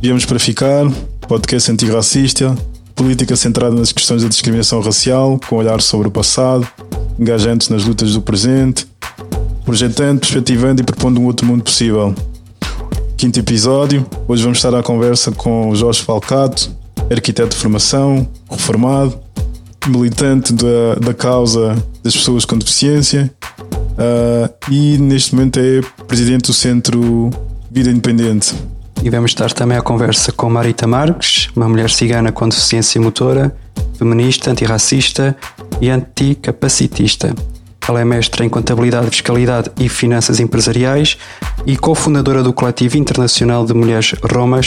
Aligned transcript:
Viemos 0.00 0.24
para 0.24 0.38
ficar, 0.38 0.88
podcast 1.26 1.72
antirracista, 1.72 2.56
política 2.94 3.34
centrada 3.34 3.74
nas 3.74 3.90
questões 3.90 4.22
da 4.22 4.28
discriminação 4.28 4.80
racial, 4.80 5.40
com 5.48 5.56
olhar 5.56 5.82
sobre 5.82 6.06
o 6.06 6.10
passado, 6.10 6.68
engajantes 7.18 7.68
nas 7.68 7.84
lutas 7.84 8.12
do 8.12 8.22
presente, 8.22 8.86
projetando, 9.64 10.20
perspectivando 10.20 10.80
e 10.80 10.84
propondo 10.84 11.20
um 11.20 11.26
outro 11.26 11.44
mundo 11.44 11.64
possível. 11.64 12.14
Quinto 13.16 13.40
episódio, 13.40 14.06
hoje 14.28 14.40
vamos 14.44 14.58
estar 14.58 14.72
à 14.72 14.84
conversa 14.84 15.32
com 15.32 15.74
Jorge 15.74 16.00
Falcato, 16.00 16.70
arquiteto 17.10 17.50
de 17.50 17.56
formação, 17.56 18.28
reformado, 18.48 19.18
militante 19.88 20.52
da, 20.52 20.94
da 21.00 21.12
causa 21.12 21.74
das 22.04 22.14
pessoas 22.14 22.44
com 22.44 22.56
deficiência 22.56 23.34
uh, 23.72 24.72
e 24.72 24.96
neste 24.96 25.34
momento 25.34 25.58
é 25.58 25.80
presidente 26.06 26.46
do 26.46 26.52
Centro 26.52 27.30
Vida 27.68 27.90
Independente. 27.90 28.54
Vamos 29.04 29.32
estar 29.32 29.52
também 29.52 29.76
à 29.76 29.82
conversa 29.82 30.30
com 30.30 30.48
Marita 30.48 30.86
Marques, 30.86 31.48
uma 31.56 31.68
mulher 31.68 31.90
cigana 31.90 32.30
com 32.30 32.48
deficiência 32.48 33.00
motora, 33.00 33.52
feminista, 33.98 34.50
antirracista 34.50 35.36
e 35.80 35.90
anticapacitista. 35.90 37.34
Ela 37.88 38.02
é 38.02 38.04
mestra 38.04 38.44
em 38.44 38.48
Contabilidade, 38.48 39.10
Fiscalidade 39.10 39.72
e 39.76 39.88
Finanças 39.88 40.38
Empresariais 40.38 41.18
e 41.66 41.76
cofundadora 41.76 42.44
do 42.44 42.52
Coletivo 42.52 42.96
Internacional 42.96 43.66
de 43.66 43.74
Mulheres 43.74 44.14
Roma 44.22 44.60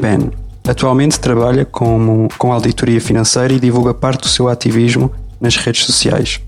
Pen. 0.00 0.30
Atualmente 0.68 1.18
trabalha 1.18 1.64
como, 1.64 2.28
com 2.38 2.52
auditoria 2.52 3.00
financeira 3.00 3.54
e 3.54 3.58
divulga 3.58 3.92
parte 3.92 4.20
do 4.20 4.28
seu 4.28 4.48
ativismo 4.48 5.10
nas 5.40 5.56
redes 5.56 5.84
sociais. 5.84 6.40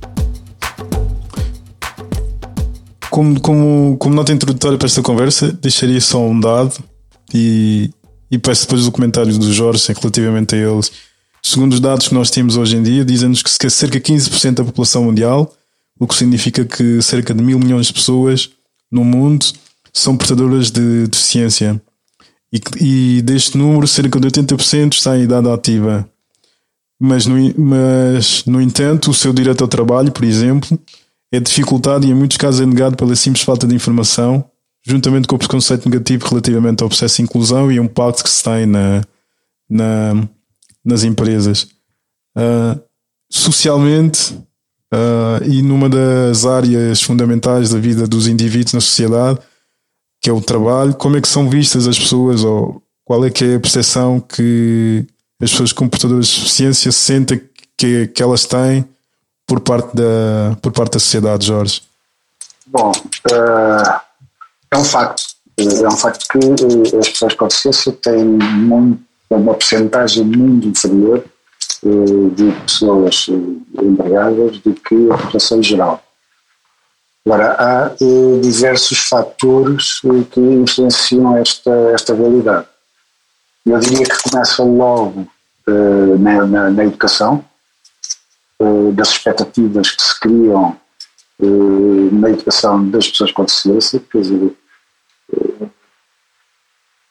Como, 3.11 3.41
como, 3.41 3.97
como 3.98 4.15
nota 4.15 4.33
introdutória 4.33 4.79
para 4.79 4.87
esta 4.87 5.03
conversa, 5.03 5.51
deixaria 5.61 6.01
só 6.01 6.20
um 6.20 6.39
dado 6.39 6.88
e, 7.33 7.91
e 8.31 8.39
peço 8.39 8.63
depois 8.63 8.83
os 8.83 8.89
comentários 8.89 9.39
do 9.39 9.53
Jorge 9.53 9.93
relativamente 9.93 10.55
a 10.55 10.59
eles. 10.59 10.91
Segundo 11.43 11.73
os 11.73 11.81
dados 11.81 12.09
que 12.09 12.15
nós 12.15 12.31
temos 12.31 12.57
hoje 12.57 12.77
em 12.77 12.83
dia, 12.83 13.05
dizem-nos 13.05 13.43
que 13.43 13.70
cerca 13.70 13.98
de 13.98 14.12
15% 14.12 14.55
da 14.55 14.65
população 14.65 15.05
mundial, 15.05 15.55
o 15.98 16.07
que 16.07 16.15
significa 16.15 16.65
que 16.65 17.01
cerca 17.03 17.35
de 17.35 17.43
mil 17.43 17.59
milhões 17.59 17.87
de 17.87 17.93
pessoas 17.93 18.51
no 18.91 19.05
mundo 19.05 19.47
são 19.93 20.17
portadoras 20.17 20.70
de 20.70 21.07
deficiência. 21.07 21.81
E, 22.53 22.61
e 22.81 23.23
deste 23.23 23.57
número, 23.59 23.87
cerca 23.87 24.19
de 24.19 24.29
80% 24.29 24.95
está 24.95 25.17
em 25.19 25.23
idade 25.23 25.48
ativa. 25.48 26.09
Mas 27.01 27.27
no, 27.27 27.37
mas, 27.57 28.45
no 28.45 28.61
entanto, 28.61 29.11
o 29.11 29.15
seu 29.15 29.33
direito 29.33 29.63
ao 29.63 29.69
trabalho, 29.69 30.11
por 30.11 30.25
exemplo, 30.25 30.79
é 31.31 31.39
dificultado 31.39 32.07
e 32.07 32.11
em 32.11 32.15
muitos 32.15 32.37
casos 32.37 32.61
é 32.61 32.67
negado 32.67 32.97
pela 32.97 33.15
simples 33.15 33.45
falta 33.45 33.67
de 33.67 33.75
informação 33.75 34.45
juntamente 34.89 35.28
com 35.28 35.36
o 35.36 35.39
preconceito 35.39 35.89
negativo 35.89 36.27
relativamente 36.27 36.83
ao 36.83 36.89
processo 36.89 37.17
de 37.17 37.22
inclusão 37.22 37.70
e 37.70 37.78
o 37.78 37.84
impacto 37.84 38.25
que 38.25 38.31
se 38.31 38.42
tem 38.42 38.64
na, 38.64 39.03
na 39.69 40.28
nas 40.84 41.05
empresas. 41.05 41.69
Uh, 42.36 42.80
socialmente, 43.30 44.33
uh, 44.95 45.45
e 45.45 45.61
numa 45.61 45.89
das 45.89 46.47
áreas 46.47 47.03
fundamentais 47.03 47.70
da 47.70 47.78
vida 47.78 48.06
dos 48.06 48.27
indivíduos 48.27 48.72
na 48.72 48.80
sociedade, 48.80 49.39
que 50.20 50.30
é 50.30 50.33
o 50.33 50.41
trabalho, 50.41 50.95
como 50.95 51.17
é 51.17 51.20
que 51.20 51.28
são 51.28 51.50
vistas 51.50 51.86
as 51.86 51.98
pessoas 51.98 52.42
ou 52.42 52.83
qual 53.05 53.25
é 53.25 53.30
que 53.30 53.45
é 53.45 53.55
a 53.56 53.61
percepção 53.61 54.19
que 54.19 55.06
as 55.41 55.50
pessoas 55.50 55.73
com 55.73 55.89
portadoras 55.89 56.27
de 56.27 56.41
deficiência 56.41 56.91
sentem 56.91 57.41
que, 57.77 58.08
que 58.08 58.23
elas 58.23 58.47
têm 58.47 58.84
por 59.47 59.61
parte 59.61 59.95
da, 59.95 60.56
por 60.61 60.73
parte 60.73 60.95
da 60.95 60.98
sociedade, 60.98 61.47
Jorge? 61.47 61.83
Bom, 62.67 62.91
uh, 62.91 64.08
é 64.70 64.77
um 64.77 64.84
facto. 64.84 65.22
É 65.58 65.88
um 65.88 65.97
facto 65.97 66.27
que 66.28 66.38
uh, 66.38 66.98
as 66.98 67.08
pessoas 67.08 67.34
com 67.34 67.48
deficiência 67.48 67.92
têm 67.92 68.24
muito, 68.24 69.02
uma 69.28 69.55
porcentagem 69.55 70.24
muito 70.24 70.69
inferior 70.69 71.24
uh, 71.83 72.30
de 72.30 72.52
pessoas 72.62 73.27
empregadas 73.83 74.58
do 74.58 74.74
que 74.74 75.11
a 75.11 75.19
população 75.19 75.62
geral. 75.62 76.02
Agora, 77.27 77.57
há 77.58 77.90
diversos 78.40 78.98
fatores 79.01 80.01
que 80.01 80.40
influenciam 80.40 81.36
esta, 81.36 81.70
esta 81.92 82.14
realidade. 82.14 82.67
Eu 83.67 83.78
diria 83.80 84.07
que 84.07 84.30
começa 84.30 84.62
logo 84.62 85.28
na, 86.18 86.46
na, 86.46 86.70
na 86.70 86.84
educação, 86.84 87.45
das 88.92 89.11
expectativas 89.11 89.92
que 89.92 90.02
se 90.02 90.20
criam 90.20 90.70
eh, 90.70 90.77
na 91.41 92.31
educação 92.31 92.89
das 92.89 93.09
pessoas 93.09 93.33
com 93.33 93.45
deficiência, 93.45 94.03
quer 94.11 94.21
dizer, 94.21 94.57
eh, 95.33 95.67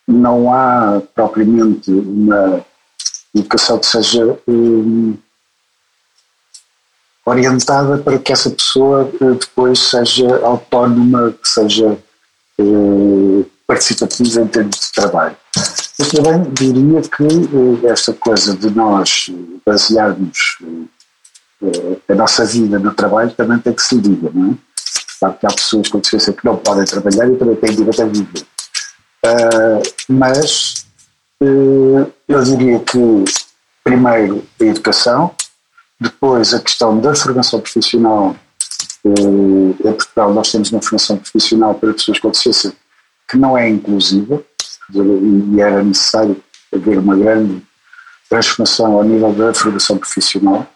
não 0.07 0.53
há 0.53 1.01
propriamente 1.15 1.91
uma 1.91 2.65
educação 3.33 3.79
que 3.79 3.85
seja 3.85 4.37
um, 4.47 5.17
orientada 7.25 7.97
para 7.97 8.17
que 8.17 8.31
essa 8.31 8.49
pessoa 8.49 9.11
depois 9.19 9.79
seja 9.79 10.45
autónoma, 10.45 11.33
que 11.33 11.47
seja 11.47 11.97
participativa 13.67 14.41
em 14.41 14.47
termos 14.47 14.79
de 14.79 14.91
trabalho. 14.93 15.35
Mas 15.99 16.09
também 16.09 16.53
diria 16.53 17.01
que 17.01 17.85
esta 17.87 18.13
coisa 18.13 18.55
de 18.55 18.69
nós 18.69 19.29
basearmos 19.65 20.57
a 22.07 22.15
nossa 22.15 22.45
vida 22.45 22.77
no 22.77 22.93
trabalho 22.93 23.31
também 23.31 23.57
tem 23.59 23.73
que 23.73 23.81
se 23.81 23.99
diga, 23.99 24.29
não 24.33 24.51
é? 24.51 24.55
Sabe 25.19 25.39
que 25.39 25.45
há 25.47 25.49
pessoas 25.49 25.87
com 25.87 25.97
deficiência 25.97 26.33
que 26.33 26.45
não 26.45 26.57
podem 26.57 26.85
trabalhar 26.85 27.27
e 27.27 27.35
também 27.37 27.55
têm 27.55 27.75
direito 27.75 28.01
a 28.01 28.05
viver. 28.05 28.45
Uh, 29.25 29.81
mas 30.07 30.85
uh, 31.41 32.11
eu 32.27 32.43
diria 32.43 32.79
que, 32.79 33.25
primeiro, 33.83 34.45
a 34.61 34.63
educação, 34.63 35.31
depois 35.99 36.53
a 36.53 36.59
questão 36.59 36.99
da 36.99 37.15
formação 37.15 37.59
profissional. 37.59 38.35
Uh, 39.03 39.75
em 39.79 39.93
Portugal, 39.93 40.33
nós 40.33 40.51
temos 40.51 40.71
uma 40.71 40.81
formação 40.81 41.17
profissional 41.17 41.73
para 41.73 41.93
pessoas 41.93 42.19
com 42.19 42.29
deficiência 42.29 42.73
que 43.27 43.37
não 43.37 43.57
é 43.57 43.67
inclusiva, 43.67 44.43
e 44.93 45.59
era 45.59 45.83
necessário 45.83 46.41
haver 46.73 46.99
uma 46.99 47.15
grande 47.15 47.61
transformação 48.29 48.93
ao 48.93 49.03
nível 49.03 49.33
da 49.33 49.53
formação 49.53 49.97
profissional 49.97 50.67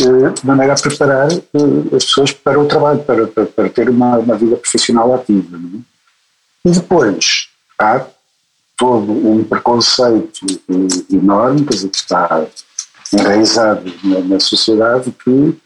de 0.00 0.46
maneira 0.46 0.72
a 0.72 0.80
preparar 0.80 1.30
eh, 1.32 1.96
as 1.96 2.04
pessoas 2.04 2.32
para 2.32 2.58
o 2.58 2.66
trabalho, 2.66 3.00
para, 3.00 3.26
para, 3.26 3.46
para 3.46 3.68
ter 3.68 3.88
uma, 3.88 4.18
uma, 4.18 4.36
vida 4.36 4.56
profissional 4.56 5.14
ativa. 5.14 5.56
É? 5.56 6.68
E 6.68 6.72
depois 6.72 7.48
há 7.78 8.04
todo 8.76 9.12
um 9.12 9.44
preconceito 9.44 10.46
eh, 10.48 11.14
enorme, 11.14 11.64
quer 11.64 11.74
dizer, 11.74 11.88
que 11.88 11.96
está 11.96 12.46
enraizado 13.12 13.92
na, 14.04 14.20
na 14.20 14.40
sociedade, 14.40 15.12
que 15.24 15.58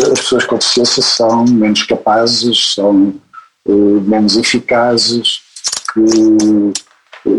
as 0.00 0.20
pessoas 0.20 0.46
com 0.46 0.56
deficiência 0.56 1.02
são 1.02 1.44
menos 1.44 1.82
capazes, 1.82 2.74
são 2.74 3.14
menos 3.66 4.36
eficazes, 4.36 5.42
que 5.92 6.72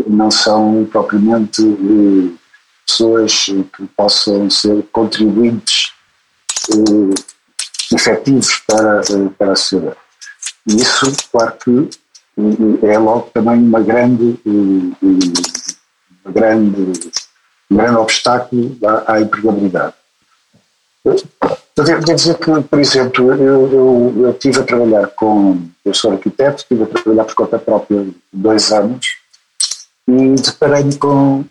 não 0.06 0.30
são 0.30 0.88
propriamente 0.90 1.62
pessoas 2.86 3.44
que 3.44 3.86
possam 3.96 4.48
ser 4.48 4.82
contribuintes 4.92 5.93
efetivos 7.92 8.62
para, 8.66 9.02
para 9.38 9.52
a 9.52 9.56
sociedade. 9.56 9.96
E 10.66 10.76
isso, 10.76 11.12
claro 11.30 11.54
que 11.62 11.90
é 12.86 12.98
logo 12.98 13.30
também 13.32 13.58
uma 13.60 13.80
grande, 13.80 14.38
uma 14.46 16.32
grande, 16.32 16.92
um 17.70 17.76
grande 17.76 17.96
obstáculo 17.96 18.76
à, 18.84 19.14
à 19.14 19.20
empregabilidade. 19.20 19.94
Eu 21.04 21.84
devo 21.84 22.04
dizer 22.04 22.38
que, 22.38 22.62
por 22.62 22.80
exemplo, 22.80 23.34
eu, 23.34 24.14
eu, 24.22 24.30
estive 24.30 24.60
a 24.60 24.64
trabalhar 24.64 25.06
com, 25.08 25.60
eu 25.84 25.92
sou 25.92 26.12
arquiteto, 26.12 26.62
estive 26.62 26.84
a 26.84 26.86
trabalhar 26.86 27.24
por 27.24 27.34
conta 27.34 27.58
própria 27.58 28.06
dois 28.32 28.72
anos 28.72 29.06
e 30.08 30.34
deparei-me 30.34 30.96
com 30.96 31.44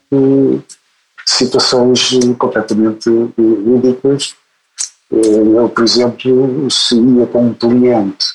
situações 1.25 2.09
completamente 2.37 3.09
ridículas 3.37 4.35
eu, 5.13 5.69
por 5.69 5.83
exemplo, 5.83 6.71
se 6.71 6.95
ia 6.95 7.27
com 7.27 7.47
um 7.47 7.53
cliente 7.53 8.25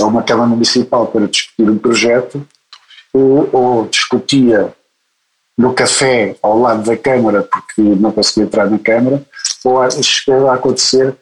a 0.00 0.06
uma 0.06 0.22
Câmara 0.22 0.48
Municipal 0.48 1.06
para 1.08 1.26
discutir 1.26 1.68
um 1.68 1.78
projeto, 1.78 2.46
ou, 3.12 3.48
ou 3.52 3.86
discutia 3.88 4.72
no 5.58 5.74
café 5.74 6.36
ao 6.42 6.58
lado 6.58 6.84
da 6.84 6.96
Câmara, 6.96 7.42
porque 7.42 7.82
não 7.82 8.12
conseguia 8.12 8.44
entrar 8.44 8.70
na 8.70 8.78
Câmara, 8.78 9.24
ou 9.64 9.90
chegou 10.02 10.48
a 10.48 10.54
acontecer 10.54 11.16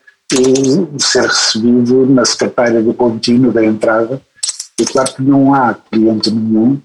ser 0.98 1.22
recebido 1.22 2.06
na 2.06 2.24
secretária 2.24 2.80
do 2.80 2.94
contínuo 2.94 3.52
da 3.52 3.64
entrada. 3.64 4.20
E 4.78 4.84
claro 4.84 5.14
que 5.14 5.22
não 5.22 5.52
há 5.52 5.74
cliente 5.74 6.30
nenhum 6.30 6.80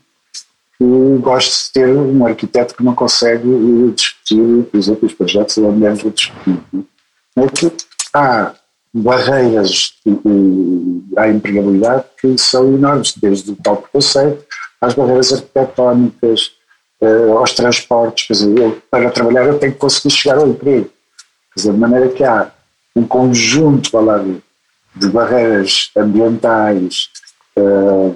que 0.78 1.18
goste 1.22 1.66
de 1.66 1.72
ter 1.72 1.96
um 1.96 2.26
arquiteto 2.26 2.76
que 2.76 2.84
não 2.84 2.96
consegue 2.96 3.48
discutir, 3.96 4.64
por 4.66 4.78
exemplo, 4.78 5.06
os 5.08 5.14
projetos 5.14 5.58
ou 5.58 5.72
mulheres 5.72 6.06
a 6.06 6.10
discutir. 6.10 6.60
Há 8.16 8.54
barreiras 8.94 9.94
à 11.18 11.28
empregabilidade 11.28 12.06
que 12.20 12.38
são 12.38 12.74
enormes, 12.74 13.14
desde 13.18 13.52
o 13.52 13.56
tal 13.58 13.78
preconceito 13.78 14.46
às 14.80 14.94
barreiras 14.94 15.34
arquitetónicas, 15.34 16.52
uh, 17.02 17.38
aos 17.38 17.54
transportes. 17.54 18.28
Quer 18.28 18.34
dizer, 18.34 18.58
eu, 18.58 18.82
para 18.90 19.10
trabalhar 19.12 19.46
eu 19.46 19.60
tenho 19.60 19.74
que 19.74 19.80
conseguir 19.80 20.14
chegar 20.14 20.38
ao 20.38 20.48
emprego. 20.48 20.90
Quer 21.54 21.60
dizer, 21.60 21.74
de 21.74 21.78
maneira 21.78 22.10
que 22.10 22.24
há 22.24 22.52
um 22.96 23.06
conjunto 23.06 23.98
lá, 24.00 24.24
de, 24.96 25.10
barreiras 25.10 25.92
ambientais, 25.98 27.10
uh, 27.58 28.16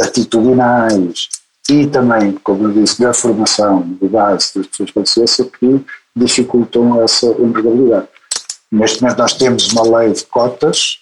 atitudinais 0.00 1.28
e 1.68 1.86
também, 1.86 2.32
como 2.32 2.68
eu 2.68 2.72
disse, 2.72 3.02
da 3.02 3.12
formação 3.12 3.82
de 4.00 4.06
base 4.06 4.52
das 4.56 4.66
pessoas 4.68 4.90
com 4.90 5.00
deficiência 5.00 5.44
que 5.46 5.84
dificultam 6.14 7.02
essa 7.02 7.26
empregabilidade. 7.26 8.08
Neste 8.74 9.00
momento 9.00 9.18
nós 9.18 9.34
temos 9.34 9.72
uma 9.72 9.98
lei 9.98 10.12
de 10.12 10.26
cotas, 10.26 10.98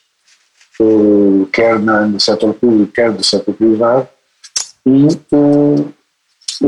eh, 0.79 1.47
quer 1.51 1.79
no 1.79 2.21
setor 2.21 2.53
público, 2.53 2.93
quer 2.93 3.11
no 3.11 3.25
setor 3.25 3.55
privado, 3.55 4.09
e 4.85 5.07
eh, 5.07 5.93
se 6.53 6.67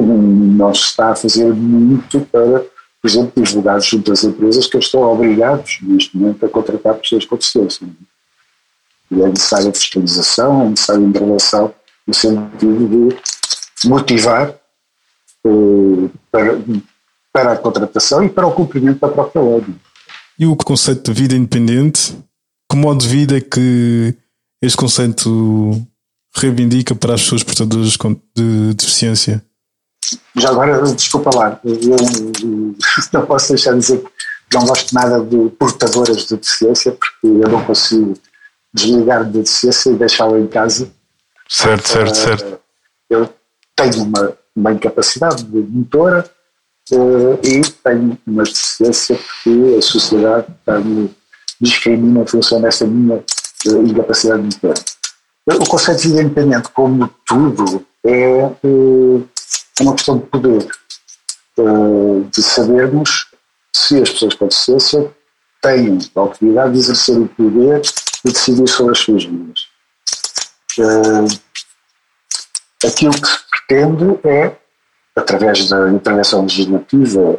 está 0.72 1.10
a 1.10 1.14
fazer 1.14 1.52
muito 1.52 2.20
para, 2.32 2.60
por 3.02 3.08
exemplo, 3.08 3.44
divulgar 3.44 3.82
junto 3.82 4.10
às 4.12 4.24
empresas 4.24 4.66
que 4.66 4.78
estão 4.78 5.02
obrigados, 5.02 5.78
neste 5.82 6.16
momento, 6.16 6.46
a 6.46 6.48
contratar 6.48 6.94
pessoas 6.94 7.26
com 7.26 7.36
deficiência. 7.36 7.86
E 9.10 9.22
é 9.22 9.28
necessária 9.28 9.74
fiscalização, 9.74 10.62
é 10.62 10.70
necessária 10.70 11.04
intervenção 11.04 11.74
no 12.06 12.14
sentido 12.14 13.08
de 13.10 13.88
motivar 13.90 14.54
eh, 15.44 16.08
para, 16.32 16.58
para 17.30 17.52
a 17.52 17.58
contratação 17.58 18.24
e 18.24 18.30
para 18.30 18.46
o 18.46 18.52
cumprimento 18.52 19.00
da 19.00 19.08
própria 19.08 19.42
ordem. 19.42 19.78
E 20.38 20.46
o 20.46 20.56
conceito 20.56 21.12
de 21.12 21.20
vida 21.20 21.36
independente, 21.36 22.16
que 22.70 22.76
modo 22.76 23.00
de 23.00 23.08
vida 23.08 23.36
é 23.38 23.40
que 23.40 24.14
este 24.60 24.76
conceito 24.76 25.80
reivindica 26.36 26.94
para 26.94 27.14
as 27.14 27.22
pessoas 27.22 27.42
portadoras 27.42 27.96
de 28.36 28.74
deficiência? 28.74 29.44
Já 30.36 30.50
agora, 30.50 30.82
desculpa 30.82 31.30
lá, 31.34 31.60
eu 31.64 31.96
não 33.12 33.26
posso 33.26 33.48
deixar 33.50 33.72
de 33.72 33.78
dizer 33.78 34.02
que 34.02 34.56
não 34.56 34.66
gosto 34.66 34.92
nada 34.92 35.20
de 35.20 35.50
portadoras 35.50 36.26
de 36.26 36.36
deficiência, 36.36 36.92
porque 36.92 37.26
eu 37.26 37.48
não 37.48 37.64
consigo 37.64 38.14
desligar 38.72 39.24
de 39.24 39.38
deficiência 39.38 39.90
e 39.90 39.96
deixá-la 39.96 40.38
em 40.38 40.46
casa. 40.48 40.90
Certo, 41.48 41.88
certo, 41.88 42.14
certo. 42.14 42.60
Eu 43.08 43.32
tenho 43.76 44.02
uma, 44.02 44.36
uma 44.56 44.72
incapacidade 44.72 45.44
de 45.44 45.58
motora 45.58 46.28
e 46.92 47.60
tenho 47.82 48.18
uma 48.26 48.42
deficiência 48.42 49.16
porque 49.16 49.76
a 49.78 49.82
sociedade 49.82 50.46
me 50.84 51.14
discrimina 51.60 52.20
em 52.20 52.26
função 52.26 52.60
dessa 52.60 52.86
minha 52.86 53.16
uh, 53.16 53.86
incapacidade 53.86 54.42
motora. 54.42 54.74
O 55.46 55.66
conceito 55.66 56.02
de 56.02 56.08
vida 56.08 56.22
independente, 56.22 56.68
como 56.70 57.08
tudo, 57.26 57.86
é 58.04 58.50
uma 59.80 59.94
questão 59.94 60.18
de 60.18 60.26
poder, 60.26 60.66
eh, 61.58 62.20
de 62.30 62.42
sabermos 62.42 63.26
se 63.74 64.00
as 64.00 64.10
pessoas 64.10 64.34
com 64.34 64.46
deficiência 64.46 65.14
têm 65.60 65.98
a 66.14 66.20
autoridade 66.20 66.72
de 66.72 66.78
exercer 66.78 67.18
o 67.18 67.28
poder 67.28 67.82
e 68.24 68.32
decidir 68.32 68.68
sobre 68.68 68.92
as 68.92 68.98
suas 68.98 69.24
vidas. 69.24 69.68
Eh, 70.78 72.86
aquilo 72.86 73.12
que 73.12 73.28
se 73.28 73.38
pretende 73.50 74.18
é, 74.24 74.56
através 75.16 75.68
da 75.68 75.90
intervenção 75.90 76.42
legislativa 76.42 77.38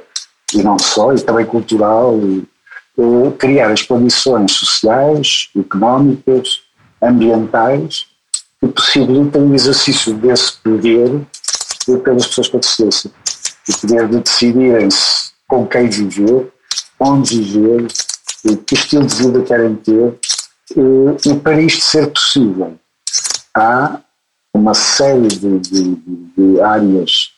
e 0.54 0.64
não 0.64 0.78
só, 0.80 1.14
e 1.14 1.22
também 1.22 1.46
cultural, 1.46 2.20
eh, 2.98 3.32
criar 3.38 3.72
as 3.72 3.82
condições 3.82 4.54
sociais, 4.54 5.50
económicas, 5.58 6.62
ambientais 7.02 8.08
que 8.60 8.68
possibilitem 8.68 9.44
o 9.44 9.54
exercício 9.54 10.14
desse 10.14 10.54
poder 10.58 11.22
pelas 12.04 12.28
pessoas 12.28 12.48
com 12.48 12.60
deficiência. 12.60 13.12
O 13.70 13.78
poder 13.82 14.08
de 14.08 14.20
decidirem-se 14.20 15.32
com 15.48 15.68
quem 15.68 15.90
viver, 15.90 16.52
onde 17.00 17.42
viver, 17.42 17.88
que 18.66 18.76
estilo 18.76 19.06
de 19.06 19.16
vida 19.16 19.42
querem 19.42 19.76
ter. 19.76 20.18
E 21.26 21.34
para 21.36 21.62
isto 21.62 21.82
ser 21.82 22.08
possível, 22.12 22.76
há 23.54 24.00
uma 24.54 24.74
série 24.74 25.28
de, 25.28 25.60
de, 25.60 25.96
de 26.38 26.62
áreas 26.62 27.35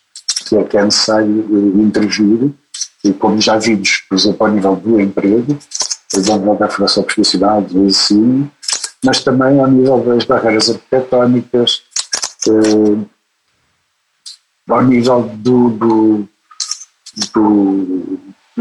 que 0.47 0.55
é, 0.55 0.63
que 0.63 0.77
é 0.77 0.83
necessário 0.83 1.45
eh, 1.49 1.81
intervir, 1.81 2.51
e 3.03 3.13
como 3.13 3.39
já 3.39 3.57
vimos, 3.57 4.03
por 4.09 4.15
exemplo, 4.15 4.45
ao 4.45 4.51
nível 4.51 4.75
do 4.75 4.99
emprego, 4.99 5.57
exemplo, 6.15 6.57
da 6.57 6.69
formação 6.69 7.03
profissional, 7.03 7.61
do 7.61 7.85
ensino, 7.85 8.51
mas 9.03 9.23
também 9.23 9.59
ao 9.59 9.67
nível 9.67 9.99
das 10.03 10.25
barreiras 10.25 10.69
arquitetónicas, 10.69 11.83
eh, 12.47 13.05
ao 14.69 14.83
nível 14.83 15.23
do, 15.35 15.69
do, 15.69 16.29
do, 17.33 18.19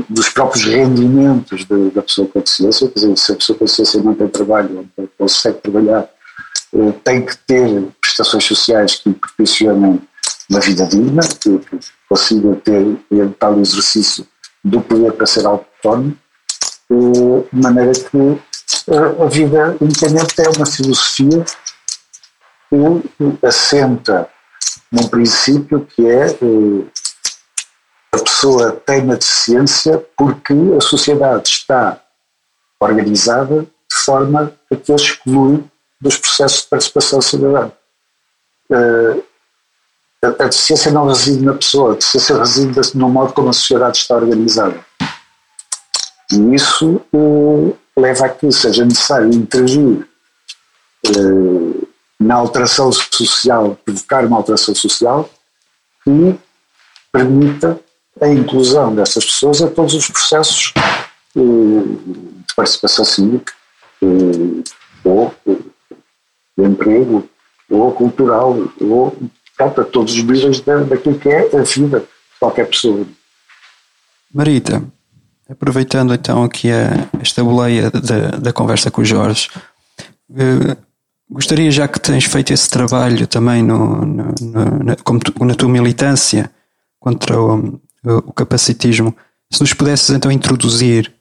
dos 0.08 0.28
próprios 0.28 0.64
rendimentos 0.64 1.64
da, 1.64 1.76
da, 1.94 2.02
pessoa 2.02 2.28
com 2.28 2.40
deficiência, 2.40 2.88
quer 2.88 3.00
dizer, 3.00 3.16
se 3.16 3.32
a 3.32 3.36
pessoa 3.36 3.58
com 3.58 3.64
deficiência 3.64 4.02
não 4.02 4.14
tem 4.14 4.28
trabalho, 4.28 4.88
não 4.96 5.08
consegue 5.18 5.58
trabalhar, 5.60 6.08
eh, 6.74 6.92
tem 7.02 7.24
que 7.24 7.36
ter 7.38 7.88
prestações 8.00 8.44
sociais 8.44 8.96
que 8.96 9.12
proporcionem 9.12 10.00
uma 10.48 10.60
vida 10.60 10.86
digna, 10.86 11.22
que, 11.22 11.58
que 11.58 11.78
consiga 12.08 12.56
ter 12.56 12.98
tal 13.38 13.58
exercício 13.60 14.26
do 14.62 14.80
poder 14.80 15.12
para 15.12 15.26
ser 15.26 15.46
autónomo, 15.46 16.16
de 16.88 17.60
maneira 17.60 17.92
que 17.92 18.40
eh, 18.88 19.22
a 19.22 19.26
vida 19.26 19.76
independente 19.80 20.40
é 20.40 20.48
uma 20.56 20.66
filosofia 20.66 21.44
que 22.68 23.46
assenta 23.46 24.28
num 24.90 25.08
princípio 25.08 25.84
que 25.86 26.06
é 26.06 26.26
eh, 26.26 26.84
a 28.12 28.18
pessoa 28.18 28.72
tem 28.86 29.02
uma 29.02 29.16
deficiência 29.16 30.04
porque 30.16 30.54
a 30.76 30.80
sociedade 30.80 31.48
está 31.48 32.00
organizada 32.80 33.62
de 33.62 33.96
forma 34.04 34.52
a 34.70 34.76
que 34.76 34.92
ele 34.92 35.02
exclui 35.02 35.64
dos 36.00 36.16
processos 36.18 36.62
de 36.62 36.68
participação 36.68 37.20
cidadã. 37.20 37.70
Uh, 38.70 39.22
a, 40.22 40.28
deficiência 40.28 40.90
não 40.90 41.06
reside 41.06 41.44
na 41.44 41.54
pessoa, 41.54 41.92
a 41.92 41.94
deficiência 41.94 42.38
reside 42.38 42.96
no 42.96 43.08
modo 43.08 43.32
como 43.32 43.48
a 43.48 43.52
sociedade 43.52 43.98
está 43.98 44.16
organizada. 44.16 44.84
E 46.32 46.54
isso 46.54 47.00
uh, 47.12 47.76
leva 47.96 48.26
a 48.26 48.28
que 48.28 48.50
seja 48.50 48.84
necessário 48.84 49.32
intervir 49.32 50.06
uh, 51.08 51.88
na 52.18 52.34
alteração 52.34 52.90
social, 52.90 53.78
provocar 53.84 54.24
uma 54.24 54.38
alteração 54.38 54.74
social 54.74 55.30
que 56.02 56.38
permita 57.12 57.78
a 58.20 58.28
inclusão 58.28 58.94
dessas 58.94 59.24
pessoas 59.24 59.62
a 59.62 59.68
todos 59.68 59.94
os 59.94 60.08
processos 60.08 60.72
eh, 61.36 61.40
de 61.40 62.54
participação 62.54 63.04
cívica, 63.04 63.52
eh, 64.02 64.62
ou 65.04 65.34
de 66.56 66.64
emprego, 66.64 67.28
ou 67.70 67.92
cultural, 67.92 68.56
ou 68.80 69.16
pronto, 69.56 69.80
a 69.80 69.84
todos 69.84 70.14
os 70.14 70.22
níveis 70.22 70.60
daquilo 70.60 71.18
que 71.18 71.28
é 71.28 71.56
a 71.56 71.62
vida 71.62 72.00
de 72.00 72.06
qualquer 72.38 72.68
pessoa. 72.68 73.06
Marita, 74.32 74.82
aproveitando 75.48 76.12
então 76.12 76.42
aqui 76.42 76.70
a, 76.70 77.08
esta 77.20 77.42
boleia 77.42 77.90
da, 77.90 78.38
da 78.38 78.52
conversa 78.52 78.90
com 78.90 79.00
o 79.00 79.04
Jorge, 79.04 79.48
eh, 80.36 80.76
Gostaria, 81.28 81.70
já 81.72 81.88
que 81.88 81.98
tens 81.98 82.24
feito 82.24 82.52
esse 82.52 82.70
trabalho 82.70 83.26
também 83.26 83.60
no, 83.62 84.06
no, 84.06 84.34
no 84.40 84.84
na, 84.84 84.96
como 84.96 85.18
tu, 85.18 85.44
na 85.44 85.54
tua 85.54 85.68
militância 85.68 86.50
contra 87.00 87.40
o, 87.40 87.80
o, 88.04 88.32
capacitismo, 88.32 89.14
se 89.52 89.60
nos 89.60 89.72
pudesses 89.72 90.10
então 90.10 90.30
introduzir 90.30 91.12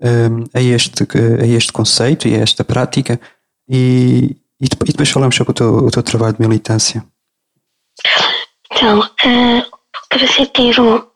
um, 0.00 0.44
a, 0.52 0.60
este, 0.60 1.06
a 1.40 1.46
este 1.46 1.72
conceito 1.72 2.26
e 2.26 2.34
a 2.34 2.40
esta 2.40 2.64
prática 2.64 3.20
e, 3.68 4.36
e 4.60 4.68
depois 4.86 5.10
falamos 5.10 5.36
sobre 5.36 5.52
o 5.52 5.54
teu, 5.54 5.74
o 5.76 5.90
teu 5.92 6.02
trabalho 6.02 6.34
de 6.34 6.40
militância. 6.40 7.04
Então, 8.72 9.00
o 9.00 10.08
capacitismo 10.08 11.10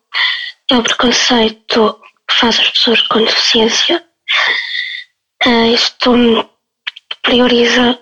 é 0.71 0.77
o 0.77 0.83
preconceito 0.83 2.01
que 2.29 2.35
faz 2.35 2.59
as 2.59 2.71
pessoas 2.71 3.03
com 3.03 3.25
deficiência. 3.25 4.05
Uh, 5.45 5.75
isto 5.75 6.51
prioriza 7.23 7.99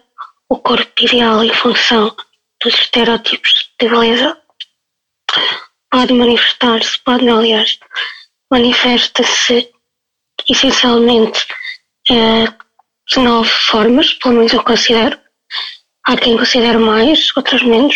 o 0.49 0.59
corpo 0.59 0.93
ideal 1.03 1.45
em 1.45 1.53
função 1.53 2.15
dos 2.63 2.75
estereótipos 2.75 3.71
de 3.79 3.87
beleza 3.87 4.41
pode 5.95 6.13
manifestar-se, 6.13 6.99
pode, 7.05 7.29
aliás, 7.29 7.79
manifesta-se 8.51 9.71
essencialmente 10.49 11.47
eh, 12.11 12.47
de 13.09 13.19
nove 13.21 13.49
formas, 13.49 14.13
pelo 14.15 14.35
menos 14.35 14.53
eu 14.53 14.65
considero. 14.65 15.19
Há 16.07 16.17
quem 16.17 16.37
considere 16.37 16.79
mais, 16.79 17.35
outros 17.37 17.63
menos. 17.63 17.95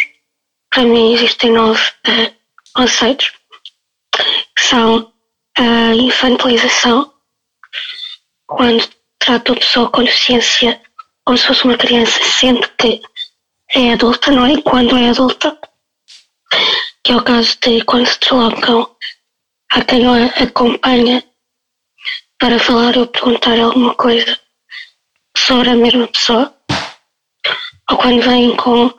Para 0.70 0.84
mim 0.84 1.14
existem 1.14 1.52
nove 1.52 1.80
eh, 2.06 2.32
conceitos, 2.74 3.32
que 4.12 4.62
são 4.62 5.12
a 5.56 5.94
infantilização, 5.94 7.12
quando 8.46 8.88
trata 9.18 9.52
a 9.52 9.56
pessoa 9.56 9.90
com 9.90 10.04
deficiência 10.04 10.80
como 11.24 11.36
se 11.36 11.46
fosse 11.46 11.64
uma 11.64 11.76
criança, 11.76 12.24
sente 12.24 12.66
que 12.78 13.02
é 13.74 13.92
adulta, 13.92 14.30
não 14.30 14.46
é? 14.46 14.62
Quando 14.62 14.96
é 14.96 15.10
adulta, 15.10 15.58
que 17.04 17.12
é 17.12 17.16
o 17.16 17.22
caso 17.22 17.58
de 17.60 17.84
quando 17.84 18.06
se 18.06 18.18
deslocam 18.18 18.96
a 19.72 19.84
quem 19.84 20.06
a 20.06 20.26
acompanha 20.42 21.22
para 22.38 22.58
falar 22.58 22.96
ou 22.96 23.06
perguntar 23.08 23.58
alguma 23.58 23.94
coisa 23.94 24.40
sobre 25.36 25.68
a 25.68 25.76
mesma 25.76 26.08
pessoa, 26.08 26.54
ou 27.90 27.96
quando 27.98 28.22
vêm 28.22 28.56
com 28.56 28.90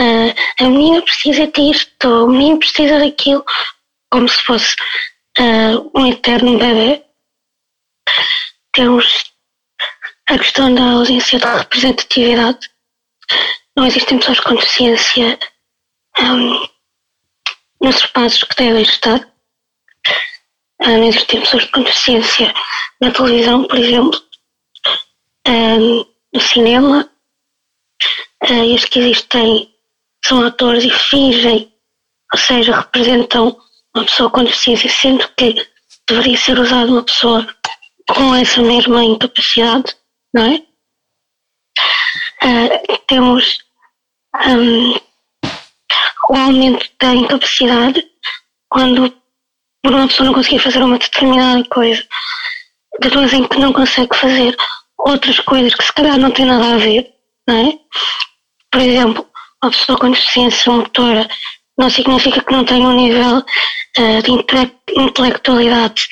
uh, 0.00 0.34
a 0.60 0.64
menina 0.64 1.02
precisa 1.02 1.46
disto, 1.48 2.08
o 2.08 2.28
menino 2.28 2.58
precisa 2.58 2.98
daquilo, 2.98 3.44
como 4.10 4.28
se 4.28 4.42
fosse 4.44 4.74
uh, 5.38 5.90
um 5.94 6.06
eterno 6.06 6.58
bebê. 6.58 7.04
Temos 8.72 9.32
a 10.28 10.38
questão 10.38 10.74
da 10.74 10.92
ausência 10.92 11.38
de 11.38 11.46
representatividade. 11.46 12.70
Não 13.76 13.86
existem 13.86 14.18
pessoas 14.18 14.40
com 14.40 14.54
deficiência 14.54 15.38
um, 16.18 16.68
nos 17.80 17.96
espaços 17.96 18.44
que 18.44 18.56
devem 18.56 18.82
estar. 18.82 19.20
Uh, 20.82 20.88
não 20.88 21.08
existem 21.08 21.40
pessoas 21.40 21.64
com 21.66 21.82
deficiência 21.82 22.54
na 23.00 23.10
televisão, 23.10 23.64
por 23.64 23.78
exemplo, 23.78 24.22
um, 25.46 26.06
no 26.32 26.40
cinema. 26.40 27.10
Uh, 28.48 28.64
e 28.64 28.74
os 28.74 28.84
que 28.84 28.98
existem 28.98 29.73
são 30.26 30.42
atores 30.42 30.84
e 30.84 30.90
fingem, 30.90 31.72
ou 32.32 32.38
seja, 32.38 32.76
representam 32.76 33.56
uma 33.94 34.04
pessoa 34.04 34.30
com 34.30 34.44
deficiência, 34.44 34.90
sendo 34.90 35.28
que 35.36 35.54
deveria 36.08 36.36
ser 36.36 36.58
usada 36.58 36.90
uma 36.90 37.02
pessoa 37.02 37.46
com 38.08 38.34
essa 38.34 38.62
mesma 38.62 39.04
incapacidade, 39.04 39.94
não 40.32 40.44
é? 40.44 40.62
Uh, 42.42 42.98
temos 43.06 43.58
um, 44.46 44.92
o 46.30 46.36
aumento 46.36 46.88
da 47.00 47.14
incapacidade 47.14 48.04
quando 48.68 49.10
por 49.82 49.92
uma 49.92 50.08
pessoa 50.08 50.26
não 50.26 50.34
conseguir 50.34 50.58
fazer 50.58 50.82
uma 50.82 50.98
determinada 50.98 51.64
coisa, 51.68 52.02
depois 53.00 53.32
em 53.32 53.46
que 53.46 53.58
não 53.58 53.72
consegue 53.72 54.16
fazer 54.16 54.56
outras 54.98 55.38
coisas 55.40 55.74
que 55.74 55.84
se 55.84 55.92
calhar 55.92 56.18
não 56.18 56.30
têm 56.30 56.46
nada 56.46 56.74
a 56.74 56.78
ver, 56.78 57.12
não 57.46 57.68
é? 57.68 57.78
Por 58.70 58.80
exemplo, 58.80 59.30
uma 59.64 59.70
pessoa 59.70 59.98
com 59.98 60.10
deficiência 60.10 60.70
motora 60.70 61.28
não 61.78 61.88
significa 61.88 62.42
que 62.42 62.52
não 62.52 62.64
tenha 62.64 62.86
um 62.86 62.96
nível 62.96 63.38
uh, 63.38 64.22
de 64.22 64.30
inte 64.30 64.74
intelectualidade 64.96 66.08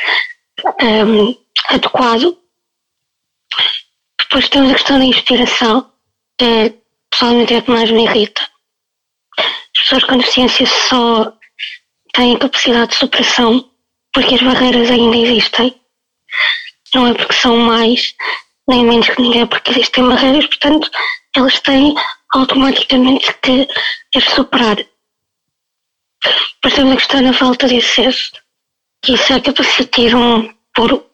um, 0.64 1.28
ehm, 1.28 1.36
adequado. 1.68 2.38
Depois 4.18 4.48
temos 4.48 4.70
a 4.70 4.74
questão 4.74 4.98
da 4.98 5.04
inspiração, 5.04 5.92
que 6.38 6.44
é, 6.44 6.74
pessoalmente 7.10 7.54
é 7.54 7.58
o 7.58 7.62
que 7.62 7.70
mais 7.70 7.90
me 7.90 8.04
irrita. 8.04 8.40
As 9.38 9.82
pessoas 9.82 10.04
com 10.04 10.16
deficiência 10.16 10.66
só 10.66 11.32
têm 12.14 12.38
capacidade 12.38 12.92
de 12.92 12.96
superação 12.96 13.70
porque 14.12 14.34
as 14.34 14.42
barreiras 14.42 14.90
ainda 14.90 15.16
existem. 15.16 15.74
Não 16.94 17.06
é 17.06 17.14
porque 17.14 17.34
são 17.34 17.56
mais 17.56 18.14
nem 18.68 18.84
menos 18.84 19.08
que 19.08 19.20
ninguém, 19.20 19.46
porque 19.46 19.70
existem 19.70 20.06
barreiras, 20.06 20.46
portanto, 20.46 20.90
elas 21.36 21.60
têm 21.60 21.94
automaticamente 22.34 23.32
que 23.42 23.68
as 24.16 24.24
superar. 24.24 24.76
Temos 26.62 26.92
a 26.92 26.96
questão 26.96 27.22
da 27.22 27.32
falta 27.32 27.66
de 27.66 27.78
acesso, 27.78 28.32
que 29.02 29.14
isso 29.14 29.32
é 29.32 29.40
capacitismo 29.40 30.54
puro. 30.74 31.04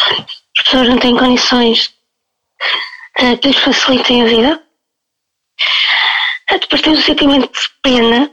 As 0.00 0.64
pessoas 0.64 0.88
não 0.88 0.98
têm 0.98 1.16
condições 1.16 1.94
uh, 3.20 3.36
que 3.38 3.48
lhes 3.48 3.58
facilitem 3.58 4.22
a 4.22 4.26
vida. 4.26 4.62
Uh, 6.50 6.58
depois 6.60 6.82
temos 6.82 7.00
o 7.00 7.02
sentimento 7.02 7.52
de 7.52 7.68
pena, 7.82 8.30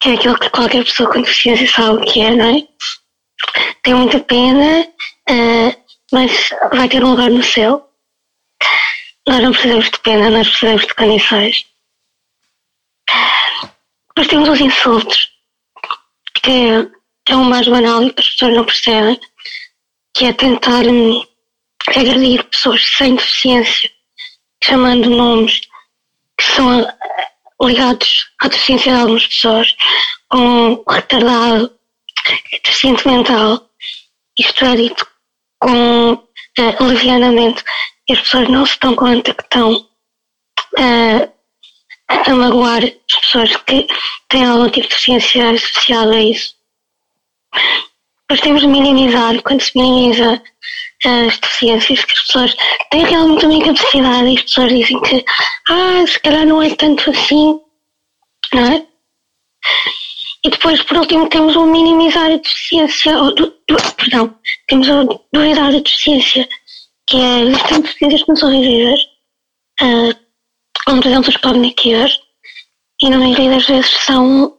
que 0.00 0.10
é 0.10 0.14
aquilo 0.14 0.38
que 0.38 0.50
qualquer 0.50 0.84
pessoa 0.84 1.12
com 1.12 1.22
deficiência 1.22 1.68
sabe 1.68 1.98
o 1.98 2.04
que 2.04 2.20
é, 2.20 2.30
não 2.30 2.56
é? 2.56 2.66
Tem 3.82 3.94
muita 3.94 4.18
pena, 4.20 4.88
uh, 5.30 5.85
mas 6.12 6.50
vai 6.72 6.88
ter 6.88 7.02
um 7.02 7.10
lugar 7.10 7.30
no 7.30 7.42
céu. 7.42 7.90
Nós 9.28 9.42
não 9.42 9.52
precisamos 9.52 9.90
de 9.90 9.98
pena, 10.00 10.30
nós 10.30 10.48
precisamos 10.48 10.86
de 10.86 10.94
condições. 10.94 11.66
Depois 14.08 14.28
temos 14.28 14.48
os 14.48 14.60
insultos, 14.60 15.30
que 16.42 16.88
é 17.28 17.34
o 17.36 17.44
mais 17.44 17.66
banal 17.66 18.02
e 18.04 18.12
que 18.12 18.20
as 18.20 18.30
pessoas 18.30 18.54
não 18.54 18.64
percebem, 18.64 19.20
que 20.14 20.26
é 20.26 20.32
tentar 20.32 20.86
hum, 20.86 21.26
agredir 21.88 22.44
pessoas 22.44 22.82
sem 22.96 23.16
deficiência, 23.16 23.90
chamando 24.62 25.10
nomes 25.10 25.60
que 26.38 26.44
são 26.44 26.80
eh, 26.80 26.96
ligados 27.60 28.26
à 28.40 28.48
deficiência 28.48 28.92
de 28.92 29.00
algumas 29.00 29.26
pessoas, 29.26 29.76
como 30.28 30.84
retardado, 30.88 31.76
deficiente 32.64 33.06
mental. 33.06 33.68
Isto 34.38 34.64
é 34.64 34.76
dito 34.76 35.15
com 35.60 36.12
uh, 36.12 36.84
levianamente 36.84 37.62
e 38.08 38.12
as 38.12 38.20
pessoas 38.20 38.48
não 38.48 38.64
se 38.64 38.78
dão 38.80 38.94
conta 38.94 39.34
que 39.34 39.42
estão 39.42 39.74
uh, 39.74 41.32
a 42.08 42.34
magoar 42.34 42.84
as 42.84 43.16
pessoas 43.20 43.56
que 43.56 43.86
têm 44.28 44.44
algum 44.44 44.68
tipo 44.70 44.86
de 44.86 44.88
deficiência 44.88 45.50
associada 45.50 46.14
a 46.14 46.22
isso. 46.22 46.54
Depois 48.28 48.40
temos 48.40 48.60
de 48.60 48.68
minimizar, 48.68 49.40
quando 49.42 49.62
se 49.62 49.72
minimiza 49.76 50.42
as 51.04 51.38
deficiências, 51.38 52.04
que 52.04 52.12
as 52.12 52.22
pessoas 52.22 52.56
têm 52.90 53.04
realmente 53.04 53.44
uma 53.44 53.54
incapacidade 53.54 54.28
e 54.28 54.36
as 54.36 54.42
pessoas 54.42 54.72
dizem 54.72 55.00
que, 55.02 55.24
ah, 55.68 56.06
se 56.06 56.18
calhar 56.20 56.46
não 56.46 56.60
é 56.60 56.74
tanto 56.74 57.10
assim, 57.10 57.60
não 58.52 58.72
é? 58.72 58.86
E 60.46 60.50
depois, 60.50 60.80
por 60.84 60.98
último, 60.98 61.28
temos 61.28 61.56
o 61.56 61.66
minimizar 61.66 62.26
a 62.30 62.36
deficiência, 62.36 63.18
ou, 63.18 63.34
do, 63.34 63.46
do, 63.68 63.94
perdão, 63.96 64.32
temos 64.68 64.88
a 64.88 65.02
duvidar 65.32 65.72
da 65.72 65.80
deficiência, 65.80 66.48
que 67.04 67.16
é, 67.16 67.40
existem 67.40 67.80
deficiências 67.80 68.22
que 68.22 68.28
não 68.28 68.36
são 68.36 68.50
visíveis, 68.52 69.00
uh, 69.82 70.16
como 70.84 71.02
por 71.02 71.08
exemplo 71.08 71.30
as 71.30 71.36
cognitivas, 71.38 72.20
e 73.02 73.10
na 73.10 73.18
maioria 73.18 73.50
das 73.50 73.66
vezes 73.66 73.90
são, 73.90 74.56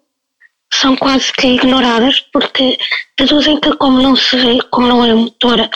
são 0.74 0.98
quase 0.98 1.32
que 1.32 1.48
ignoradas, 1.48 2.20
porque 2.34 2.78
deduzem 3.18 3.58
que 3.62 3.74
como 3.78 4.02
não 4.02 4.14
se 4.14 4.36
vê, 4.36 4.62
como 4.64 4.88
não 4.88 5.06
é 5.06 5.14
motora, 5.14 5.70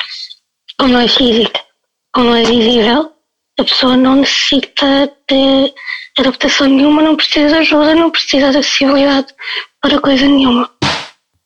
como 0.78 0.92
não 0.92 1.00
é 1.00 1.08
física, 1.08 1.64
como 2.12 2.32
não 2.32 2.36
é 2.36 2.44
visível, 2.44 3.14
a 3.58 3.64
pessoa 3.64 3.96
não 3.96 4.18
necessita 4.18 5.10
de 5.30 5.74
adaptação 6.20 6.68
nenhuma, 6.68 7.02
não 7.02 7.16
precisa 7.16 7.48
de 7.48 7.56
ajuda, 7.56 7.96
não 7.96 8.12
precisa 8.12 8.52
de 8.52 8.58
acessibilidade 8.58 9.34
para 9.82 10.00
coisa 10.00 10.28
nenhuma. 10.28 10.70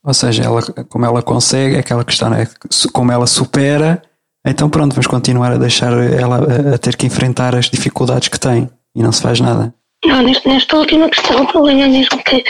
Ou 0.04 0.14
seja, 0.14 0.44
ela, 0.44 0.62
como 0.90 1.06
ela 1.06 1.24
consegue, 1.24 1.78
aquela 1.78 2.06
questão 2.06 2.32
é 2.34 2.48
como 2.94 3.12
ela 3.12 3.26
supera, 3.26 4.02
então 4.46 4.70
pronto, 4.70 4.94
vamos 4.94 5.08
continuar 5.08 5.52
a 5.52 5.58
deixar 5.58 5.92
ela 5.94 6.76
a, 6.76 6.78
ter 6.78 6.96
que 6.96 7.08
enfrentar 7.08 7.56
as 7.56 7.70
dificuldades 7.70 8.28
que 8.28 8.40
tem 8.40 8.70
e 8.96 9.02
não 9.02 9.12
se 9.12 9.22
faz 9.22 9.40
nada. 9.40 9.74
Não, 10.06 10.22
nesta, 10.22 10.48
nesta 10.48 10.78
última 10.78 11.10
questão, 11.10 11.42
o 11.42 11.48
problema 11.48 11.82
é 11.82 11.88
mesmo 11.88 12.24
que 12.24 12.44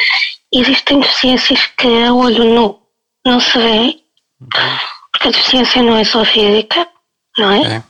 existem 0.54 1.00
deficiências 1.00 1.66
que 1.78 1.88
a 2.04 2.14
olho 2.14 2.44
nu 2.44 2.80
não 3.26 3.40
se 3.40 3.58
vê, 3.58 3.96
porque 5.14 5.30
a 5.30 5.32
deficiência 5.32 5.82
não 5.82 5.96
é 5.96 6.04
só 6.04 6.26
física, 6.26 6.86
não 7.38 7.52
é? 7.52 7.78
é. 7.78 7.84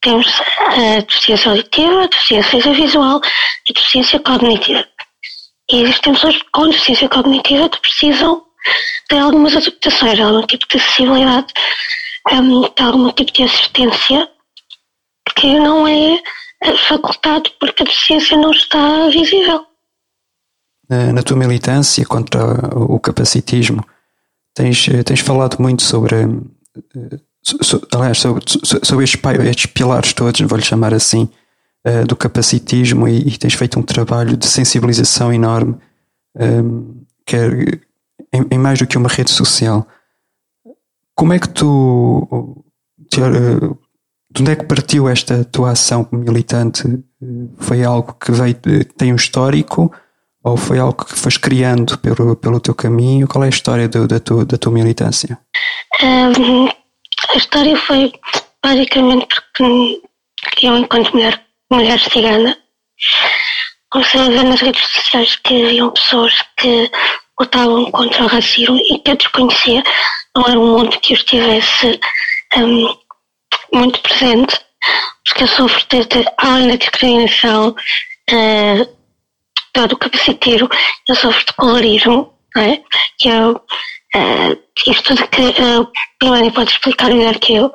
Temos 0.00 0.40
a 0.58 1.00
deficiência 1.00 1.50
auditiva, 1.50 2.04
a 2.04 2.06
deficiência 2.06 2.72
visual 2.72 3.20
e 3.68 3.72
a 3.72 3.74
deficiência 3.74 4.20
cognitiva. 4.20 4.86
E 5.72 5.82
existem 5.82 6.12
pessoas 6.14 6.36
com 6.52 6.68
deficiência 6.68 7.08
cognitiva 7.08 7.68
que 7.68 7.80
precisam 7.80 8.42
de 9.10 9.18
algumas 9.18 9.56
adaptações, 9.56 10.18
algum 10.18 10.46
tipo 10.46 10.66
de 10.68 10.76
acessibilidade, 10.76 11.52
um, 12.32 12.62
de 12.62 12.82
algum 12.82 13.12
tipo 13.12 13.32
de 13.32 13.42
assistência 13.44 14.28
que 15.36 15.58
não 15.58 15.86
é 15.86 16.20
facultado 16.88 17.50
porque 17.58 17.82
a 17.82 17.86
deficiência 17.86 18.36
não 18.36 18.50
está 18.50 19.08
visível. 19.08 19.64
Na 20.88 21.22
tua 21.22 21.36
militância 21.36 22.04
contra 22.04 22.44
o 22.76 22.98
capacitismo, 22.98 23.84
tens, 24.52 24.86
tens 25.04 25.20
falado 25.20 25.56
muito 25.60 25.84
sobre, 25.84 26.16
eh, 26.16 27.18
aliás, 27.94 28.18
sobre, 28.18 28.42
sobre 28.82 29.04
estes, 29.04 29.20
estes 29.46 29.66
pilares 29.66 30.12
todos, 30.12 30.40
vou-lhe 30.40 30.64
chamar 30.64 30.92
assim, 30.92 31.28
uh, 31.86 32.06
do 32.06 32.16
capacitismo 32.16 33.08
e, 33.08 33.18
e, 33.28 33.38
tens 33.38 33.54
feito 33.54 33.78
um 33.78 33.82
trabalho 33.82 34.36
de 34.36 34.46
sensibilização 34.46 35.32
enorme, 35.32 35.76
um, 36.36 37.04
quer 37.26 37.80
em, 38.32 38.46
em, 38.50 38.58
mais 38.58 38.78
do 38.78 38.86
que 38.86 38.98
uma 38.98 39.08
rede 39.08 39.30
social. 39.30 39.86
Como 41.14 41.32
é 41.32 41.38
que 41.38 41.48
tu. 41.48 42.64
Te, 43.10 43.20
uh, 43.20 43.78
de 44.32 44.42
onde 44.42 44.52
é 44.52 44.56
que 44.56 44.64
partiu 44.64 45.08
esta 45.08 45.44
tua 45.44 45.72
ação 45.72 46.06
militante? 46.12 46.84
Foi 47.58 47.82
algo 47.82 48.14
que 48.14 48.30
veio, 48.30 48.54
tem 48.96 49.12
um 49.12 49.16
histórico 49.16 49.92
ou 50.42 50.56
foi 50.56 50.78
algo 50.78 51.04
que 51.04 51.18
foste 51.18 51.40
criando 51.40 51.98
pelo, 51.98 52.36
pelo 52.36 52.60
teu 52.60 52.74
caminho? 52.74 53.26
Qual 53.28 53.42
é 53.42 53.48
a 53.48 53.50
história 53.50 53.88
do, 53.88 54.06
da, 54.06 54.20
tua, 54.20 54.44
da 54.44 54.56
tua 54.56 54.72
militância? 54.72 55.38
Um, 56.02 56.66
a 56.66 57.36
história 57.36 57.76
foi 57.76 58.12
basicamente 58.64 59.26
porque 59.34 60.66
eu, 60.66 60.76
enquanto 60.76 61.12
mulher 61.12 61.40
mulher 61.70 62.00
cigana, 62.00 62.58
comecei 63.90 64.20
a 64.20 64.28
ver 64.28 64.44
nas 64.44 64.60
redes 64.60 64.86
sociais 64.86 65.36
que 65.36 65.64
haviam 65.64 65.90
pessoas 65.90 66.34
que 66.56 66.90
lutavam 67.38 67.90
contra 67.90 68.24
o 68.24 68.26
racismo 68.26 68.76
e 68.76 68.98
que 68.98 69.10
eu 69.10 69.16
desconhecia, 69.16 69.82
não 70.36 70.44
era 70.46 70.58
um 70.58 70.78
mundo 70.78 71.00
que 71.00 71.12
eu 71.12 71.16
estivesse 71.16 72.00
um, 72.56 72.96
muito 73.72 74.00
presente, 74.00 74.58
porque 75.24 75.44
eu 75.44 75.48
sofro 75.48 75.84
desde, 75.88 76.24
além 76.38 76.68
da 76.68 76.76
discriminação 76.76 77.74
uh, 78.30 79.00
do 79.86 79.96
capaciteiro, 79.96 80.68
eu 81.08 81.14
sofro 81.14 81.46
de 81.46 81.52
colorismo, 81.54 82.34
é? 82.56 82.82
que 83.18 83.28
é 83.28 83.40
uh, 84.16 84.62
isto 84.86 85.14
de 85.14 85.26
que 85.28 85.42
uh, 85.42 85.90
Milani 86.22 86.50
pode 86.52 86.70
explicar 86.72 87.10
melhor 87.10 87.38
que 87.38 87.54
eu, 87.54 87.72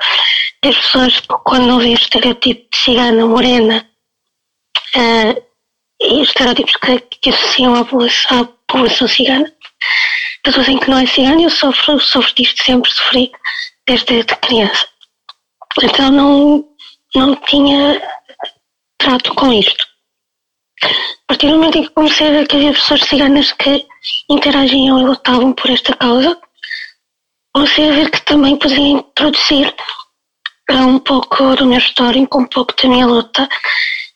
as 0.64 0.76
pessoas 0.76 1.20
quando 1.44 1.74
ouvem 1.74 1.94
o 1.94 1.98
estereotipo 1.98 2.68
de 2.72 2.78
cigana 2.78 3.26
morena 3.26 3.90
uh, 4.96 5.44
e 6.02 6.22
os 6.22 6.30
estereotipos 6.30 6.76
que, 6.78 7.00
que 7.00 7.30
associam 7.30 7.76
à 7.76 7.86
população, 7.86 8.42
à 8.42 8.46
população 8.46 9.08
cigana, 9.08 9.52
pessoas 10.44 10.68
em 10.70 10.78
que 10.78 10.90
não 10.90 11.00
é 11.00 11.06
cigana, 11.06 11.42
eu 11.42 11.50
sofro, 11.50 12.00
sofro 12.00 12.34
disto 12.36 12.64
sempre, 12.64 12.92
sofri 12.92 13.32
desde 13.88 14.24
de 14.24 14.36
criança. 14.38 14.88
Então 15.84 16.12
não, 16.12 16.66
não 17.16 17.36
tinha 17.36 18.02
trato 18.98 19.34
com 19.36 19.52
isto. 19.54 19.95
A 20.84 21.28
partir 21.28 21.48
do 21.48 21.54
momento 21.54 21.78
em 21.78 21.84
que 21.84 21.90
comecei 21.90 22.38
a 22.38 22.46
que 22.46 22.56
havia 22.56 22.74
pessoas 22.74 23.02
ciganas 23.02 23.52
que 23.54 23.86
interagiam 24.30 25.00
e 25.00 25.04
lutavam 25.04 25.54
por 25.54 25.72
esta 25.72 25.96
causa, 25.96 26.38
comecei 27.54 27.90
a 27.90 27.94
ver 27.94 28.12
que 28.12 28.22
também 28.26 28.58
podia 28.58 28.88
introduzir 28.88 29.74
um 30.72 31.00
pouco 31.00 31.56
do 31.56 31.66
meu 31.66 31.78
histórico, 31.78 32.40
um 32.40 32.46
pouco 32.46 32.74
da 32.82 32.90
minha 32.90 33.08
luta 33.08 33.48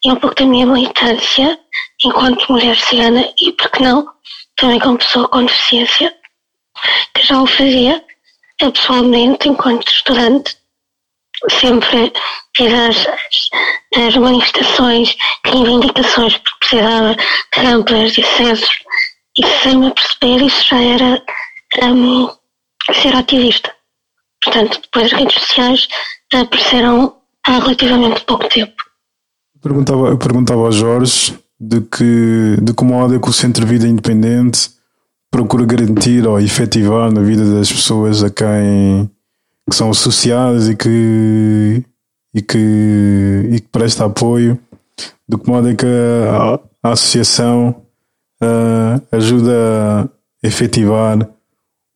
e 0.03 0.11
um 0.11 0.15
pouco 0.15 0.35
da 0.35 0.45
minha 0.45 0.65
militância 0.65 1.59
enquanto 2.03 2.51
mulher 2.51 2.77
cigana 2.77 3.31
e, 3.41 3.51
por 3.53 3.69
que 3.71 3.83
não, 3.83 4.07
também 4.55 4.79
como 4.79 4.97
pessoa 4.97 5.27
com 5.27 5.45
deficiência, 5.45 6.15
que 7.13 7.23
já 7.23 7.41
o 7.41 7.47
fazia 7.47 8.03
pessoalmente 8.59 9.47
enquanto 9.47 9.87
estudante 9.87 10.58
sempre 11.49 12.11
fiz 12.55 12.73
as, 12.73 13.05
as 13.95 14.15
manifestações 14.15 15.15
reivindicações 15.45 16.37
porque 16.37 16.57
precisava 16.59 17.15
de 17.15 17.59
rampas 17.59 18.17
e 18.17 18.21
acessos 18.21 18.79
e 19.37 19.45
sem 19.61 19.77
me 19.77 19.93
perceber 19.93 20.45
isso 20.45 20.67
já 20.67 20.81
era 20.81 21.23
um, 21.83 22.29
ser 22.93 23.15
ativista. 23.15 23.71
Portanto, 24.43 24.79
depois 24.81 25.05
as 25.05 25.19
redes 25.19 25.35
sociais 25.35 25.87
apareceram 26.33 27.15
há 27.45 27.59
relativamente 27.59 28.23
pouco 28.25 28.47
tempo. 28.49 28.73
Perguntava, 29.61 30.07
eu 30.07 30.17
perguntava 30.17 30.61
ao 30.61 30.71
Jorge 30.71 31.37
de 31.59 31.81
que, 31.81 32.57
de 32.61 32.73
que 32.73 32.83
modo 32.83 33.15
é 33.15 33.19
que 33.19 33.29
o 33.29 33.33
Centro 33.33 33.65
de 33.65 33.71
Vida 33.71 33.87
Independente 33.87 34.69
procura 35.29 35.65
garantir 35.65 36.25
ou 36.25 36.39
efetivar 36.39 37.11
na 37.11 37.21
vida 37.21 37.45
das 37.53 37.71
pessoas 37.71 38.23
a 38.23 38.29
quem 38.29 39.09
que 39.69 39.75
são 39.75 39.89
associadas 39.89 40.67
e 40.67 40.75
que, 40.75 41.83
e 42.33 42.41
que, 42.41 43.49
e 43.51 43.59
que 43.59 43.67
presta 43.71 44.05
apoio, 44.05 44.59
de 45.27 45.37
que 45.37 45.49
modo 45.49 45.69
é 45.69 45.75
que 45.75 45.85
a, 45.85 46.59
a 46.83 46.91
associação 46.91 47.83
uh, 48.41 49.01
ajuda 49.11 50.09
a 50.43 50.47
efetivar 50.47 51.29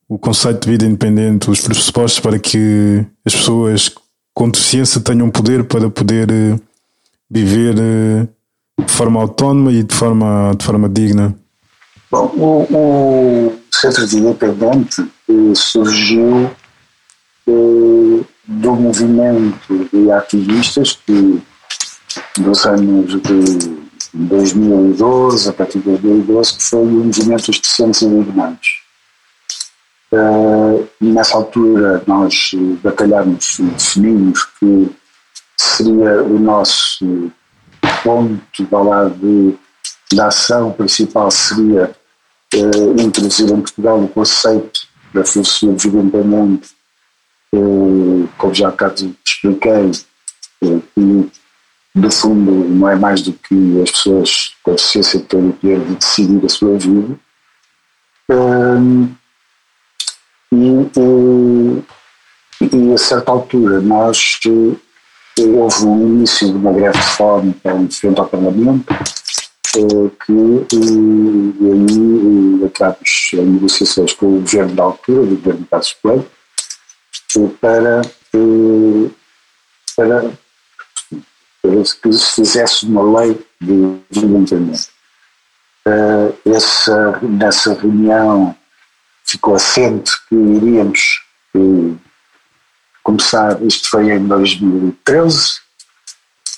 o 0.08 0.18
conceito 0.18 0.64
de 0.64 0.70
vida 0.70 0.86
independente, 0.86 1.50
os 1.50 1.60
pressupostos 1.60 2.20
para 2.20 2.38
que 2.38 3.04
as 3.24 3.34
pessoas 3.34 3.92
com 4.34 4.50
deficiência 4.50 5.00
tenham 5.00 5.30
poder 5.30 5.64
para 5.64 5.88
poder 5.90 6.30
uh, 6.30 6.60
viver 7.30 7.74
uh, 7.74 8.28
de 8.84 8.92
forma 8.92 9.20
autónoma 9.20 9.72
e 9.72 9.82
de 9.82 9.94
forma, 9.94 10.52
de 10.56 10.64
forma 10.64 10.88
digna. 10.88 11.34
Bom, 12.10 12.26
o, 12.36 12.66
o 12.70 13.52
Centro 13.72 14.06
de 14.06 14.16
Vida 14.16 14.28
Independente 14.28 15.04
surgiu 15.54 16.50
do 17.46 18.74
movimento 18.74 19.88
de 19.92 20.10
ativistas 20.10 20.98
que 21.06 21.42
dos 22.38 22.66
anos 22.66 23.22
de 23.22 23.84
2012, 24.14 25.48
a 25.48 25.52
partir 25.52 25.78
de 25.80 25.90
2012, 25.90 26.54
que 26.54 26.62
foi 26.62 26.80
o 26.80 26.86
movimento 26.86 27.46
dos 27.46 27.60
deficientes 27.60 28.02
indignados. 28.02 28.84
Uh, 30.12 30.88
e 31.00 31.06
nessa 31.06 31.36
altura 31.36 32.02
nós 32.06 32.52
batalhamos, 32.82 33.56
definimos 33.58 34.44
que 34.60 34.88
seria 35.56 36.22
o 36.22 36.38
nosso 36.38 37.32
ponto 38.04 38.68
lado 38.70 39.14
de, 39.16 40.16
da 40.16 40.28
ação 40.28 40.70
principal 40.72 41.30
seria 41.30 41.90
uh, 42.54 43.00
introduzir 43.00 43.50
em 43.50 43.60
Portugal 43.60 44.00
o 44.00 44.08
conceito 44.08 44.86
da 45.12 45.24
filosofia 45.24 45.72
de 45.72 45.90
vida 45.90 46.02
como 48.36 48.54
já 48.54 48.70
cá 48.72 48.92
expliquei, 49.24 49.90
que 50.60 51.30
no 51.94 52.10
fundo 52.10 52.50
não 52.50 52.88
é 52.88 52.96
mais 52.96 53.22
do 53.22 53.32
que 53.32 53.82
as 53.82 53.90
pessoas 53.90 54.54
com 54.62 54.72
deficiência 54.72 55.20
terem 55.20 55.50
o 55.50 55.52
poder 55.52 55.80
de 55.80 55.94
decidir 55.94 56.44
a 56.44 56.48
sua 56.48 56.78
vida. 56.78 57.18
e, 60.52 61.84
e, 62.62 62.94
a 62.94 62.98
certa 62.98 63.30
altura 63.30 63.80
nós 63.80 64.38
houve 65.38 65.84
um 65.84 66.16
início 66.16 66.48
de 66.48 66.54
uma 66.54 66.72
greve 66.72 66.98
de 66.98 67.04
fome 67.04 67.54
em 67.64 67.90
frente 67.90 68.20
ao 68.20 68.28
Parlamento 68.28 68.94
que 69.72 70.32
e 70.32 71.70
aí 71.72 72.64
entramos 72.64 73.30
em 73.32 73.46
negociações 73.46 74.12
com 74.12 74.26
o 74.26 74.40
governo 74.40 74.74
da 74.74 74.84
altura, 74.84 75.22
o 75.22 75.26
governo 75.26 75.66
Passos 75.66 75.96
Coelho, 76.00 76.26
para, 77.60 78.02
para, 79.96 80.30
para 81.62 81.82
que 82.02 82.12
se 82.12 82.34
fizesse 82.34 82.86
uma 82.86 83.20
lei 83.20 83.46
de 83.60 83.98
desligamento. 84.10 84.88
Uh, 85.86 86.50
essa, 86.50 87.20
nessa 87.22 87.74
reunião 87.74 88.56
ficou 89.24 89.54
assente 89.54 90.12
que 90.28 90.34
iríamos 90.34 91.20
começar, 93.02 93.62
isto 93.62 93.90
foi 93.90 94.10
em 94.10 94.26
2013, 94.26 95.60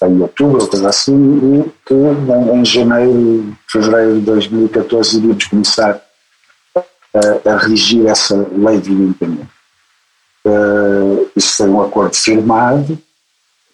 em 0.03 0.21
outubro, 0.21 0.63
ou 0.63 0.69
coisa 0.69 0.89
assim, 0.89 1.61
e 1.61 1.71
que 1.85 1.95
em, 1.95 2.65
janeiro, 2.65 3.57
fevereiro 3.69 4.21
de 4.21 4.27
2014 4.27 5.19
iríamos 5.19 5.45
começar 5.47 6.01
a, 6.77 7.51
a 7.51 7.57
regir 7.59 8.07
essa 8.07 8.37
lei 8.53 8.81
de 8.81 8.93
independência. 8.93 9.56
Uh, 10.47 11.29
isso 11.35 11.57
foi 11.57 11.69
um 11.69 11.83
acordo 11.83 12.15
firmado, 12.15 12.97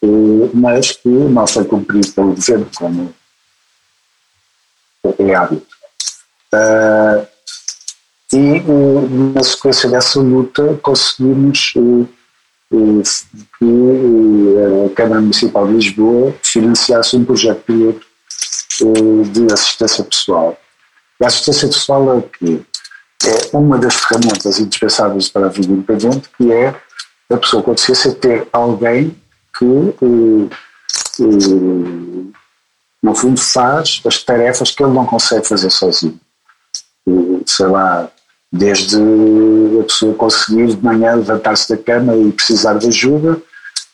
uh, 0.03 0.51
mas 0.55 0.93
que 0.93 1.07
não 1.07 1.47
foi 1.47 1.67
cumprido 1.67 2.11
pelo 2.13 2.35
governo, 2.35 2.67
como 2.75 3.15
é 5.19 5.35
hábito. 5.35 5.77
Uh, 6.55 7.27
e 8.33 8.63
na 9.35 9.43
sequência 9.43 9.91
dessa 9.91 10.19
luta 10.19 10.81
conseguimos 10.83 11.75
que 11.75 12.09
a 14.87 14.95
Câmara 14.95 15.21
Municipal 15.21 15.67
de 15.67 15.75
Lisboa 15.75 16.35
financiasse 16.43 17.15
um 17.15 17.25
projeto 17.27 17.63
piloto 17.65 18.07
de 19.31 19.53
assistência 19.53 20.05
pessoal. 20.05 20.59
A 21.23 21.27
assistência 21.27 21.69
pessoal 21.69 22.11
é 22.11 22.15
o 22.15 22.23
quê? 22.23 22.63
É 23.27 23.57
uma 23.57 23.79
das 23.79 23.95
ferramentas 23.95 24.59
indispensáveis 24.59 25.29
para 25.29 25.47
a 25.47 25.49
vida 25.49 25.73
independente, 25.73 26.29
que 26.37 26.53
é 26.53 26.75
a 27.31 27.37
pessoa 27.37 27.63
com 27.63 27.73
deficiência 27.73 28.13
ter 28.13 28.47
alguém 28.53 29.17
que, 29.57 29.65
eh, 30.03 30.49
eh, 31.21 32.33
no 33.03 33.15
fundo, 33.15 33.41
faz 33.41 34.01
as 34.07 34.23
tarefas 34.23 34.71
que 34.71 34.83
ele 34.83 34.93
não 34.93 35.07
consegue 35.07 35.47
fazer 35.47 35.71
sozinho. 35.71 36.19
Eh, 37.09 37.43
sei 37.47 37.67
lá, 37.67 38.09
desde 38.53 38.97
a 39.81 39.85
pessoa 39.85 40.15
conseguir 40.15 40.75
de 40.75 40.85
manhã 40.85 41.15
levantar-se 41.15 41.75
da 41.75 41.83
cama 41.83 42.15
e 42.17 42.33
precisar 42.33 42.75
de 42.75 42.89
ajuda, 42.89 43.41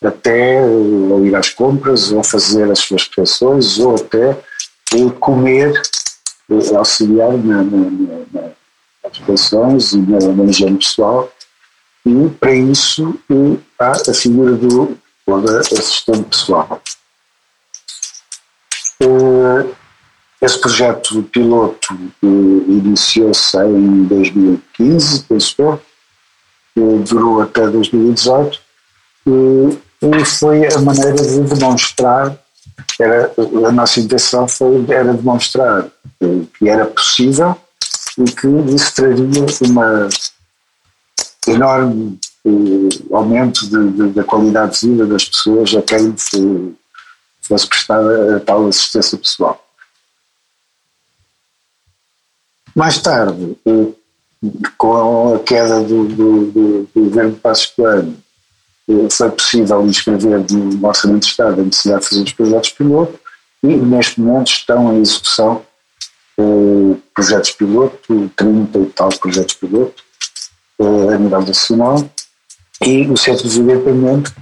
até 0.02 0.60
ou 0.64 1.24
ir 1.24 1.34
às 1.34 1.50
compras, 1.50 2.12
ou 2.12 2.22
fazer 2.22 2.70
as 2.70 2.80
suas 2.80 3.08
refeições, 3.08 3.78
ou 3.78 3.96
até 3.96 4.38
comer, 5.20 5.72
auxiliar 6.74 7.32
na, 7.32 7.62
na, 7.62 7.90
na 8.32 8.57
as 9.32 9.92
e 9.92 9.98
na, 9.98 10.18
na 10.18 10.44
higiene 10.44 10.78
pessoal, 10.78 11.30
e 12.06 12.28
para 12.40 12.54
isso 12.54 13.18
há 13.78 13.92
a 13.92 14.14
figura 14.14 14.52
do, 14.52 14.98
do 15.26 15.48
assistente 15.58 16.24
pessoal. 16.24 16.80
Eh, 19.00 19.66
esse 20.40 20.60
projeto 20.60 21.22
piloto 21.24 21.94
eh, 22.22 22.26
iniciou-se 22.26 23.56
em 23.58 24.04
2015, 24.04 25.22
penso 25.24 25.80
eu, 26.76 26.98
durou 27.00 27.42
até 27.42 27.66
2018, 27.68 28.60
e 30.00 30.24
foi 30.24 30.66
a 30.72 30.78
maneira 30.80 31.14
de 31.14 31.40
demonstrar, 31.40 32.38
era, 33.00 33.32
a 33.66 33.72
nossa 33.72 34.00
intenção 34.00 34.46
foi, 34.46 34.84
era 34.88 35.12
demonstrar 35.12 35.88
que 36.58 36.68
era 36.68 36.86
possível 36.86 37.56
e 38.18 38.24
que 38.24 38.48
isso 38.74 38.94
traria 38.94 39.46
uma 39.62 40.08
enorme 41.46 42.18
eh, 42.44 43.14
aumento 43.14 43.66
de, 43.68 43.90
de, 43.92 44.08
da 44.10 44.24
qualidade 44.24 44.80
de 44.80 44.88
vida 44.88 45.06
das 45.06 45.24
pessoas 45.24 45.74
a 45.74 45.82
quem 45.82 46.14
fosse 47.40 47.66
prestada 47.68 48.36
a 48.36 48.40
tal 48.40 48.66
assistência 48.66 49.16
pessoal. 49.16 49.64
Mais 52.74 52.98
tarde, 53.00 53.56
eh, 53.66 53.86
com 54.76 55.34
a 55.34 55.38
queda 55.40 55.80
do, 55.82 56.04
do, 56.04 56.50
do, 56.50 56.88
do 56.94 57.04
governo 57.04 57.36
Passos 57.36 57.66
Coelho, 57.66 58.16
eh, 58.88 59.10
foi 59.10 59.30
possível 59.30 59.86
inscrever 59.86 60.44
no 60.50 60.86
Orçamento 60.86 61.22
de 61.22 61.30
Estado 61.30 61.60
a 61.60 61.64
necessidade 61.64 62.02
de 62.02 62.08
fazer 62.08 62.22
os 62.24 62.32
projetos 62.32 62.70
piloto 62.70 63.20
e 63.62 63.66
neste 63.68 64.20
momento 64.20 64.48
estão 64.48 64.94
em 64.94 65.00
execução 65.00 65.64
projetos 67.14 67.52
piloto, 67.52 68.30
30 68.36 68.78
e 68.78 68.86
tal 68.86 69.08
projetos 69.08 69.54
piloto 69.54 70.02
eh, 70.80 71.14
a 71.14 71.18
nível 71.18 71.42
nacional 71.42 72.10
e 72.82 73.06
o 73.08 73.16
Centro 73.16 73.42
de 73.42 73.48
Desenvolvimento 73.48 74.32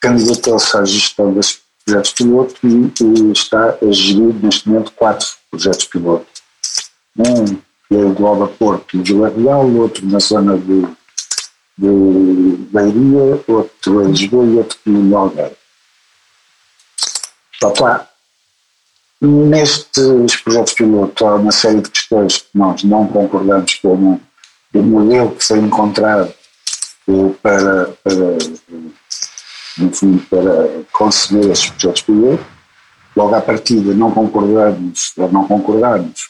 candidatou-se 0.00 0.76
à 0.76 0.84
gestão 0.84 1.32
desses 1.32 1.60
projetos 1.84 2.12
piloto 2.12 2.54
e, 2.64 3.32
está 3.32 3.78
a 3.80 3.92
gerir 3.92 4.34
neste 4.42 4.68
momento 4.68 4.92
quatro 4.92 5.26
projetos 5.50 5.86
piloto. 5.86 6.26
Um 7.18 7.44
que 7.88 8.22
Alba 8.24 8.48
Porto 8.48 8.96
e 8.96 9.02
Vila 9.02 9.28
Real, 9.28 9.68
outro 9.74 10.06
na 10.06 10.18
zona 10.18 10.56
de 10.56 10.86
de 11.78 11.92
outro 13.48 14.02
em 14.02 14.10
Lisboa 14.10 14.44
e 14.44 14.56
outro 14.58 14.78
em 14.86 15.14
Algarve. 15.14 15.56
Opa, 17.62 18.08
nestes 19.22 20.36
projetos 20.42 20.72
piloto 20.72 21.24
há 21.26 21.36
uma 21.36 21.52
série 21.52 21.80
de 21.80 21.90
questões 21.90 22.38
que 22.38 22.58
nós 22.58 22.82
não 22.82 23.06
concordamos 23.06 23.74
com 23.74 24.20
o 24.74 24.82
modelo 24.82 25.30
que 25.36 25.44
foi 25.44 25.58
encontrado 25.60 26.34
eh, 27.08 27.30
para, 27.40 27.86
para, 28.02 28.38
no 29.78 29.92
fundo, 29.94 30.22
para 30.28 30.82
conceber 30.92 31.50
estes 31.50 31.70
projetos 31.70 32.02
piloto. 32.02 32.44
Logo 33.14 33.34
à 33.34 33.40
partida 33.40 33.94
não 33.94 34.10
concordamos, 34.10 35.12
ou 35.16 35.30
não 35.30 35.46
concordamos 35.46 36.28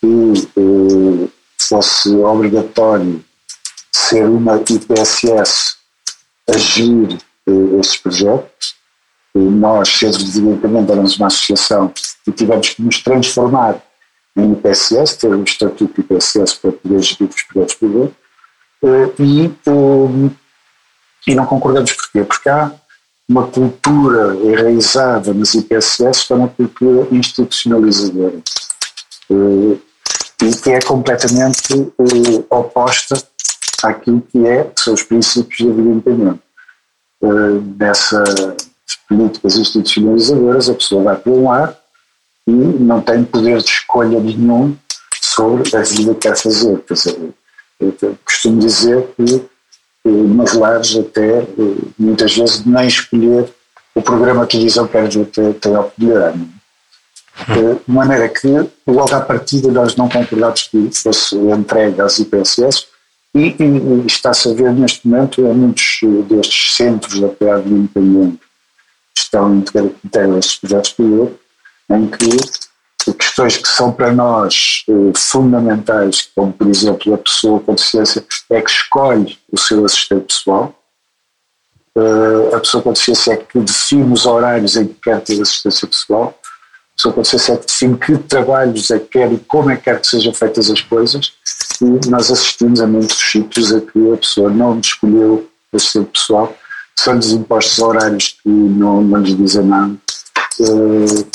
que 0.00 0.32
eh, 0.56 1.28
fosse 1.58 2.08
obrigatório 2.16 3.24
ser 3.92 4.24
uma 4.24 4.56
IPSS 4.56 5.76
a 6.48 6.58
gerir 6.58 7.18
eh, 7.46 7.80
esses 7.80 7.96
projetos. 7.98 8.74
Nós, 9.38 9.88
de 9.88 10.10
Desenvolvimento, 10.10 10.92
éramos 10.92 11.16
uma 11.16 11.26
associação 11.26 11.92
e 12.26 12.32
tivemos 12.32 12.70
que 12.70 12.82
nos 12.82 13.02
transformar 13.02 13.80
em 14.36 14.52
IPSS, 14.52 15.18
ter 15.18 15.34
um 15.34 15.42
estatuto 15.42 15.94
de 15.94 16.00
IPSS 16.00 16.56
para 16.60 16.72
poder 16.72 17.02
gerir 17.02 17.28
os 17.28 17.42
projetos 17.42 17.74
privados. 17.74 18.14
Eh, 18.84 19.12
e, 19.18 19.46
eh, 19.46 20.30
e 21.26 21.34
não 21.34 21.46
concordamos 21.46 21.92
porquê? 21.92 22.22
Porque 22.22 22.48
há 22.48 22.70
uma 23.28 23.46
cultura 23.46 24.36
enraizada 24.36 25.32
nas 25.32 25.54
IPSS 25.54 26.26
que 26.26 26.32
é 26.32 26.36
uma 26.36 26.48
cultura 26.48 27.08
institucionalizadora 27.10 28.40
eh, 29.30 29.78
e 30.42 30.54
que 30.54 30.70
é 30.70 30.80
completamente 30.80 31.92
oposta 32.50 33.16
àquilo 33.82 34.20
que, 34.20 34.46
é, 34.46 34.70
são 34.76 34.92
os 34.94 35.02
princípios 35.02 35.66
da 35.66 35.74
vida 35.74 35.88
independente. 35.88 36.40
Políticas 39.08 39.56
institucionalizadoras, 39.56 40.68
a 40.68 40.74
pessoa 40.74 41.04
vai 41.04 41.16
para 41.16 41.32
um 41.32 41.48
lado 41.48 41.76
e 42.46 42.52
não 42.52 43.00
tem 43.00 43.24
poder 43.24 43.58
de 43.58 43.68
escolha 43.68 44.20
nenhum 44.20 44.76
sobre 45.20 45.76
a 45.76 45.82
vida 45.82 46.14
que 46.14 46.20
quer 46.20 46.36
fazer. 46.36 46.78
Quer 46.82 46.94
dizer, 46.94 47.34
eu 47.80 48.18
costumo 48.24 48.58
dizer 48.60 49.06
que 49.16 49.34
eh, 50.04 50.08
nos 50.08 50.52
lares 50.54 50.96
até 50.96 51.40
eh, 51.40 51.46
muitas 51.98 52.36
vezes 52.36 52.64
nem 52.64 52.86
escolher 52.86 53.52
o 53.94 54.02
programa 54.02 54.44
de 54.44 54.52
televisão 54.52 54.86
que 54.86 54.92
queres 54.92 55.14
ter, 55.32 55.54
tem 55.54 55.74
a 55.74 55.80
oportunidade. 55.80 56.38
De 57.48 57.92
maneira 57.92 58.28
que, 58.28 58.48
logo 58.86 59.14
à 59.14 59.20
partida, 59.20 59.70
nós 59.70 59.94
não 59.94 60.08
concordamos 60.08 60.68
que 60.68 60.90
fosse 60.92 61.36
entregue 61.36 62.00
às 62.00 62.18
IPSS, 62.18 62.86
e, 63.34 63.54
e 63.58 64.06
está-se 64.06 64.50
a 64.50 64.54
ver 64.54 64.72
neste 64.72 65.06
momento 65.06 65.42
em 65.42 65.52
muitos 65.52 66.00
destes 66.28 66.74
centros 66.74 67.20
da 67.20 67.28
PAD 67.28 67.68
independente 67.68 68.45
estão 69.18 69.56
integrados 69.56 70.36
estes 70.38 70.56
projetos 70.56 70.92
piloto, 70.92 71.38
em 71.90 72.06
que 72.08 72.28
questões 73.12 73.56
que 73.56 73.68
são 73.68 73.92
para 73.92 74.12
nós 74.12 74.84
eh, 74.88 75.12
fundamentais, 75.16 76.28
como 76.34 76.52
por 76.52 76.66
exemplo 76.66 77.14
a 77.14 77.18
pessoa 77.18 77.60
com 77.60 77.74
deficiência, 77.74 78.24
é 78.50 78.60
que 78.60 78.70
escolhe 78.70 79.38
o 79.50 79.58
seu 79.58 79.84
assistente 79.84 80.26
pessoal, 80.26 80.74
uh, 81.96 82.54
a 82.54 82.60
pessoa 82.60 82.82
com 82.82 82.92
deficiência 82.92 83.34
é 83.34 83.36
que 83.36 83.58
define 83.60 84.12
os 84.12 84.26
horários 84.26 84.76
em 84.76 84.88
que 84.88 84.94
quer 84.94 85.20
ter 85.20 85.40
assistência 85.40 85.86
pessoal, 85.86 86.38
a 86.42 86.96
pessoa 86.96 87.14
com 87.14 87.22
deficiência 87.22 87.52
é 87.52 87.56
que 87.56 87.66
define 87.66 87.98
que 87.98 88.18
trabalhos 88.18 88.90
é 88.90 88.98
que 88.98 89.06
quer 89.06 89.32
e 89.32 89.38
como 89.38 89.70
é 89.70 89.76
que 89.76 89.82
quer 89.82 90.00
que 90.00 90.06
sejam 90.06 90.34
feitas 90.34 90.70
as 90.70 90.80
coisas, 90.80 91.32
e 91.80 92.08
nós 92.08 92.30
assistimos 92.30 92.80
a 92.80 92.86
muitos 92.86 93.18
sítios 93.18 93.72
a 93.72 93.80
que 93.80 94.12
a 94.12 94.16
pessoa 94.16 94.50
não 94.50 94.80
escolheu 94.80 95.48
o 95.72 95.78
seu 95.78 96.04
pessoal, 96.04 96.56
são-lhes 96.98 97.30
impostos 97.30 97.78
horários 97.78 98.36
que 98.42 98.48
não, 98.48 99.02
não 99.02 99.20
lhes 99.20 99.36
dizem 99.36 99.64
nada. 99.64 99.94
Uh, 100.58 101.26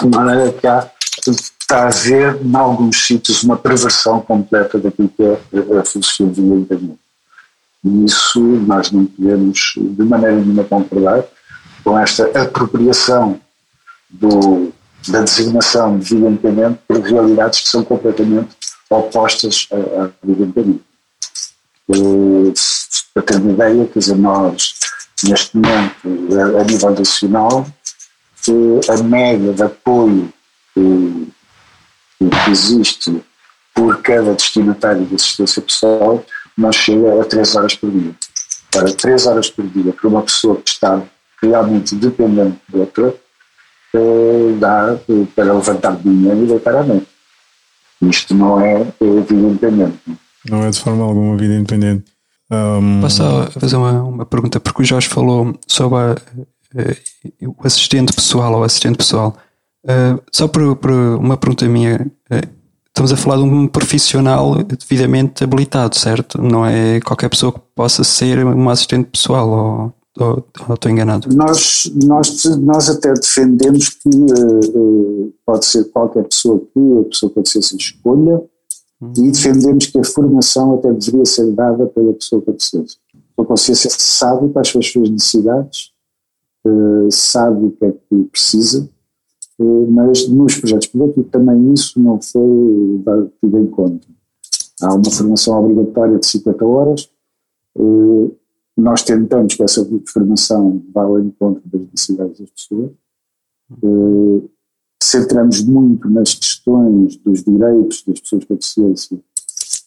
de 0.00 0.08
maneira 0.08 0.52
que 0.52 0.66
há, 0.66 0.90
está 1.26 1.84
a 1.84 1.88
haver, 1.88 2.40
em 2.44 2.56
alguns 2.56 3.06
sítios, 3.06 3.42
uma 3.42 3.56
perversão 3.56 4.20
completa 4.20 4.78
daquilo 4.78 5.08
que 5.08 5.22
é 5.22 5.78
a 5.78 5.84
filosofia 5.84 6.26
do 6.26 6.56
internet. 6.56 6.98
E 7.84 8.04
isso 8.04 8.40
nós 8.40 8.90
não 8.90 9.04
podemos, 9.04 9.74
de 9.76 10.02
maneira 10.02 10.36
nenhuma, 10.36 10.64
concordar 10.64 11.24
com 11.82 11.98
esta 11.98 12.24
apropriação 12.40 13.38
do, 14.08 14.72
da 15.08 15.20
designação 15.20 15.98
de 15.98 16.14
vida 16.14 16.78
por 16.88 17.00
realidades 17.00 17.60
que 17.60 17.68
são 17.68 17.84
completamente 17.84 18.56
opostas 18.88 19.68
à, 19.70 20.10
vida. 20.22 20.80
Para 23.14 23.22
ter 23.22 23.36
uma 23.36 23.52
ideia, 23.52 23.86
quer 23.86 23.98
dizer, 23.98 24.16
nós, 24.16 24.74
neste 25.22 25.56
momento, 25.56 25.94
a, 26.36 26.60
a 26.60 26.64
nível 26.64 26.90
nacional, 26.90 27.66
a 28.88 29.02
média 29.02 29.52
de 29.52 29.62
apoio 29.62 30.32
que, 30.74 31.28
que 32.18 32.50
existe 32.50 33.22
por 33.72 34.02
cada 34.02 34.34
destinatário 34.34 35.04
de 35.04 35.14
assistência 35.14 35.62
pessoal 35.62 36.24
não 36.56 36.72
chega 36.72 37.20
a 37.20 37.24
3 37.24 37.56
horas 37.56 37.74
por 37.74 37.90
dia. 37.90 38.14
Para 38.70 38.92
3 38.92 39.26
horas 39.26 39.50
por 39.50 39.66
dia, 39.66 39.92
para 39.92 40.08
uma 40.08 40.22
pessoa 40.22 40.56
que 40.56 40.70
está 40.70 41.02
realmente 41.42 41.94
dependente 41.94 42.58
de 42.68 42.78
outra, 42.78 43.14
eh, 43.94 44.56
dá 44.58 44.98
para 45.34 45.52
levantar 45.52 45.96
dinheiro 45.96 46.44
e 46.44 46.46
deitar 46.46 46.76
a 46.76 46.82
noite. 46.82 47.08
Isto 48.02 48.34
não 48.34 48.60
é, 48.60 48.82
é 48.82 49.20
vida 49.20 49.34
independente. 49.34 49.98
Não 50.48 50.64
é 50.64 50.70
de 50.70 50.80
forma 50.80 51.04
alguma 51.04 51.36
vida 51.36 51.54
independente. 51.54 52.13
Um... 52.50 53.00
Posso 53.00 53.22
fazer 53.58 53.76
uma, 53.76 54.02
uma 54.02 54.26
pergunta? 54.26 54.60
Porque 54.60 54.82
o 54.82 54.84
Jorge 54.84 55.08
falou 55.08 55.54
sobre 55.66 55.98
a, 55.98 56.12
uh, 56.12 57.54
o 57.58 57.66
assistente 57.66 58.12
pessoal 58.12 58.54
ou 58.54 58.64
assistente 58.64 58.96
pessoal. 58.96 59.36
Uh, 59.84 60.20
só 60.32 60.48
por, 60.48 60.76
por, 60.76 60.90
uma 60.90 61.36
pergunta 61.36 61.66
minha. 61.66 62.10
Uh, 62.30 62.48
estamos 62.88 63.12
a 63.12 63.16
falar 63.16 63.36
de 63.36 63.42
um 63.42 63.66
profissional 63.66 64.62
devidamente 64.62 65.42
habilitado, 65.42 65.96
certo? 65.96 66.40
Não 66.40 66.64
é 66.64 67.00
qualquer 67.00 67.28
pessoa 67.28 67.52
que 67.52 67.60
possa 67.74 68.04
ser 68.04 68.44
uma 68.44 68.72
assistente 68.72 69.08
pessoal 69.10 69.48
ou, 69.48 70.24
ou, 70.24 70.46
ou 70.68 70.74
estou 70.74 70.90
enganado? 70.92 71.28
Nós, 71.34 71.90
nós, 72.04 72.44
nós 72.60 72.88
até 72.88 73.12
defendemos 73.12 73.88
que 73.88 74.10
pode 75.44 75.66
ser 75.66 75.84
qualquer 75.90 76.22
pessoa 76.24 76.60
que 76.60 76.98
a 77.00 77.08
pessoa 77.08 77.32
pode 77.32 77.48
ser 77.48 77.62
sem 77.62 77.78
escolha. 77.78 78.40
E 79.00 79.30
defendemos 79.30 79.86
que 79.86 79.98
a 79.98 80.04
formação 80.04 80.74
até 80.74 80.92
deveria 80.92 81.24
ser 81.24 81.50
dada 81.52 81.86
pela 81.86 82.12
pessoa 82.14 82.40
com 82.40 82.52
deficiência. 82.52 82.98
A 83.36 83.44
consciência 83.44 83.90
sabe 83.90 84.48
quais 84.50 84.68
são 84.68 84.78
as 84.78 84.86
suas 84.86 85.10
necessidades, 85.10 85.92
uh, 86.64 87.10
sabe 87.10 87.66
o 87.66 87.70
que 87.72 87.84
é 87.84 87.92
que 87.92 88.24
precisa, 88.30 88.88
uh, 89.58 89.90
mas 89.90 90.28
nos 90.28 90.56
projetos 90.56 90.86
piloto 90.86 91.22
também 91.24 91.72
isso 91.72 92.00
não 92.00 92.20
foi 92.20 93.02
tido 93.40 93.58
em 93.58 93.66
conta. 93.66 94.06
Há 94.80 94.94
uma 94.94 95.10
formação 95.10 95.58
obrigatória 95.58 96.18
de 96.18 96.26
50 96.26 96.64
horas, 96.64 97.10
uh, 97.76 98.34
nós 98.76 99.02
tentamos 99.02 99.54
que 99.54 99.62
essa 99.62 99.86
formação 100.06 100.82
vá 100.92 101.02
ao 101.02 101.20
encontro 101.20 101.62
das 101.66 101.82
necessidades 101.82 102.40
das 102.40 102.50
pessoas, 102.50 102.90
centramos 105.04 105.62
muito 105.62 106.08
nas 106.08 106.34
questões 106.34 107.16
dos 107.16 107.42
direitos 107.42 108.02
das 108.06 108.20
pessoas 108.20 108.44
com 108.44 108.54
deficiência 108.54 109.20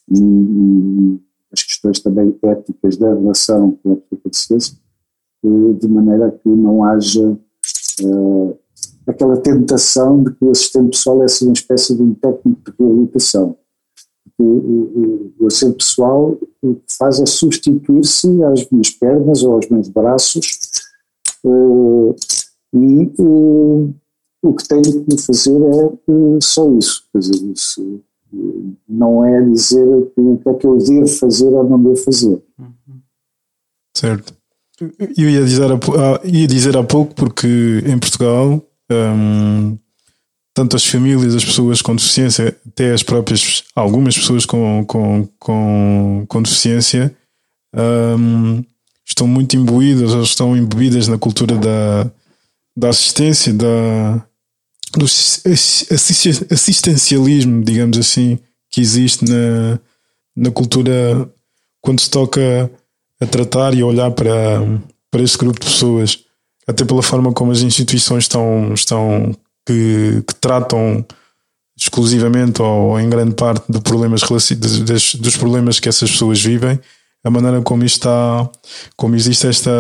e, 0.10 0.20
e 0.20 1.20
as 1.52 1.64
questões 1.64 2.00
também 2.00 2.38
éticas 2.44 2.98
da 2.98 3.14
relação 3.14 3.78
com 3.84 3.94
a 3.94 3.96
pessoa 3.96 4.22
com 4.22 4.30
deficiência, 4.30 4.78
de 5.80 5.88
maneira 5.88 6.32
que 6.32 6.50
não 6.50 6.84
haja 6.84 7.38
uh, 8.02 8.58
aquela 9.08 9.38
tentação 9.38 10.24
de 10.24 10.34
que 10.34 10.46
o 10.46 10.52
assistente 10.52 10.92
pessoal 10.92 11.22
é 11.22 11.26
assim 11.26 11.46
uma 11.46 11.54
espécie 11.54 11.96
de 11.96 12.02
um 12.02 12.14
técnico 12.14 12.72
de 12.72 12.78
reabilitação. 12.78 13.58
o, 14.40 15.32
o 15.40 15.48
assento 15.48 15.78
pessoal 15.78 16.38
o 16.62 16.76
que 16.76 16.94
faz 16.98 17.20
é 17.20 17.26
substituir-se 17.26 18.44
às 18.44 18.70
minhas 18.70 18.90
pernas 18.90 19.44
ou 19.44 19.54
aos 19.54 19.70
meus 19.70 19.88
braços 19.88 20.52
uh, 21.44 22.16
e 22.74 23.12
uh, 23.20 23.94
o 24.44 24.54
que 24.54 24.68
tenho 24.68 25.04
que 25.06 25.18
fazer 25.18 25.52
é 25.52 26.12
uh, 26.12 26.40
só 26.42 26.72
isso. 26.78 27.04
Quer 27.12 27.20
dizer, 27.20 27.52
isso, 27.54 28.02
não 28.88 29.26
é 29.26 29.42
dizer 29.42 29.88
o 29.88 30.12
que 30.40 30.50
é 30.50 30.54
que 30.54 30.68
eu 30.68 30.78
devo 30.78 31.08
fazer 31.08 31.48
ou 31.48 31.70
não 31.70 31.82
devo 31.82 31.96
fazer. 31.98 32.42
Certo. 33.96 34.34
Eu 35.18 35.30
ia 35.30 35.44
dizer, 35.44 35.72
há, 35.72 36.28
ia 36.28 36.48
dizer 36.48 36.78
há 36.78 36.84
pouco 36.84 37.16
porque 37.16 37.84
em 37.86 37.98
Portugal 37.98 38.64
um, 38.92 39.78
tanto 40.54 40.76
as 40.76 40.86
famílias, 40.86 41.36
as 41.36 41.46
pessoas 41.46 41.82
com 41.82 41.96
deficiência, 41.96 42.56
até 42.68 42.94
as 42.94 43.04
próprias, 43.04 43.64
algumas 43.76 44.18
pessoas 44.18 44.46
com, 44.46 44.84
com, 44.86 45.28
com, 45.40 46.26
com 46.28 46.42
deficiência, 46.42 47.16
um, 47.76 48.64
estão 49.06 49.28
muito 49.28 49.56
imbuídas 49.56 50.14
ou 50.14 50.24
estão 50.24 50.58
imbuídas 50.58 51.08
na 51.08 51.18
cultura 51.18 51.56
da, 51.58 52.12
da 52.78 52.90
assistência, 52.90 53.52
da, 53.52 54.24
do 54.96 55.06
assistencialismo, 55.06 57.64
digamos 57.64 57.98
assim, 57.98 58.38
que 58.70 58.80
existe 58.80 59.26
na, 59.26 59.80
na 60.36 60.52
cultura 60.52 61.28
quando 61.82 62.00
se 62.00 62.12
toca 62.12 62.70
a 63.20 63.26
tratar 63.26 63.74
e 63.74 63.82
a 63.82 63.86
olhar 63.86 64.12
para, 64.12 64.62
para 65.10 65.24
este 65.24 65.40
grupo 65.40 65.60
de 65.60 65.66
pessoas, 65.66 66.20
até 66.68 66.86
pela 66.86 67.02
forma 67.02 67.34
como 67.34 67.52
as 67.52 67.62
instituições 67.62 68.26
estão, 68.26 68.72
estão 68.76 69.36
que, 69.66 70.24
que 70.28 70.36
tratam 70.36 71.04
exclusivamente 71.76 72.62
ou 72.62 73.00
em 73.00 73.10
grande 73.10 73.34
parte 73.34 73.72
de 73.72 73.82
problemas 73.82 74.22
dos, 74.22 75.16
dos 75.16 75.36
problemas 75.36 75.80
que 75.80 75.90
essas 75.90 76.12
pessoas 76.12 76.40
vivem, 76.44 76.80
a 77.24 77.32
maneira 77.32 77.60
como 77.62 77.84
está, 77.84 78.48
como 78.96 79.16
existe 79.16 79.48
esta 79.48 79.72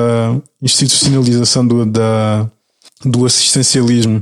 institucionalização 0.61 1.67
do, 1.67 1.85
da, 1.85 2.49
do 3.05 3.25
assistencialismo. 3.25 4.21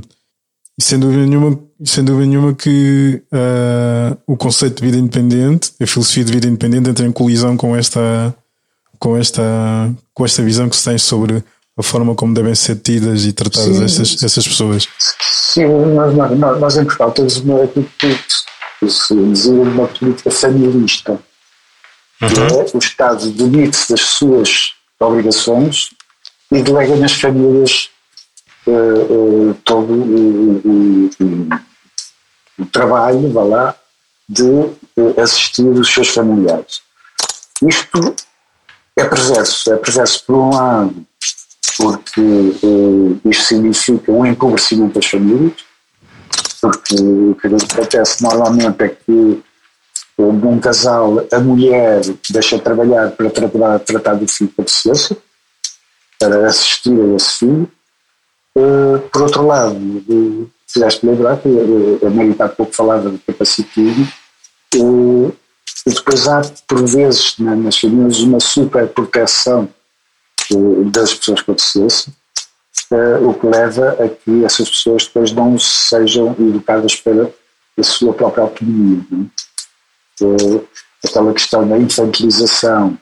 E 0.78 0.82
sem 0.82 0.98
dúvida 0.98 1.24
nenhuma, 1.24 1.58
sem 1.84 2.04
dúvida 2.04 2.26
nenhuma 2.26 2.54
que 2.54 3.22
uh, 3.32 4.16
o 4.26 4.36
conceito 4.36 4.76
de 4.76 4.82
vida 4.82 4.98
independente, 4.98 5.72
a 5.80 5.86
filosofia 5.86 6.24
de 6.24 6.32
vida 6.32 6.46
independente 6.46 6.90
entra 6.90 7.06
em 7.06 7.12
colisão 7.12 7.56
com 7.56 7.74
esta, 7.74 8.34
com 8.98 9.16
esta, 9.16 9.42
com 10.12 10.24
esta 10.24 10.42
visão 10.42 10.68
que 10.68 10.76
se 10.76 10.84
tem 10.84 10.98
sobre 10.98 11.42
a 11.78 11.82
forma 11.82 12.14
como 12.14 12.34
devem 12.34 12.54
ser 12.54 12.76
tidas 12.76 13.24
e 13.24 13.32
tratadas 13.32 13.80
essas, 13.80 14.22
essas 14.22 14.46
pessoas. 14.46 14.88
Sim, 15.20 15.66
nós, 15.94 16.14
nós, 16.14 16.60
nós 16.60 16.76
em 16.76 16.84
Portugal 16.84 17.10
temos 17.12 17.36
uma, 17.38 17.60
uma 19.62 19.88
política 19.88 20.30
familista, 20.30 21.18
uhum. 22.20 22.28
que 22.28 22.40
é 22.40 22.76
o 22.76 22.78
Estado 22.78 23.30
demite 23.30 23.78
das 23.90 24.00
suas 24.00 24.72
obrigações 25.00 25.90
e 26.50 26.62
delega 26.62 26.96
nas 26.96 27.12
famílias 27.12 27.90
uh, 28.66 29.54
todo 29.64 29.92
o, 29.92 30.60
o, 30.64 31.10
o, 32.58 32.66
trabalho, 32.66 33.32
vá 33.32 33.42
lá, 33.42 33.74
de 34.28 34.44
uh, 34.44 35.20
assistir 35.20 35.66
os 35.66 35.92
seus 35.92 36.08
familiares. 36.08 36.82
Isto 37.62 38.14
é 38.96 39.04
perverso, 39.04 39.72
é 39.72 39.76
perverso 39.76 40.24
por 40.24 40.36
um 40.36 40.50
lado 40.50 41.06
porque 41.76 42.20
isto 43.24 43.44
significa 43.44 44.10
um 44.10 44.24
empobrecimento 44.24 44.94
das 44.94 45.06
famílias, 45.06 45.64
porque 46.60 46.94
o 46.94 47.34
que 47.34 47.46
acontece 47.46 48.22
normalmente 48.22 48.82
é 48.82 48.88
que 48.88 49.42
num 50.18 50.58
casal 50.58 51.26
a 51.30 51.38
mulher 51.38 52.00
deixa 52.30 52.56
de 52.56 52.62
trabalhar 52.62 53.10
para 53.10 53.30
tratar, 53.30 53.78
tratar 53.80 54.14
do 54.14 54.26
filho 54.26 54.50
com 54.56 54.62
deficiência, 54.62 55.16
para 56.18 56.46
assistir 56.46 56.98
a 56.98 57.16
esse 57.16 57.38
filho. 57.38 57.70
Uh, 58.56 58.98
por 59.12 59.20
outro 59.20 59.46
lado, 59.46 59.76
uh, 59.76 60.50
fizeste 60.66 61.04
lembrar 61.04 61.36
que 61.36 61.48
a 62.02 62.08
Marita 62.08 62.46
há 62.46 62.48
pouco 62.48 62.72
falava 62.72 63.10
de 63.10 63.18
capacitismo, 63.18 64.10
e 64.74 65.90
depois 65.90 66.26
há, 66.26 66.40
por 66.66 66.82
vezes, 66.88 67.36
nas 67.38 67.78
famílias, 67.78 68.20
uma 68.20 68.40
super 68.40 68.88
proteção 68.88 69.68
das 70.90 71.12
pessoas 71.12 71.42
com 71.42 71.52
deficiência, 71.52 72.10
o 73.22 73.34
que 73.34 73.46
leva 73.46 73.90
a 74.02 74.08
que 74.08 74.44
essas 74.44 74.70
pessoas 74.70 75.06
depois 75.06 75.32
não 75.32 75.58
sejam 75.58 76.34
educadas 76.38 76.96
para 76.96 77.30
a 77.78 77.82
sua 77.82 78.14
própria 78.14 78.44
autonomia. 78.44 79.04
É? 80.22 81.06
Aquela 81.06 81.32
questão 81.34 81.68
da 81.68 81.76
infantilização 81.76 82.98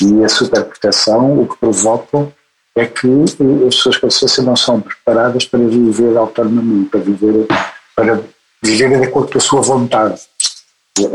e 0.00 0.24
a 0.24 0.28
superproteção, 0.28 1.40
o 1.42 1.48
que 1.48 1.56
provocam 1.58 2.32
é 2.76 2.86
que 2.86 3.06
as 3.22 3.34
pessoas 3.34 3.96
com 3.98 4.08
deficiência 4.08 4.42
não 4.42 4.56
são 4.56 4.80
preparadas 4.80 5.44
para 5.44 5.60
viver 5.60 6.16
autonomamente, 6.16 6.90
para 6.90 7.00
viver, 7.00 7.46
para 7.94 8.20
viver 8.62 9.00
de 9.00 9.06
acordo 9.06 9.32
com 9.32 9.38
a 9.38 9.40
sua 9.40 9.60
vontade. 9.60 10.20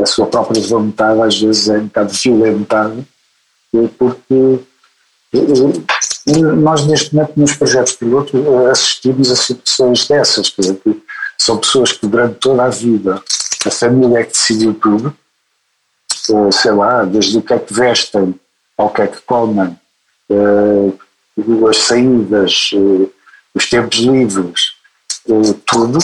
A 0.00 0.06
sua 0.06 0.26
própria 0.26 0.60
vontade 0.62 1.20
às 1.20 1.40
vezes 1.40 1.68
é 1.68 1.78
um 1.78 1.86
bocado 1.86 2.12
violentada, 2.12 3.04
porque 3.98 4.60
nós, 6.56 6.86
neste 6.86 7.14
momento, 7.14 7.32
nos 7.36 7.54
projetos 7.54 7.94
piloto, 7.94 8.66
assistimos 8.70 9.30
a 9.30 9.36
situações 9.36 10.06
dessas, 10.08 10.50
quer 10.50 10.62
dizer, 10.62 10.80
que 10.82 11.02
são 11.38 11.58
pessoas 11.58 11.92
que 11.92 12.06
durante 12.06 12.34
toda 12.36 12.64
a 12.64 12.68
vida 12.68 13.22
a 13.66 13.70
família 13.70 14.18
é 14.18 14.24
que 14.24 14.32
decidiu 14.32 14.74
tudo, 14.74 15.16
eh, 16.30 16.52
sei 16.52 16.72
lá, 16.72 17.04
desde 17.04 17.38
o 17.38 17.42
que 17.42 17.52
é 17.52 17.58
que 17.58 17.72
vestem 17.72 18.34
ao 18.76 18.90
que 18.90 19.02
é 19.02 19.06
que 19.06 19.20
comem, 19.22 19.78
eh, 21.40 21.68
as 21.68 21.76
saídas, 21.78 22.70
eh, 22.74 23.08
os 23.54 23.68
tempos 23.68 23.98
livres, 23.98 24.60
tudo. 25.66 25.98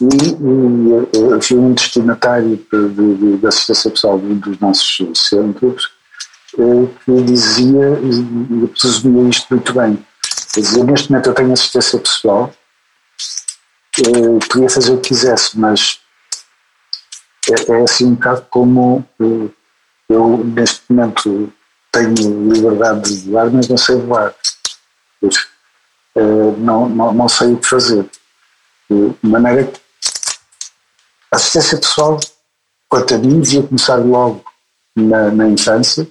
E, 0.00 0.06
e 0.06 1.42
fui 1.42 1.56
um 1.56 1.72
destinatário 1.72 2.56
de, 2.56 2.88
de, 2.88 3.36
de 3.38 3.46
assistência 3.46 3.90
pessoal 3.90 4.18
de 4.18 4.26
um 4.26 4.38
dos 4.38 4.58
nossos 4.60 5.28
centros 5.28 5.90
que 7.04 7.22
dizia 7.22 7.98
e 8.00 8.68
presumia 8.68 9.30
isto 9.30 9.46
muito 9.50 9.72
bem. 9.72 9.98
Dizer, 10.54 10.84
neste 10.84 11.10
momento 11.10 11.30
eu 11.30 11.34
tenho 11.34 11.52
assistência 11.52 11.98
pessoal, 11.98 12.52
podia 14.48 14.68
fazer 14.68 14.92
o 14.92 14.98
que 14.98 15.08
quisesse, 15.08 15.58
mas 15.58 16.00
é, 17.50 17.72
é 17.72 17.82
assim 17.82 18.06
um 18.06 18.14
bocado 18.14 18.46
como 18.50 19.04
eu 20.08 20.38
neste 20.44 20.82
momento 20.88 21.52
tenho 21.92 22.52
liberdade 22.52 23.12
de 23.12 23.30
voar, 23.30 23.50
mas 23.50 23.68
não 23.68 23.76
sei 23.76 23.96
voar. 23.96 24.34
Não, 26.58 26.88
não, 26.88 27.12
não 27.12 27.28
sei 27.28 27.52
o 27.52 27.58
que 27.58 27.68
fazer. 27.68 28.08
De 28.90 29.16
maneira 29.22 29.64
que 29.64 29.80
a 31.30 31.36
assistência 31.36 31.78
pessoal, 31.78 32.18
quanto 32.88 33.14
a 33.14 33.18
mim, 33.18 33.40
devia 33.40 33.62
começar 33.62 33.96
logo 33.96 34.44
na, 34.96 35.30
na 35.30 35.48
infância, 35.48 36.06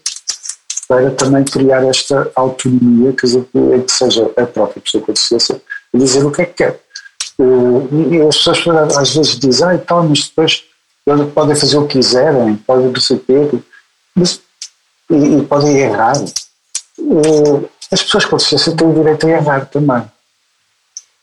para 0.88 1.12
também 1.12 1.44
criar 1.44 1.84
esta 1.84 2.32
autonomia, 2.36 3.13
quer 3.13 3.26
dizer, 3.26 3.46
que 3.86 3.92
seja 3.92 4.32
a 4.38 4.46
própria 4.46 4.82
pessoa 4.82 5.04
com 5.04 5.12
deficiência 5.12 5.62
dizer 5.94 6.26
o 6.26 6.32
que 6.32 6.42
é 6.42 6.46
que 6.46 6.54
quer. 6.54 6.80
Eh, 7.40 8.16
e 8.16 8.22
as 8.22 8.38
pessoas 8.38 8.98
às 8.98 9.16
vezes 9.16 9.40
dizem, 9.40 9.68
ah, 9.68 9.76
então, 9.76 10.08
mas 10.08 10.28
depois 10.28 10.63
podem 11.34 11.56
fazer 11.56 11.78
o 11.78 11.88
que 11.88 12.00
quiserem, 12.00 12.56
podem 12.58 12.88
não 12.88 13.02
sei 13.02 13.18
o 13.18 13.20
quê, 13.20 13.60
mas, 14.16 14.42
e, 15.10 15.38
e 15.38 15.43
podem 15.43 15.78
errar. 15.78 16.15
As 17.91 18.04
pessoas 18.04 18.26
com 18.26 18.38
deficiência 18.38 18.76
têm 18.76 18.89
o 18.89 18.93
direito 18.93 19.28
a 19.28 19.30
errar 19.30 19.65
também. 19.65 20.04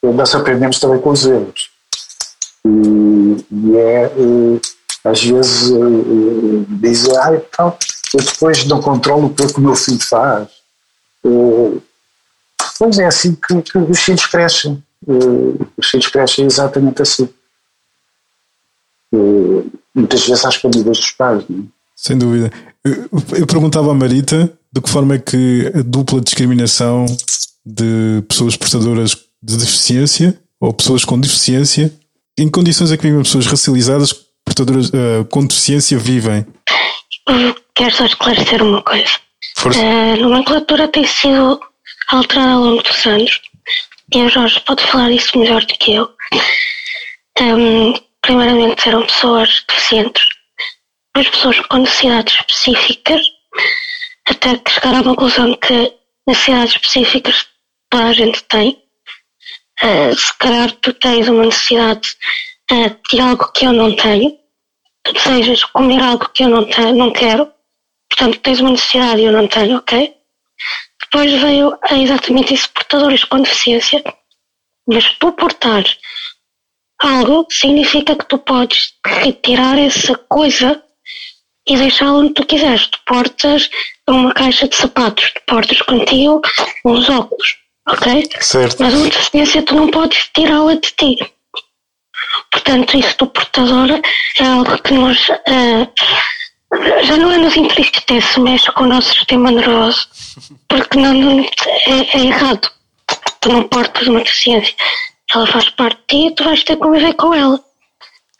Nós 0.03 0.35
aprendemos 0.35 0.79
também 0.79 1.01
com 1.01 1.11
os 1.11 1.25
erros. 1.25 1.71
E, 2.65 3.45
e 3.51 3.77
é, 3.77 4.05
eh, 4.05 4.61
às 5.05 5.23
vezes, 5.23 5.71
dizem, 6.81 7.17
ah, 7.19 7.35
então, 7.35 7.77
eu 8.15 8.25
depois 8.25 8.65
não 8.67 8.81
controlo 8.81 9.27
o 9.27 9.35
que 9.35 9.59
o 9.59 9.61
meu 9.61 9.75
filho 9.75 10.01
faz. 10.01 10.49
Pois 12.79 12.99
é 12.99 13.07
assim 13.07 13.35
que, 13.35 13.63
que 13.63 13.79
os 13.79 14.01
filhos 14.01 14.27
crescem. 14.27 14.83
Os 15.77 15.89
filhos 15.89 16.07
crescem 16.09 16.47
exatamente 16.47 17.03
assim. 17.03 17.29
Muitas 19.95 20.27
vezes 20.27 20.45
às 20.45 20.55
escondidas 20.55 20.99
dos 20.99 21.11
pais. 21.13 21.45
Não 21.49 21.61
é? 21.61 21.84
Sem 22.07 22.19
dúvida. 22.19 22.51
Eu, 22.85 23.09
eu 23.39 23.47
perguntava 23.47 23.91
à 23.91 23.95
Marita 23.95 24.53
de 24.71 24.81
que 24.81 24.91
forma 24.91 25.15
é 25.15 25.19
que 25.19 25.73
a 25.75 25.83
dupla 25.83 26.21
discriminação 26.21 27.07
de 27.65 28.23
pessoas 28.29 28.57
portadoras 28.57 29.17
de 29.43 29.57
deficiência 29.57 30.39
ou 30.61 30.73
pessoas 30.73 31.05
com 31.05 31.19
deficiência, 31.19 31.93
em 32.39 32.49
condições 32.49 32.93
é 32.93 32.97
que 32.97 33.05
vivem 33.05 33.23
pessoas 33.23 33.47
racializadas 33.47 34.13
portadoras 34.45 34.91
uh, 34.91 35.25
com 35.31 35.47
deficiência 35.47 35.99
vivem? 35.99 36.45
quero 37.75 37.95
só 37.95 38.05
esclarecer 38.05 38.63
uma 38.63 38.83
coisa. 38.83 39.11
A 39.65 40.17
nomenclatura 40.17 40.89
tem 40.89 41.07
sido 41.07 41.59
alterada 42.11 42.53
ao 42.53 42.65
longo 42.65 42.83
dos 42.83 43.07
anos 43.07 43.41
e 44.13 44.23
o 44.23 44.29
Jorge 44.29 44.61
pode 44.67 44.85
falar 44.85 45.11
isso 45.11 45.39
melhor 45.39 45.65
do 45.65 45.75
que 45.75 45.95
eu. 45.95 46.11
Um, 47.41 47.95
primeiramente 48.21 48.89
eram 48.89 49.07
pessoas 49.07 49.65
deficientes 49.69 50.25
as 51.15 51.29
pessoas 51.29 51.61
com 51.61 51.79
necessidades 51.79 52.35
específicas, 52.35 53.21
até 54.29 54.61
chegar 54.69 54.95
à 55.01 55.03
conclusão 55.03 55.55
que 55.57 55.95
necessidades 56.27 56.75
específicas 56.75 57.47
toda 57.89 58.07
a 58.07 58.13
gente 58.13 58.43
tem. 58.45 58.83
Uh, 59.83 60.15
se 60.15 60.39
calhar 60.39 60.71
tu 60.73 60.93
tens 60.95 61.29
uma 61.29 61.45
necessidade 61.45 62.09
uh, 62.73 62.97
de 63.11 63.21
algo 63.21 63.51
que 63.53 63.67
eu 63.67 63.73
não 63.73 63.95
tenho, 63.95 64.39
tu 65.05 65.13
desejas 65.13 65.65
comer 65.65 66.03
algo 66.03 66.29
que 66.31 66.45
eu 66.45 66.49
não, 66.49 66.65
tenho, 66.65 66.95
não 66.95 67.13
quero, 67.13 67.53
portanto 68.09 68.41
tens 68.41 68.61
uma 68.61 68.71
necessidade 68.71 69.21
e 69.21 69.25
eu 69.25 69.33
não 69.33 69.47
tenho, 69.47 69.79
ok? 69.79 70.15
Depois 71.03 71.33
veio 71.41 71.79
exatamente 71.91 72.55
isso, 72.55 72.71
portadores 72.71 73.25
com 73.25 73.43
deficiência, 73.43 74.03
mas 74.89 75.17
tu 75.19 75.33
portar 75.33 75.85
algo 76.99 77.47
significa 77.51 78.17
que 78.17 78.27
tu 78.27 78.39
podes 78.39 78.95
retirar 79.05 79.79
essa 79.79 80.17
coisa 80.17 80.83
e 81.67 81.77
deixá-la 81.77 82.19
onde 82.19 82.35
tu 82.35 82.45
quiseres. 82.47 82.87
Tu 82.89 82.99
portas 83.07 83.71
uma 84.09 84.33
caixa 84.33 84.69
de 84.69 84.77
sapatos, 84.77 85.33
tu 85.35 85.43
portas 85.47 85.81
contigo 85.83 86.41
uns 86.85 87.09
óculos, 87.09 87.57
ok? 87.89 88.29
Certo. 88.41 88.83
Mas 88.83 88.95
uma 88.95 89.09
deficiência 89.09 89.63
tu 89.63 89.75
não 89.75 89.91
podes 89.91 90.31
tirá-la 90.35 90.75
de 90.75 90.93
ti. 90.93 91.17
Portanto, 92.51 92.97
isso 92.97 93.17
do 93.19 93.27
portador 93.29 94.01
é 94.39 94.45
algo 94.45 94.79
que 94.83 94.93
nós 94.95 95.29
uh, 95.29 95.93
já 97.03 97.17
não 97.17 97.31
é 97.33 97.39
nos 97.39 97.57
entristece, 97.57 98.41
mexe 98.41 98.71
com 98.73 98.85
o 98.85 98.89
nosso 98.89 99.13
sistema 99.15 99.51
nervoso, 99.51 100.09
porque 100.69 100.99
não, 100.99 101.15
não 101.15 101.41
é, 101.41 102.19
é, 102.19 102.27
errado. 102.27 102.71
Tu 103.41 103.49
não 103.49 103.63
portas 103.65 104.07
uma 104.09 104.21
deficiência. 104.21 104.75
Ela 105.35 105.47
faz 105.47 105.69
parte 105.71 106.01
de 106.01 106.07
ti 106.07 106.27
e 106.27 106.35
tu 106.35 106.45
vais 106.45 106.63
ter 106.65 106.77
que 106.77 106.83
conviver 106.83 107.15
com 107.15 107.35
ela. 107.35 107.61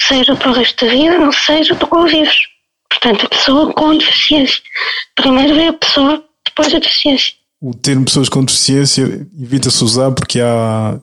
Seja 0.01 0.35
para 0.37 0.51
o 0.51 0.55
resto 0.55 0.85
da 0.85 0.91
vida, 0.91 1.19
não 1.19 1.33
seja, 1.33 1.75
tu 1.75 1.87
convives. 1.87 2.54
Portanto, 3.01 3.27
a 3.27 3.29
pessoa 3.29 3.73
com 3.73 3.97
deficiência. 3.97 4.63
Primeiro 5.15 5.55
vem 5.55 5.69
a 5.69 5.73
pessoa, 5.73 6.25
depois 6.45 6.75
a 6.75 6.79
deficiência. 6.79 7.35
O 7.61 7.75
termo 7.75 8.05
pessoas 8.05 8.29
com 8.29 8.45
deficiência 8.45 9.03
evita-se 9.39 9.83
usar 9.83 10.13
porque 10.13 10.41
há 10.41 10.99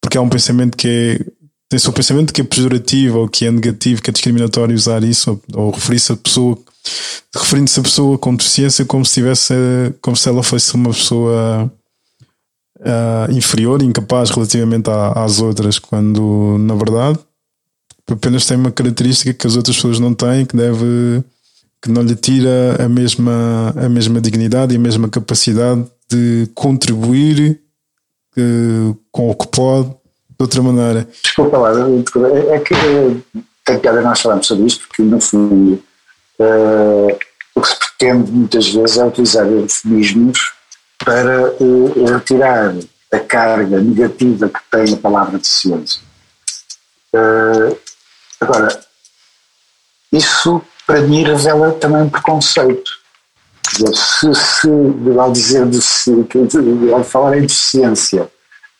porque 0.00 0.16
há 0.16 0.20
um 0.20 0.28
pensamento 0.28 0.76
que 0.76 0.88
é 0.88 1.38
tem-se 1.68 1.88
um 1.88 1.92
pensamento 1.92 2.32
que 2.32 2.40
é 2.40 2.44
pejorativo 2.44 3.18
ou 3.18 3.28
que 3.28 3.44
é 3.44 3.50
negativo, 3.50 4.00
que 4.00 4.08
é 4.08 4.12
discriminatório 4.12 4.74
usar 4.74 5.04
isso, 5.04 5.38
ou, 5.52 5.66
ou 5.66 5.70
referir-se 5.70 6.12
a 6.12 6.16
pessoa, 6.16 6.58
referindo-se 7.34 7.78
a 7.78 7.82
pessoa 7.82 8.16
com 8.16 8.34
deficiência 8.34 8.86
como 8.86 9.04
se 9.04 9.14
tivesse, 9.14 9.52
como 10.00 10.16
se 10.16 10.28
ela 10.30 10.42
fosse 10.42 10.74
uma 10.74 10.90
pessoa 10.90 11.70
uh, 12.80 13.32
inferior, 13.32 13.82
incapaz 13.82 14.30
relativamente 14.30 14.88
às 15.14 15.40
outras, 15.40 15.78
quando 15.78 16.56
na 16.58 16.74
verdade 16.74 17.18
apenas 18.14 18.46
tem 18.46 18.56
uma 18.56 18.70
característica 18.70 19.32
que 19.32 19.46
as 19.46 19.56
outras 19.56 19.76
pessoas 19.76 20.00
não 20.00 20.14
têm, 20.14 20.44
que 20.44 20.56
deve 20.56 21.22
que 21.80 21.90
não 21.90 22.02
lhe 22.02 22.16
tira 22.16 22.76
a 22.84 22.88
mesma, 22.88 23.72
a 23.76 23.88
mesma 23.88 24.20
dignidade 24.20 24.74
e 24.74 24.76
a 24.76 24.80
mesma 24.80 25.08
capacidade 25.08 25.84
de 26.10 26.48
contribuir 26.54 27.60
uh, 28.36 28.98
com 29.12 29.30
o 29.30 29.34
que 29.34 29.46
pode 29.46 29.88
de 29.88 30.40
outra 30.40 30.62
maneira. 30.62 31.08
Desculpa 31.22 31.56
lá, 31.56 31.70
é 32.52 32.58
que 32.58 32.74
tem 33.64 33.78
piada 33.78 34.00
nós 34.00 34.20
falamos 34.20 34.46
sobre 34.46 34.66
isto, 34.66 34.86
porque 34.88 35.02
no 35.02 35.20
fundo 35.20 35.82
uh, 36.40 37.18
o 37.54 37.60
que 37.60 37.68
se 37.68 37.76
pretende 37.78 38.32
muitas 38.32 38.68
vezes 38.72 38.96
é 38.96 39.04
utilizar 39.04 39.46
eufemismos 39.46 40.52
para 41.04 41.52
retirar 42.10 42.74
a 43.12 43.18
carga 43.20 43.80
negativa 43.80 44.48
que 44.48 44.60
tem 44.70 44.94
a 44.94 44.96
palavra 44.96 45.38
deficiência. 45.38 46.00
Uh, 47.14 47.76
agora, 48.40 48.80
isso 50.12 50.62
para 50.86 51.02
mim 51.02 51.22
revela 51.22 51.72
também 51.72 52.02
um 52.02 52.10
preconceito. 52.10 52.90
Se, 53.92 54.34
se 54.34 54.68
ao 55.18 55.30
dizer 55.30 55.66
de, 55.66 56.92
ao 56.92 57.04
falar 57.04 57.36
em 57.36 57.42
deficiência, 57.42 58.28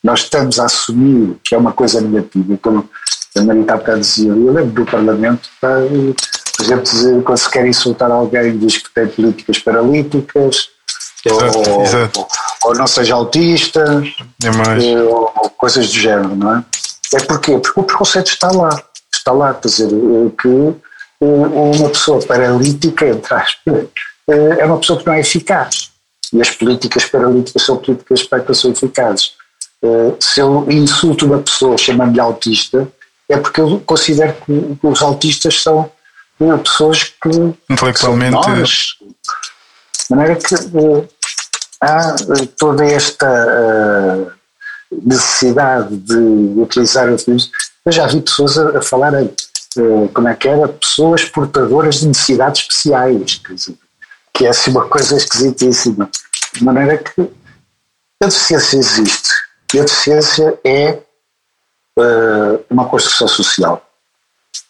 nós 0.03 0.21
estamos 0.21 0.59
a 0.59 0.65
assumir 0.65 1.37
que 1.45 1.55
é 1.55 1.59
uma 1.59 1.73
coisa 1.73 2.01
negativa, 2.01 2.59
como 2.63 2.89
a 3.37 3.43
Marita 3.43 3.75
há 3.75 3.95
dizia, 3.95 4.31
eu 4.31 4.53
lembro 4.53 4.85
do 4.85 4.91
Parlamento, 4.91 5.49
por 5.61 6.65
exemplo, 6.65 7.23
quando 7.23 7.39
se 7.39 7.51
quer 7.51 7.67
insultar 7.67 8.11
alguém 8.11 8.59
diz 8.59 8.79
que 8.79 8.91
tem 8.93 9.07
políticas 9.07 9.59
paralíticas, 9.59 10.71
exato, 11.25 11.71
ou, 11.71 11.83
exato. 11.83 12.21
Ou, 12.21 12.29
ou, 12.65 12.75
não 12.75 12.87
seja 12.87 13.15
autista, 13.15 14.03
é 14.43 15.03
ou, 15.03 15.33
ou, 15.37 15.51
coisas 15.51 15.87
do 15.89 15.95
género, 15.95 16.35
não 16.35 16.57
é? 16.57 16.65
É 17.15 17.21
porquê? 17.21 17.59
Porque 17.59 17.81
o 17.81 17.85
preconceito 17.85 18.29
está 18.29 18.51
lá, 18.51 18.71
lá, 19.33 19.55
quer 19.55 19.69
dizer, 19.69 19.89
que 20.41 20.75
uma 21.21 21.89
pessoa 21.91 22.25
paralítica, 22.25 23.09
entre 23.09 23.35
aspas, 23.35 23.87
eh, 24.29 24.57
é 24.61 24.65
uma 24.65 24.79
pessoa 24.79 24.99
que 24.99 25.07
não 25.07 25.15
é 25.15 25.21
eficaz. 25.21 25.91
E 26.33 26.41
as 26.41 26.51
políticas 26.51 27.07
paralíticas 27.07 27.63
são 27.63 27.77
políticas 27.79 28.23
para 28.25 28.41
que 28.41 28.55
são 28.55 28.71
eficazes. 28.71 29.33
Eh, 29.83 30.15
se 30.21 30.41
eu 30.41 30.67
insulto 30.71 31.27
uma 31.27 31.39
pessoa 31.39 31.77
chamando-lhe 31.77 32.21
autista, 32.21 32.87
é 33.29 33.37
porque 33.37 33.61
eu 33.61 33.81
considero 33.81 34.35
que 34.45 34.79
os 34.83 35.03
autistas 35.03 35.63
são 35.63 35.91
eh, 36.41 36.57
pessoas 36.59 37.05
que. 37.05 37.29
Intelectualmente. 37.71 38.37
De 40.09 40.17
maneira 40.17 40.37
que 40.37 40.55
há 41.81 42.17
toda 42.57 42.85
esta 42.85 44.37
necessidade 44.91 45.97
de 45.97 46.17
utilizar. 46.57 47.09
Eu 47.89 47.93
já 47.93 48.07
vi 48.07 48.21
pessoas 48.21 48.59
a, 48.59 48.77
a 48.77 48.83
falar, 48.83 49.15
uh, 49.15 50.09
como 50.13 50.29
é 50.29 50.35
que 50.35 50.47
era, 50.47 50.69
pessoas 50.69 51.25
portadoras 51.25 52.01
de 52.01 52.09
necessidades 52.09 52.61
especiais, 52.61 53.41
dizer, 53.49 53.79
que 54.35 54.45
é 54.45 54.51
assim 54.51 54.71
uma 54.73 54.87
coisa 54.87 55.17
esquisitíssima. 55.17 56.11
De 56.53 56.63
maneira 56.63 56.99
que 56.99 57.23
a 58.23 58.27
deficiência 58.27 58.77
existe 58.77 59.31
e 59.73 59.81
a 59.81 59.85
deficiência 59.85 60.61
é 60.63 60.99
uh, 61.99 62.63
uma 62.69 62.87
construção 62.91 63.27
social. 63.27 63.83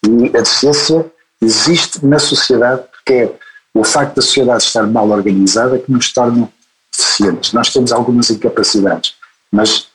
E 0.04 0.28
a 0.28 0.40
deficiência 0.40 1.04
existe 1.42 2.06
na 2.06 2.20
sociedade 2.20 2.84
porque 2.92 3.12
é 3.14 3.34
o 3.74 3.82
facto 3.82 4.14
da 4.14 4.22
sociedade 4.22 4.62
estar 4.62 4.86
mal 4.86 5.10
organizada 5.10 5.76
que 5.76 5.90
nos 5.90 6.12
torna 6.12 6.48
deficientes. 6.96 7.52
Nós 7.52 7.72
temos 7.72 7.90
algumas 7.90 8.30
incapacidades, 8.30 9.16
mas 9.50 9.88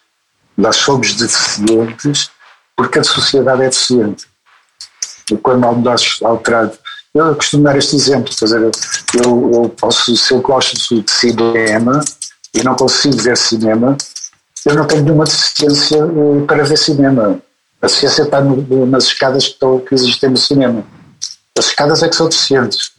nós 0.58 0.76
somos 0.76 1.14
deficientes 1.14 2.33
porque 2.76 3.00
a 3.00 3.04
sociedade 3.04 3.62
é 3.62 3.70
deficiente. 3.70 4.26
E 5.32 5.38
quando 5.38 5.82
nós 5.82 6.20
alterado. 6.24 6.78
Eu 7.14 7.36
costumo 7.36 7.64
dar 7.64 7.78
este 7.78 7.96
exemplo, 7.96 8.34
fazer, 8.34 8.60
eu, 9.24 9.52
eu 9.54 9.70
posso, 9.70 10.16
se 10.18 10.34
eu 10.34 10.42
gosto 10.42 10.74
de 10.74 11.06
cinema 11.08 12.04
e 12.52 12.64
não 12.64 12.76
consigo 12.76 13.18
ver 13.18 13.38
cinema, 13.38 13.96
eu 14.66 14.76
não 14.76 14.88
tenho 14.88 15.04
nenhuma 15.04 15.26
deficiência 15.26 15.98
eh, 15.98 16.46
para 16.48 16.64
ver 16.64 16.78
cinema. 16.78 17.40
A 17.80 17.86
deficiência 17.86 18.24
está 18.24 18.42
no, 18.42 18.86
nas 18.88 19.06
escadas 19.06 19.46
que, 19.46 19.52
estão, 19.52 19.80
que 19.80 19.94
existem 19.94 20.32
no 20.32 20.38
cinema. 20.38 20.84
As 21.58 21.68
escadas 21.68 22.02
é 22.02 22.10
que 22.10 22.16
são 22.16 22.28
deficientes. 22.28 22.94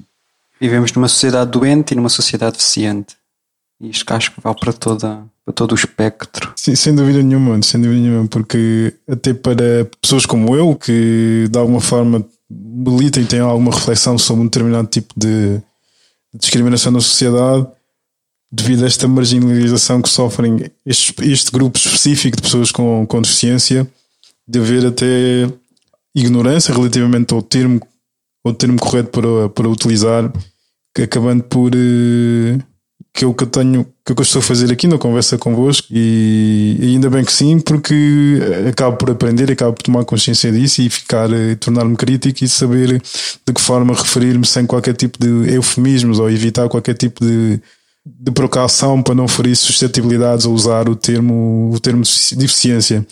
Vivemos 0.61 0.93
numa 0.93 1.09
sociedade 1.09 1.51
doente 1.51 1.93
e 1.93 1.97
numa 1.97 2.09
sociedade 2.09 2.57
deficiente. 2.57 3.17
E 3.81 3.91
isto 3.91 4.09
acho 4.13 4.31
que 4.31 4.41
vale 4.41 4.57
para, 4.61 4.73
toda, 4.73 5.25
para 5.45 5.55
todo 5.55 5.73
o 5.73 5.75
espectro. 5.75 6.53
Sim, 6.57 6.75
sem 6.75 6.95
dúvida 6.95 7.23
nenhuma, 7.23 7.61
sem 7.63 7.81
dúvida 7.81 8.01
nenhuma, 8.01 8.27
porque 8.27 8.95
até 9.09 9.35
para 9.35 9.85
pessoas 10.01 10.25
como 10.25 10.57
eu, 10.57 10.75
que 10.75 11.47
de 11.51 11.59
alguma 11.59 11.81
forma 11.81 12.25
militam 12.51 13.23
e 13.23 13.27
têm 13.27 13.41
alguma 13.41 13.73
reflexão 13.73 14.17
sobre 14.17 14.43
um 14.43 14.47
determinado 14.47 14.89
tipo 14.89 15.13
de 15.17 15.61
discriminação 16.33 16.93
na 16.93 17.01
sociedade, 17.01 17.67
devido 18.51 18.85
a 18.85 18.87
esta 18.87 19.07
marginalização 19.07 20.01
que 20.01 20.09
sofrem 20.09 20.71
este, 20.87 21.15
este 21.31 21.51
grupo 21.51 21.79
específico 21.79 22.37
de 22.37 22.43
pessoas 22.43 22.71
com, 22.73 23.07
com 23.07 23.21
deficiência, 23.21 23.87
de 24.47 24.59
haver 24.59 24.87
até 24.87 25.51
ignorância 26.15 26.73
relativamente 26.73 27.35
ao 27.35 27.43
termo, 27.43 27.81
ao 28.45 28.55
termo 28.55 28.79
correto 28.79 29.11
para, 29.11 29.49
para 29.49 29.69
utilizar, 29.69 30.33
acabando 30.97 31.43
por 31.45 31.75
uh, 31.75 32.63
que 33.13 33.25
é 33.25 33.29
o 33.29 33.35
que 33.35 33.45
eu 33.45 33.49
tenho, 33.49 33.85
que 34.05 34.13
é 34.13 34.15
que 34.15 34.21
eu 34.21 34.25
estou 34.25 34.41
a 34.41 34.43
fazer 34.43 34.73
aqui 34.73 34.89
na 34.89 34.99
conversa 34.99 35.39
convosco, 35.39 35.87
e, 35.91 36.77
e 36.81 36.87
ainda 36.95 37.09
bem 37.09 37.25
que 37.25 37.33
sim, 37.33 37.61
porque 37.61 38.41
acabo 38.69 38.97
por 38.97 39.11
aprender, 39.11 39.51
acabo 39.51 39.73
por 39.73 39.83
tomar 39.83 40.05
consciência 40.05 40.51
disso 40.51 40.83
e 40.83 40.91
ficar, 40.91 41.31
uh, 41.31 41.57
tornar-me 41.61 41.97
crítico 41.97 42.45
e 42.45 42.49
saber 42.49 43.01
de 43.47 43.53
que 43.53 43.61
forma 43.61 43.95
referir-me 43.95 44.45
sem 44.47 44.67
qualquer 44.67 44.95
tipo 44.95 45.19
de 45.19 45.55
eufemismos 45.55 46.19
ou 46.19 46.29
evitar 46.29 46.69
qualquer 46.69 46.95
tipo 46.95 47.25
de 47.25 47.61
de 48.07 48.31
precaução 48.31 49.03
para 49.03 49.15
não 49.15 49.27
ferir 49.27 49.57
suscetibilidades 49.57 50.45
a 50.45 50.51
usar 50.51 50.89
o 50.89 50.97
termo, 50.97 51.71
o 51.73 51.81
termo 51.81 52.03
deficiência. 52.37 53.07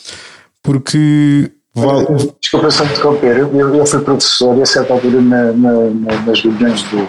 Porque. 0.62 1.50
Vale... 1.74 2.06
Desculpa 2.38 2.70
só 2.70 2.84
interromper, 2.84 3.38
eu, 3.38 3.74
eu 3.74 3.86
fui 3.86 4.00
professor 4.00 4.58
e 4.58 4.62
a 4.62 4.66
certa 4.66 4.92
altura 4.92 5.22
na, 5.22 5.52
na, 5.52 6.20
nas 6.26 6.42
reuniões 6.42 6.82
do, 6.82 7.08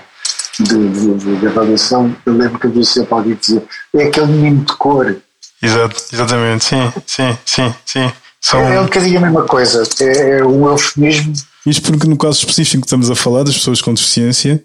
de, 0.60 0.90
de, 0.90 1.14
de, 1.16 1.40
de, 1.40 1.48
avaliação, 1.48 2.16
eu 2.26 2.34
lembro 2.34 2.60
que 2.60 2.68
havia 2.68 2.84
sempre 2.84 3.14
alguém 3.14 3.36
dizer 3.36 3.64
é 3.96 4.04
aquele 4.04 4.28
menino 4.28 4.66
de 4.66 4.74
cor. 4.78 5.16
Exato, 5.62 5.96
exatamente, 6.12 6.66
sim, 6.66 6.94
sim, 7.06 7.38
sim, 7.46 7.74
sim. 7.86 8.12
São... 8.40 8.60
É, 8.60 8.76
é 8.76 8.80
um 8.82 8.84
bocadinho 8.84 9.18
a 9.20 9.22
mesma 9.22 9.44
coisa, 9.44 9.84
é, 10.02 10.40
é 10.40 10.46
um 10.46 10.68
eufemismo 10.68 11.34
Isto 11.66 11.90
porque 11.90 12.08
no 12.08 12.18
caso 12.18 12.40
específico 12.40 12.82
que 12.82 12.88
estamos 12.88 13.10
a 13.10 13.16
falar 13.16 13.44
das 13.44 13.56
pessoas 13.56 13.82
com 13.82 13.94
deficiência, 13.94 14.64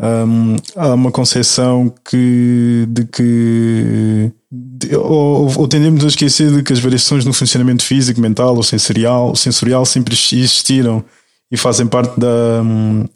um, 0.00 0.56
há 0.74 0.94
uma 0.94 1.12
concepção 1.12 1.94
que, 2.04 2.84
de 2.88 3.04
que 3.04 4.32
de, 4.50 4.96
ou, 4.96 5.50
ou, 5.56 5.68
tendemos 5.68 6.04
a 6.04 6.08
esquecer 6.08 6.50
de 6.50 6.62
que 6.62 6.72
as 6.72 6.80
variações 6.80 7.24
no 7.24 7.32
funcionamento 7.32 7.84
físico, 7.84 8.20
mental 8.20 8.56
ou 8.56 8.62
sensorial, 8.62 9.36
sensorial 9.36 9.86
sempre 9.86 10.14
existiram 10.14 11.04
e 11.50 11.56
fazem 11.56 11.86
parte 11.86 12.18
da, 12.18 12.62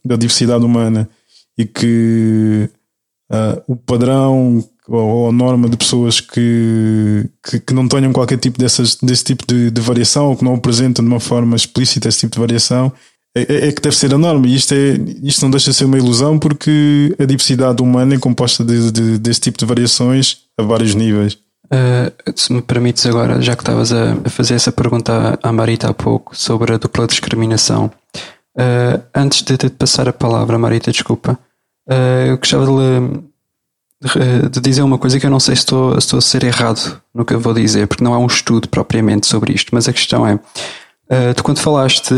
da 0.05 0.17
diversidade 0.17 0.65
humana 0.65 1.09
e 1.59 1.65
que 1.65 2.69
uh, 3.33 3.63
o 3.67 3.77
padrão 3.77 4.65
ou 4.89 5.29
a 5.29 5.33
norma 5.33 5.69
de 5.69 5.77
pessoas 5.77 6.21
que, 6.21 7.29
que, 7.43 7.59
que, 7.59 7.75
não 7.75 7.89
tenham 7.89 8.13
qualquer 8.13 8.39
tipo 8.39 8.59
dessas, 8.59 8.95
desse 8.97 9.25
tipo 9.25 9.45
de, 9.47 9.71
de 9.71 9.81
variação 9.81 10.29
ou 10.29 10.37
que 10.37 10.45
não 10.45 10.55
apresentam 10.55 11.05
de 11.05 11.11
uma 11.11 11.19
forma 11.19 11.57
explícita 11.57 12.09
esse 12.09 12.21
tipo 12.21 12.35
de 12.35 12.41
variação 12.41 12.93
é, 13.37 13.41
é, 13.41 13.69
é, 13.69 13.73
que 13.73 13.83
deve 13.83 13.95
ser 13.95 14.15
a 14.15 14.19
norma. 14.19 14.47
E 14.47 14.55
isto, 14.55 14.73
é, 14.73 14.95
isto 15.23 15.43
não 15.43 15.51
deixa 15.51 15.71
de 15.71 15.77
ser 15.77 15.85
uma 15.85 15.99
ilusão 15.99 16.39
porque 16.39 17.15
a 17.19 17.25
diversidade 17.27 17.83
humana 17.83 18.15
é 18.15 18.19
composta 18.19 18.65
de, 18.65 18.91
de, 18.91 19.19
desse 19.19 19.41
tipo 19.41 19.59
de 19.59 19.67
variações 19.67 20.39
a 20.59 20.63
vários 20.63 20.95
níveis. 20.95 21.35
Uh, 21.67 22.33
se 22.35 22.53
me 22.53 22.63
permites 22.63 23.05
agora, 23.07 23.43
já 23.43 23.55
que 23.57 23.63
estavas 23.63 23.93
a, 23.93 24.15
fazer 24.31 24.55
essa 24.55 24.71
pergunta 24.71 25.39
à 25.43 25.53
Marita 25.53 25.91
há 25.91 25.95
pouco 25.95 26.35
sobre 26.37 26.73
a 26.73 26.79
dupla 26.79 27.07
discriminação, 27.07 27.91
uh, 28.57 29.03
antes 29.15 29.43
de, 29.43 29.57
de, 29.57 29.69
passar 29.69 30.09
a 30.09 30.13
palavra, 30.13 30.59
Marita, 30.59 30.93
desculpa, 30.93 31.39
uh, 31.89 32.27
eu 32.29 32.39
gostava 32.39 32.67
de, 32.67 34.49
de, 34.51 34.61
dizer 34.61 34.83
uma 34.83 34.99
coisa 34.99 35.19
que 35.19 35.27
eu 35.27 35.31
não 35.31 35.41
sei 35.41 35.57
se 35.57 35.63
estou, 35.63 35.93
se 35.93 35.99
estou 35.99 36.19
a 36.19 36.23
ser 36.23 36.45
errado 36.45 37.01
no 37.15 37.25
que 37.25 37.35
eu 37.35 37.41
vou 37.41 37.55
dizer, 37.55 37.87
porque 37.87 38.05
não 38.05 38.15
há 38.15 38.19
um 38.19 38.27
estudo 38.27 38.69
propriamente 38.69 39.27
sobre 39.27 39.53
isto, 39.53 39.75
mas 39.75 39.89
a 39.89 39.93
questão 39.93 40.27
é 40.27 40.39
Uh, 41.07 41.33
tu 41.35 41.45
quando 41.45 41.61
falaste 41.61 42.13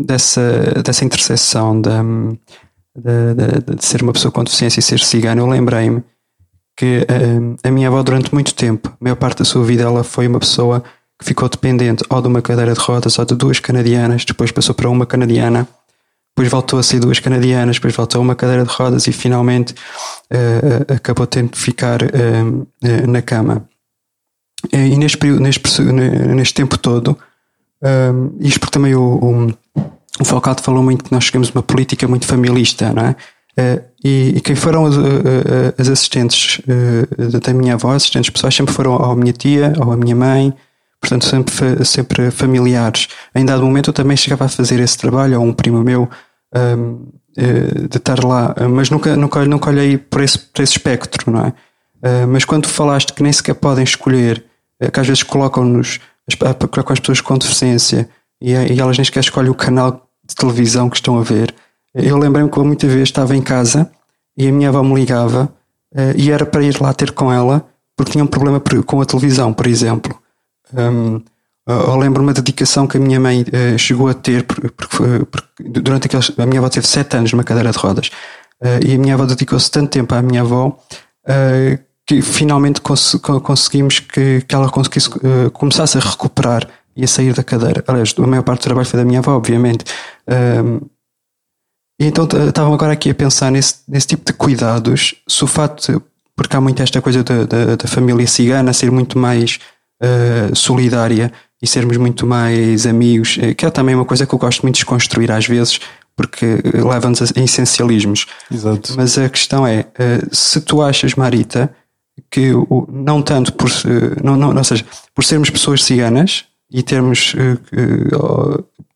dessa, 0.00 0.82
dessa 0.84 1.04
interseção 1.04 1.80
de, 1.80 1.90
de, 2.96 3.76
de, 3.76 3.84
ser 3.84 4.02
uma 4.02 4.12
pessoa 4.12 4.32
com 4.32 4.42
deficiência 4.42 4.80
e 4.80 4.82
ser 4.82 4.98
cigana, 4.98 5.40
eu 5.40 5.46
lembrei-me 5.46 6.02
que 6.76 7.06
uh, 7.08 7.56
a 7.62 7.70
minha 7.70 7.86
avó 7.86 8.02
durante 8.02 8.34
muito 8.34 8.52
tempo, 8.52 8.88
a 8.88 8.96
maior 9.00 9.14
parte 9.14 9.38
da 9.38 9.44
sua 9.44 9.64
vida, 9.64 9.84
ela 9.84 10.02
foi 10.02 10.26
uma 10.26 10.40
pessoa 10.40 10.82
que 11.20 11.24
ficou 11.24 11.48
dependente 11.48 12.02
ou 12.10 12.20
de 12.20 12.26
uma 12.26 12.42
cadeira 12.42 12.72
de 12.72 12.80
rodas 12.80 13.16
ou 13.16 13.24
de 13.24 13.36
duas 13.36 13.60
canadianas, 13.60 14.24
depois 14.24 14.50
passou 14.50 14.74
para 14.74 14.90
uma 14.90 15.06
canadiana, 15.06 15.68
depois 16.34 16.50
voltou 16.50 16.78
a 16.78 16.82
ser 16.82 16.98
duas 16.98 17.20
canadianas, 17.20 17.76
depois 17.76 17.94
voltou 17.94 18.20
a 18.20 18.22
uma 18.22 18.34
cadeira 18.34 18.64
de 18.64 18.70
rodas 18.70 19.06
e 19.06 19.12
finalmente 19.12 19.72
uh, 19.72 20.94
acabou 20.94 21.26
tendo 21.26 21.52
de 21.52 21.58
ficar 21.58 22.00
na 23.06 23.20
cama. 23.22 23.68
E 24.72 24.96
neste, 24.96 25.18
período, 25.18 25.40
neste, 25.40 25.82
neste 25.82 26.54
tempo 26.54 26.78
todo, 26.78 27.18
um, 27.82 28.36
isto 28.40 28.60
porque 28.60 28.72
também 28.72 28.94
o, 28.94 29.02
o, 29.02 29.54
o 30.20 30.24
Falcado 30.24 30.62
falou 30.62 30.82
muito 30.82 31.04
que 31.04 31.12
nós 31.12 31.24
chegamos 31.24 31.48
a 31.48 31.52
uma 31.52 31.62
política 31.62 32.06
muito 32.06 32.26
familista, 32.26 32.92
não 32.92 33.06
é? 33.06 33.16
Uh, 33.58 33.82
e, 34.02 34.32
e, 34.36 34.40
quem 34.40 34.56
foram 34.56 34.86
as, 34.86 34.96
uh, 34.96 35.74
as 35.76 35.88
assistentes 35.88 36.60
uh, 36.60 37.38
da 37.40 37.52
minha 37.52 37.74
avó, 37.74 37.92
assistentes 37.92 38.30
pessoais, 38.30 38.54
sempre 38.54 38.72
foram 38.72 38.92
ou 38.92 39.10
a 39.10 39.16
minha 39.16 39.32
tia 39.32 39.74
ou 39.78 39.92
a 39.92 39.96
minha 39.96 40.16
mãe, 40.16 40.54
portanto, 41.02 41.26
sempre, 41.26 41.84
sempre 41.84 42.30
familiares. 42.30 43.08
Em 43.34 43.44
dado 43.44 43.64
momento 43.64 43.90
eu 43.90 43.92
também 43.92 44.16
chegava 44.16 44.44
a 44.44 44.48
fazer 44.48 44.78
esse 44.78 44.96
trabalho, 44.96 45.40
ou 45.40 45.46
um 45.46 45.52
primo 45.52 45.82
meu, 45.82 46.08
um, 46.54 47.08
de 47.36 47.96
estar 47.96 48.22
lá, 48.22 48.54
mas 48.70 48.88
nunca, 48.88 49.16
nunca, 49.16 49.44
nunca 49.44 49.70
olhei 49.70 49.98
por 49.98 50.22
esse, 50.22 50.38
por 50.38 50.62
esse 50.62 50.72
espectro, 50.72 51.32
não 51.32 51.46
é? 51.46 51.52
mas 52.26 52.44
quando 52.44 52.68
falaste 52.68 53.12
que 53.12 53.22
nem 53.22 53.32
sequer 53.32 53.54
podem 53.54 53.84
escolher, 53.84 54.44
que 54.92 55.00
às 55.00 55.06
vezes 55.06 55.22
colocam-nos 55.22 55.98
com 56.84 56.92
as 56.92 57.00
pessoas 57.00 57.20
com 57.20 57.38
deficiência 57.38 58.08
e, 58.40 58.52
elas 58.52 58.98
nem 58.98 59.04
sequer 59.04 59.20
escolhem 59.20 59.50
o 59.50 59.54
canal 59.54 60.08
de 60.28 60.34
televisão 60.34 60.90
que 60.90 60.96
estão 60.96 61.18
a 61.18 61.22
ver. 61.22 61.54
Eu 61.94 62.18
lembrei-me 62.18 62.50
que 62.50 62.58
muitas 62.58 62.90
vezes 62.90 63.08
estava 63.08 63.34
em 63.34 63.40
casa 63.40 63.90
e 64.36 64.46
a 64.48 64.52
minha 64.52 64.68
avó 64.68 64.82
me 64.82 64.94
ligava 64.94 65.50
e 66.16 66.30
era 66.30 66.44
para 66.44 66.62
ir 66.62 66.80
lá 66.80 66.92
ter 66.92 67.12
com 67.12 67.32
ela 67.32 67.64
porque 67.96 68.12
tinha 68.12 68.24
um 68.24 68.26
problema 68.26 68.60
com 68.84 69.00
a 69.00 69.06
televisão, 69.06 69.52
por 69.52 69.66
exemplo. 69.66 70.21
Um, 70.72 71.22
eu 71.66 71.96
lembro-me 71.96 72.32
da 72.32 72.40
dedicação 72.40 72.86
que 72.86 72.96
a 72.96 73.00
minha 73.00 73.20
mãe 73.20 73.42
uh, 73.42 73.78
chegou 73.78 74.08
a 74.08 74.14
ter, 74.14 74.44
porque, 74.44 74.68
porque, 74.68 75.80
durante 75.80 76.06
aqueles. 76.06 76.32
A 76.38 76.46
minha 76.46 76.60
avó 76.60 76.68
teve 76.68 76.86
sete 76.86 77.16
anos 77.16 77.32
numa 77.32 77.44
cadeira 77.44 77.70
de 77.70 77.78
rodas. 77.78 78.10
Uh, 78.60 78.84
e 78.84 78.94
a 78.94 78.98
minha 78.98 79.14
avó 79.14 79.24
dedicou-se 79.24 79.70
tanto 79.70 79.90
tempo 79.90 80.14
à 80.14 80.22
minha 80.22 80.42
avó 80.42 80.76
que 82.06 82.20
finalmente 82.20 82.80
cons 82.80 83.16
conseguimos 83.42 84.00
que, 84.00 84.42
que 84.42 84.54
ela 84.54 84.68
conseguisse 84.68 85.08
uh, 85.08 85.50
começasse 85.52 85.96
a 85.98 86.00
recuperar 86.00 86.68
e 86.96 87.04
a 87.04 87.08
sair 87.08 87.32
da 87.32 87.42
cadeira. 87.42 87.82
Aliás, 87.86 88.14
a 88.18 88.26
maior 88.26 88.42
parte 88.42 88.60
do 88.60 88.64
trabalho 88.64 88.86
foi 88.86 88.98
da 88.98 89.04
minha 89.04 89.20
avó, 89.20 89.36
obviamente. 89.36 89.84
Um, 90.28 90.80
e 92.00 92.06
então 92.06 92.26
estavam 92.48 92.74
agora 92.74 92.92
aqui 92.92 93.10
a 93.10 93.14
pensar 93.14 93.50
nesse, 93.50 93.76
nesse 93.88 94.08
tipo 94.08 94.24
de 94.24 94.32
cuidados, 94.32 95.14
se 95.26 95.44
o 95.44 95.46
facto, 95.46 96.02
porque 96.34 96.56
há 96.56 96.60
muito 96.60 96.82
esta 96.82 97.00
coisa 97.00 97.22
da 97.22 97.86
família 97.86 98.26
cigana 98.26 98.72
ser 98.72 98.90
muito 98.90 99.18
mais 99.18 99.60
uh, 100.02 100.54
solidária 100.54 101.32
e 101.60 101.66
sermos 101.66 101.96
muito 101.96 102.26
mais 102.26 102.86
amigos, 102.86 103.38
eh, 103.40 103.54
que 103.54 103.64
é 103.64 103.70
também 103.70 103.94
uma 103.94 104.04
coisa 104.04 104.26
que 104.26 104.34
eu 104.34 104.38
gosto 104.38 104.62
muito 104.62 104.74
de 104.74 104.80
desconstruir 104.80 105.30
às 105.30 105.46
vezes, 105.46 105.78
porque 106.16 106.58
leva-nos 106.74 107.22
a 107.22 107.40
essencialismos. 107.40 108.26
Exato. 108.52 108.94
Mas 108.96 109.16
a 109.16 109.28
questão 109.28 109.64
é, 109.64 109.86
se 110.32 110.60
tu 110.60 110.82
achas, 110.82 111.14
Marita, 111.14 111.72
que 112.28 112.50
não 112.88 113.22
tanto 113.22 113.52
por, 113.52 113.70
não, 114.24 114.36
não, 114.36 114.52
ou 114.52 114.64
seja, 114.64 114.84
por 115.14 115.22
sermos 115.22 115.50
pessoas 115.50 115.84
ciganas 115.84 116.46
e 116.68 116.82
termos 116.82 117.32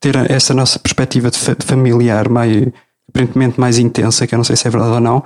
ter 0.01 0.15
essa 0.29 0.53
nossa 0.53 0.77
perspectiva 0.77 1.31
de, 1.31 1.39
de 1.39 1.65
familiar 1.65 2.27
mais 2.27 2.67
aparentemente 3.09 3.59
mais 3.59 3.79
intensa, 3.79 4.27
que 4.27 4.35
eu 4.35 4.37
não 4.37 4.43
sei 4.43 4.55
se 4.55 4.67
é 4.67 4.69
verdade 4.69 4.93
ou 4.93 4.99
não, 4.99 5.23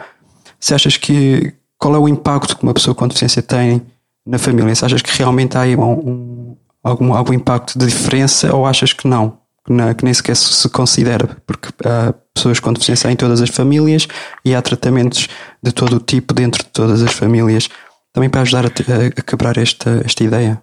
se 0.60 0.74
achas 0.74 0.96
que 0.98 1.54
qual 1.78 1.96
é 1.96 1.98
o 1.98 2.08
impacto 2.08 2.56
que 2.56 2.64
uma 2.64 2.74
pessoa 2.74 2.94
com 2.94 3.08
deficiência 3.08 3.42
tem 3.42 3.82
na 4.26 4.38
família? 4.38 4.74
Se 4.76 4.86
achas 4.86 5.02
que 5.02 5.18
realmente 5.18 5.58
há 5.58 5.62
um, 5.64 5.92
um, 5.92 6.58
algum, 6.84 7.14
algum 7.14 7.34
impacto 7.34 7.78
de 7.78 7.86
diferença 7.86 8.56
ou 8.56 8.66
achas 8.66 8.94
que 8.94 9.08
não? 9.08 9.40
Que, 9.66 9.96
que 9.96 10.06
nem 10.06 10.14
sequer 10.14 10.36
se 10.36 10.68
considera, 10.70 11.38
porque 11.46 11.70
há 11.86 12.14
pessoas 12.34 12.60
com 12.60 12.74
deficiência 12.74 13.12
em 13.12 13.16
todas 13.16 13.42
as 13.42 13.50
famílias 13.50 14.08
e 14.44 14.56
há 14.56 14.62
tratamentos 14.62 15.28
de 15.62 15.72
todo 15.72 15.98
o 15.98 16.00
tipo 16.00 16.34
dentro 16.34 16.64
de 16.64 16.70
todas 16.70 17.04
as 17.04 17.14
famílias, 17.14 17.70
também 18.12 18.30
para 18.30 18.42
ajudar 18.42 18.66
a, 18.66 18.70
a 18.70 19.22
quebrar 19.22 19.58
esta, 19.58 20.02
esta 20.04 20.24
ideia. 20.24 20.62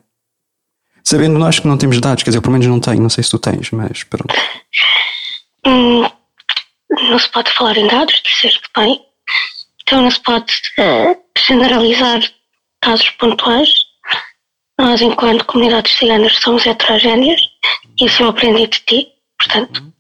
Sabendo 1.05 1.39
nós 1.39 1.59
que 1.59 1.67
não 1.67 1.79
temos 1.79 2.01
dados, 2.01 2.23
quer 2.23 2.31
dizer, 2.31 2.41
pelo 2.41 2.53
menos 2.53 2.67
não 2.67 2.81
tenho, 2.81 3.01
não 3.01 3.09
sei 3.09 3.25
se 3.25 3.31
tu 3.31 3.39
tens, 3.39 3.71
mas 3.71 4.03
pronto. 4.03 4.35
Hum, 5.65 6.03
não 7.09 7.19
se 7.19 7.31
pode 7.31 7.51
falar 7.53 7.77
em 7.77 7.87
dados, 7.87 8.21
disseste 8.23 8.69
bem. 8.77 9.01
Então 9.83 10.03
não 10.03 10.11
se 10.11 10.21
pode 10.21 10.53
uh, 10.79 11.17
generalizar 11.47 12.21
casos 12.81 13.11
pontuais. 13.11 13.71
Nós, 14.79 15.01
enquanto 15.01 15.45
comunidades 15.45 15.97
ciganas, 15.99 16.37
somos 16.37 16.67
heterogéneas. 16.67 17.41
Isso 18.01 18.23
eu 18.23 18.29
aprendi 18.29 18.67
de 18.67 18.81
ti, 18.81 19.09
portanto. 19.39 19.93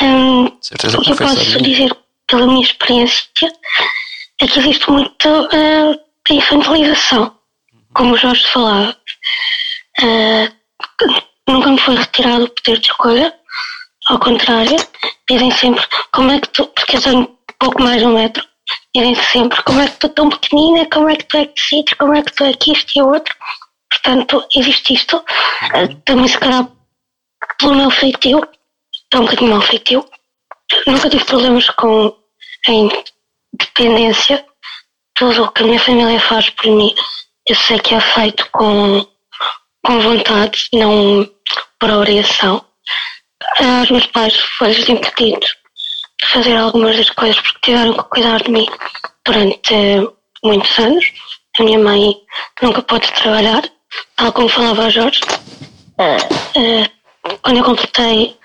Hum, 0.00 0.46
o 0.46 1.00
que 1.02 1.10
eu 1.10 1.16
posso 1.16 1.62
dizer 1.62 1.96
pela 2.26 2.46
minha 2.46 2.62
experiência 2.62 3.26
é 4.40 4.46
que 4.46 4.58
existe 4.58 4.90
muito 4.90 5.28
uh, 5.28 6.00
infantilização, 6.30 7.36
como 7.92 8.14
o 8.14 8.16
Jorge 8.16 8.46
falava. 8.48 8.96
Uh, 10.00 10.60
nunca 11.48 11.70
me 11.70 11.78
foi 11.78 11.96
retirado 11.96 12.44
o 12.44 12.48
poder 12.48 12.78
de 12.78 12.86
escolha, 12.86 13.34
ao 14.08 14.18
contrário, 14.18 14.76
dizem 15.28 15.50
sempre 15.52 15.84
como 16.12 16.32
é 16.32 16.40
que 16.40 16.48
tu, 16.48 16.66
porque 16.66 16.96
eu 16.96 17.02
tenho 17.02 17.38
pouco 17.58 17.82
mais 17.82 18.00
de 18.00 18.06
um 18.06 18.14
metro, 18.14 18.44
dizem 18.94 19.14
sempre 19.14 19.62
como 19.62 19.80
é 19.80 19.88
que 19.88 19.98
tu 19.98 20.08
tão 20.08 20.28
pequenina, 20.28 20.86
como 20.90 21.08
é 21.08 21.16
que 21.16 21.24
tu 21.24 21.36
é 21.36 21.46
que 21.46 21.54
decides, 21.54 21.94
como 21.94 22.14
é 22.14 22.22
que 22.22 22.32
tu 22.32 22.44
é 22.44 22.52
que 22.52 22.72
isto 22.72 22.92
e 22.96 23.02
o 23.02 23.08
outro. 23.08 23.34
Portanto, 23.90 24.46
existe 24.54 24.94
isto. 24.94 25.16
Uh, 25.16 25.94
também 26.04 26.28
se 26.28 26.38
calhar 26.38 26.68
pelo 27.58 27.74
meu 27.74 27.90
feitio, 27.90 28.40
é 29.12 29.18
um 29.18 29.22
bocadinho 29.22 29.50
mal 29.50 29.60
feitio. 29.60 30.04
Nunca 30.86 31.10
tive 31.10 31.24
problemas 31.24 31.68
com 31.70 32.16
a 32.68 32.72
independência. 32.72 34.44
Tudo 35.14 35.44
o 35.44 35.52
que 35.52 35.62
a 35.62 35.66
minha 35.66 35.80
família 35.80 36.20
faz 36.20 36.48
por 36.50 36.66
mim, 36.66 36.94
eu 37.46 37.54
sei 37.54 37.78
que 37.78 37.94
é 37.94 38.00
feito 38.00 38.48
com, 38.52 39.06
com 39.84 40.00
vontade, 40.00 40.68
não 40.72 41.28
por 41.78 41.90
obrigação. 41.90 42.64
Aos 43.58 43.90
meus 43.90 44.06
pais 44.06 44.38
foi-lhes 44.58 44.88
impedido 44.88 45.46
fazer 46.26 46.56
algumas 46.56 46.96
das 46.96 47.10
coisas 47.10 47.40
porque 47.40 47.72
tiveram 47.72 47.94
que 47.94 48.02
cuidar 48.04 48.42
de 48.42 48.50
mim 48.50 48.66
durante 49.24 49.74
muitos 50.42 50.78
anos. 50.78 51.12
A 51.58 51.62
minha 51.62 51.78
mãe 51.78 52.14
nunca 52.62 52.82
pôde 52.82 53.12
trabalhar, 53.12 53.62
tal 54.16 54.32
como 54.32 54.48
falava 54.48 54.86
a 54.86 54.90
Jorge. 54.90 55.20
Uh, 55.98 57.36
quando 57.42 57.58
eu 57.58 57.64
completei 57.64 58.36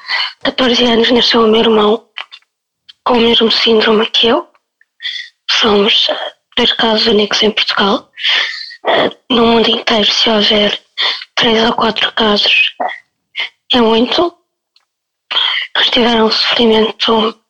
14 0.44 0.84
anos, 0.86 1.12
nasceu 1.12 1.46
o 1.46 1.48
meu 1.48 1.62
irmão 1.62 2.06
com 3.04 3.14
o 3.14 3.22
mesmo 3.22 3.52
síndrome 3.52 4.06
que 4.08 4.28
eu. 4.28 4.48
Somos 5.50 6.08
uh, 6.10 6.16
dois 6.58 6.72
casos 6.74 7.08
únicos 7.08 7.42
em 7.44 7.52
Portugal. 7.52 8.12
Uh, 8.84 9.34
no 9.34 9.46
mundo 9.46 9.70
inteiro, 9.70 10.12
se 10.12 10.30
houver 10.30 10.80
três 11.36 11.64
ou 11.64 11.74
quatro 11.74 12.12
casos, 12.14 12.76
é 13.74 13.82
muito. 13.82 14.36
eles 15.76 15.90
tiveram 15.90 16.32
sofrimento, 16.32 17.14
ah, 17.14 17.45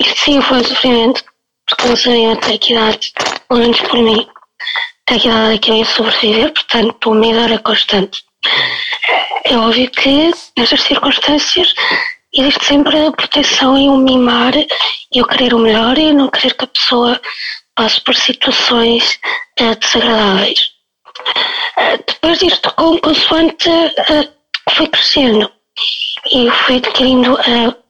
isto 0.00 0.20
sim 0.20 0.40
foi 0.40 0.62
sofrimento, 0.64 1.24
porque 1.68 1.88
não 1.88 1.96
sabiam 1.96 2.32
até 2.32 2.58
que 2.58 2.72
idade, 2.72 3.12
pelo 3.48 3.60
menos 3.60 3.80
por 3.80 3.98
mim, 3.98 4.26
até 5.06 5.18
que 5.18 5.28
idade 5.28 5.54
é 5.54 5.58
que 5.58 5.70
eu 5.70 5.76
ia 5.76 5.84
sobreviver, 5.84 6.52
portanto 6.52 7.10
o 7.10 7.14
medo 7.14 7.40
era 7.40 7.58
constante. 7.58 8.22
É 9.44 9.56
óbvio 9.56 9.90
que 9.90 10.30
nestas 10.56 10.82
circunstâncias 10.82 11.74
existe 12.34 12.64
sempre 12.64 13.06
a 13.06 13.12
proteção 13.12 13.76
e 13.76 13.88
o 13.88 13.96
mimar 13.96 14.54
e 15.14 15.20
o 15.20 15.26
querer 15.26 15.54
o 15.54 15.58
melhor 15.58 15.98
e 15.98 16.12
não 16.12 16.28
querer 16.28 16.54
que 16.54 16.64
a 16.64 16.68
pessoa 16.68 17.20
passe 17.74 18.00
por 18.00 18.14
situações 18.14 19.18
uh, 19.60 19.76
desagradáveis. 19.76 20.70
Uh, 21.76 22.04
depois 22.06 22.38
disto, 22.38 22.72
com 22.74 22.98
consoante 22.98 23.68
uh, 23.68 24.32
foi 24.70 24.86
crescendo 24.88 25.50
e 26.30 26.50
fui 26.50 26.76
adquirindo 26.76 27.36
a 27.36 27.68
um, 27.68 27.81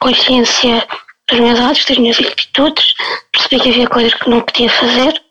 consciência 0.00 0.86
dos 1.28 1.40
meus 1.40 1.60
atos, 1.60 1.84
das 1.84 1.98
minhas 1.98 2.18
atitudes, 2.18 2.94
percebi 3.32 3.62
que 3.62 3.68
havia 3.70 3.88
coisas 3.88 4.14
que 4.14 4.30
não 4.30 4.40
podia 4.40 4.70
fazer, 4.70 5.22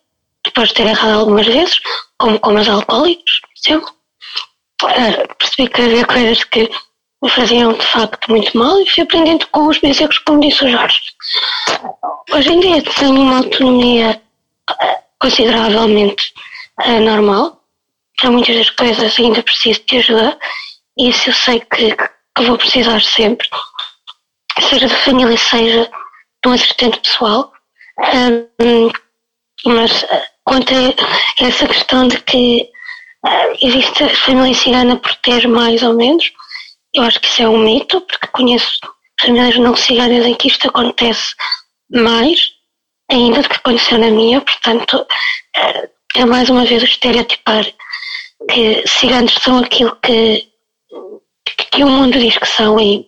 depois 0.46 0.70
de 0.70 0.76
ter 0.76 0.88
errado 0.88 1.20
algumas 1.20 1.46
vezes, 1.46 1.80
como 2.18 2.40
com 2.40 2.56
os 2.56 2.70
alcoólicos, 2.70 3.42
por 3.42 3.72
exemplo. 3.72 3.98
Uh, 4.84 5.36
percebi 5.40 5.70
que 5.70 5.82
havia 5.82 6.06
coisas 6.06 6.44
que 6.44 6.70
me 7.22 7.30
faziam 7.30 7.74
de 7.74 7.86
facto 7.86 8.30
muito 8.30 8.56
mal 8.56 8.80
e 8.80 8.90
fui 8.90 9.04
aprendendo 9.04 9.48
com 9.48 9.68
os 9.68 9.82
meus 9.82 10.00
erros, 10.00 10.20
como 10.20 10.40
disse 10.40 10.64
o 10.66 10.70
Jorge. 10.70 11.02
Hoje 12.32 12.54
em 12.54 12.60
dia 12.60 12.84
tenho 12.84 13.22
uma 13.22 13.38
autonomia 13.38 14.22
uh, 14.70 14.76
consideravelmente 15.20 16.34
uh, 16.86 17.00
normal. 17.00 17.64
Para 18.20 18.32
muitas 18.32 18.56
das 18.56 18.70
coisas 18.72 19.20
ainda 19.20 19.44
preciso 19.44 19.84
de 19.88 19.98
ajuda 19.98 20.40
e 20.98 21.10
isso 21.10 21.30
eu 21.30 21.34
sei 21.34 21.60
que, 21.60 21.96
que 21.96 22.44
vou 22.44 22.58
precisar 22.58 23.02
sempre, 23.02 23.48
seja 24.62 24.88
da 24.88 24.96
família, 24.96 25.38
seja 25.38 25.90
de 26.44 26.50
um 26.50 26.54
assistente 26.54 27.00
pessoal. 27.00 27.52
Um, 28.00 28.92
mas 29.66 30.06
quanto 30.44 30.74
a 30.74 31.46
essa 31.46 31.68
questão 31.68 32.08
de 32.08 32.20
que 32.22 32.70
uh, 33.26 33.58
existe 33.62 34.04
a 34.04 34.16
família 34.16 34.54
cigana 34.54 34.96
por 34.98 35.14
ter 35.16 35.48
mais 35.48 35.82
ou 35.84 35.94
menos, 35.94 36.32
eu 36.94 37.04
acho 37.04 37.20
que 37.20 37.28
isso 37.28 37.42
é 37.42 37.50
um 37.50 37.58
mito, 37.58 38.02
porque 38.02 38.28
conheço 38.28 38.80
famílias 39.20 39.58
não 39.58 39.76
ciganas 39.76 40.26
em 40.26 40.36
que 40.36 40.48
isto 40.48 40.68
acontece 40.70 41.34
mais 41.92 42.52
ainda 43.10 43.42
do 43.42 43.50
que 43.50 43.56
aconteceu 43.56 43.98
na 43.98 44.10
minha, 44.10 44.42
portanto, 44.42 44.94
uh, 44.96 45.90
é 46.16 46.26
mais 46.26 46.50
uma 46.50 46.66
vez 46.66 46.82
o 46.82 46.86
estereotipar 46.86 47.66
que 48.50 48.88
ciganos 48.88 49.34
são 49.34 49.60
aquilo 49.60 49.96
que, 49.98 50.48
que 51.72 51.84
o 51.84 51.90
mundo 51.90 52.20
diz 52.20 52.38
que 52.38 52.46
são 52.46 52.80
e 52.80 53.08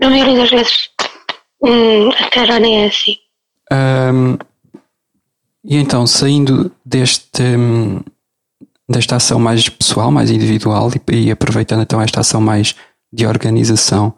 na 0.00 0.10
maioria 0.10 0.36
das 0.36 0.50
vezes 0.50 0.90
hum, 1.62 2.10
até 2.10 2.46
já 2.46 2.58
nem 2.58 2.84
é 2.84 2.86
assim. 2.86 3.16
Um, 3.72 4.38
e 5.64 5.76
então, 5.76 6.06
saindo 6.06 6.72
deste, 6.84 7.42
hum, 7.42 8.00
desta 8.88 9.16
ação 9.16 9.38
mais 9.38 9.68
pessoal, 9.68 10.10
mais 10.10 10.30
individual, 10.30 10.90
e, 11.10 11.16
e 11.16 11.30
aproveitando 11.30 11.82
então 11.82 12.00
esta 12.00 12.20
ação 12.20 12.40
mais 12.40 12.74
de 13.12 13.26
organização, 13.26 14.14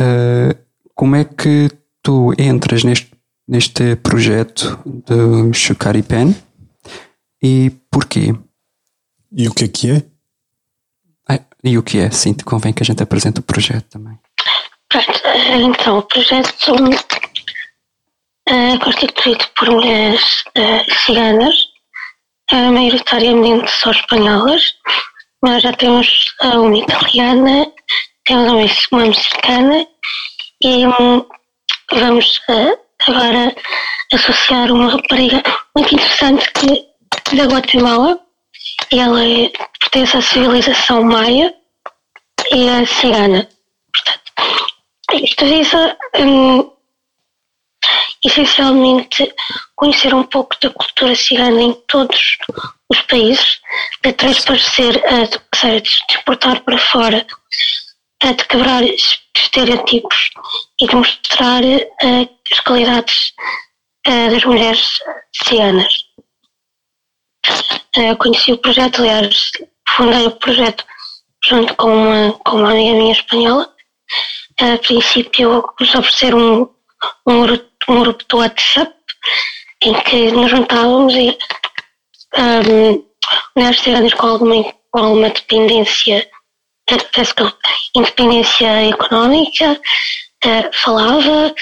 uh, 0.00 0.56
como 0.94 1.16
é 1.16 1.24
que 1.24 1.70
tu 2.02 2.32
entras 2.38 2.84
neste, 2.84 3.10
neste 3.46 3.96
projeto 3.96 4.78
do 4.86 5.52
Shukari 5.52 6.02
Pen 6.02 6.34
e 7.42 7.70
porquê? 7.90 8.34
E 9.34 9.48
o 9.48 9.54
que 9.54 9.64
é 9.64 9.68
que 9.68 9.90
é? 9.90 10.02
Ah, 11.28 11.40
e 11.64 11.78
o 11.78 11.82
que 11.82 11.98
é? 11.98 12.10
Sim, 12.10 12.34
convém 12.44 12.72
que 12.72 12.82
a 12.82 12.86
gente 12.86 13.02
apresente 13.02 13.40
o 13.40 13.42
projeto 13.42 13.86
também. 13.88 14.18
Pronto, 14.92 15.22
então, 15.54 15.98
o 15.98 16.02
projeto 16.02 16.52
é 18.46 18.78
constituído 18.78 19.42
por 19.56 19.70
mulheres 19.70 20.44
uh, 20.58 20.94
ciganas, 21.06 21.56
maioritariamente 22.52 23.70
só 23.70 23.90
espanholas. 23.90 24.74
Nós 25.42 25.62
já 25.62 25.72
temos 25.72 26.26
uma 26.42 26.76
italiana, 26.76 27.72
temos 28.26 28.86
uma 28.92 29.06
mexicana 29.06 29.86
e 30.62 30.86
um, 30.86 31.26
vamos 31.90 32.38
agora 33.08 33.56
associar 34.12 34.70
uma 34.70 34.90
rapariga 34.90 35.42
muito 35.74 35.94
interessante 35.94 36.52
que, 36.52 37.34
da 37.34 37.44
Guatemala. 37.44 38.20
Ela 38.92 39.24
é, 39.24 39.50
pertence 39.80 40.18
à 40.18 40.20
civilização 40.20 41.02
maia 41.02 41.54
e 42.52 42.68
é 42.68 42.84
cigana. 42.84 43.48
Portanto, 43.94 44.71
isto 45.10 45.44
visa 45.44 45.96
um, 46.18 46.70
essencialmente 48.24 49.34
conhecer 49.74 50.14
um 50.14 50.22
pouco 50.22 50.56
da 50.60 50.70
cultura 50.70 51.14
cigana 51.14 51.60
em 51.60 51.72
todos 51.88 52.38
os 52.88 53.00
países, 53.02 53.60
de 54.02 54.12
transparecer, 54.12 54.92
de, 54.94 55.58
seja, 55.58 55.80
de 55.80 56.14
exportar 56.14 56.60
para 56.62 56.78
fora, 56.78 57.26
de 58.22 58.44
quebrar 58.44 58.84
estereotipos 58.84 60.30
e 60.80 60.86
de 60.86 60.94
mostrar 60.94 61.62
as 62.52 62.60
qualidades 62.60 63.32
das 64.04 64.44
mulheres 64.44 64.98
ciganas. 65.44 66.04
Eu 67.96 68.16
conheci 68.16 68.52
o 68.52 68.58
projeto, 68.58 69.00
aliás, 69.00 69.50
fundei 69.88 70.26
o 70.26 70.30
projeto 70.30 70.84
junto 71.44 71.74
com 71.74 71.92
uma, 71.92 72.32
com 72.44 72.58
uma 72.58 72.70
amiga 72.70 72.94
minha 72.94 73.12
espanhola. 73.12 73.71
A 74.62 74.78
princípio, 74.78 75.64
nos 75.80 75.92
oferecer 75.92 76.36
um, 76.36 76.68
um, 77.26 77.42
um 77.88 78.00
grupo 78.00 78.24
WhatsApp 78.38 78.94
em 79.82 79.92
que 80.02 80.30
nos 80.30 80.52
juntávamos 80.52 81.12
e 81.16 81.36
um, 82.38 83.04
ciganas 83.80 84.14
com 84.14 84.28
alguma, 84.28 84.62
com 84.92 85.00
alguma 85.00 85.30
dependência, 85.30 86.30
que 86.86 86.94
independência 87.96 88.88
económica, 88.88 89.72
uh, 90.44 90.70
falava 90.72 91.52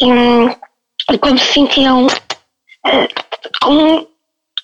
e, 0.00 1.18
como 1.18 1.36
se 1.36 1.52
sentiam 1.54 2.06
uh, 2.06 3.08
como 3.60 4.08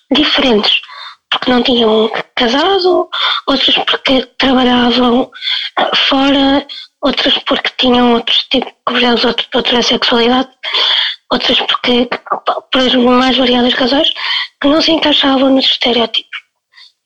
diferentes, 0.09 0.79
porque 1.29 1.51
não 1.51 1.61
tinham 1.61 2.09
casado, 2.37 3.09
outros 3.47 3.75
porque 3.79 4.25
trabalhavam 4.37 5.23
uh, 5.23 5.95
fora, 6.07 6.65
outras 7.01 7.37
porque 7.39 7.71
tinham 7.77 8.13
outros 8.13 8.43
tipos, 8.49 8.99
de 8.99 9.25
outro, 9.27 9.47
outra 9.55 9.81
sexualidade, 9.81 10.49
outras 11.31 11.59
porque, 11.61 12.09
por 12.71 12.81
as 12.81 12.93
mais 12.95 13.37
variadas 13.37 13.73
razões, 13.73 14.09
que 14.61 14.67
não 14.67 14.81
se 14.81 14.91
encaixavam 14.91 15.49
nos 15.49 15.65
estereótipos. 15.65 16.39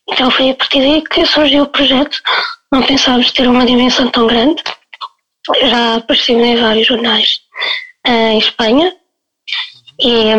Então 0.10 0.30
foi 0.30 0.52
a 0.52 0.56
partir 0.56 0.80
daí 0.80 1.02
que 1.02 1.26
surgiu 1.26 1.64
o 1.64 1.70
projeto. 1.70 2.18
Não 2.72 2.84
pensávamos 2.84 3.32
ter 3.32 3.48
uma 3.48 3.66
dimensão 3.66 4.10
tão 4.12 4.28
grande. 4.28 4.62
Já 5.64 5.96
apareceu 5.96 6.40
em 6.40 6.56
vários 6.56 6.88
jornais 6.88 7.40
uh, 8.08 8.12
em 8.12 8.38
Espanha 8.40 8.96
e 10.00 10.32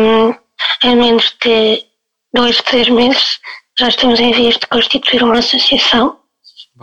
em 0.83 0.95
menos 0.95 1.33
de 1.43 1.83
dois, 2.33 2.61
três 2.61 2.89
meses 2.89 3.39
já 3.79 3.89
estamos 3.89 4.19
em 4.19 4.31
vias 4.31 4.55
de 4.55 4.67
constituir 4.67 5.23
uma 5.23 5.39
associação 5.39 6.19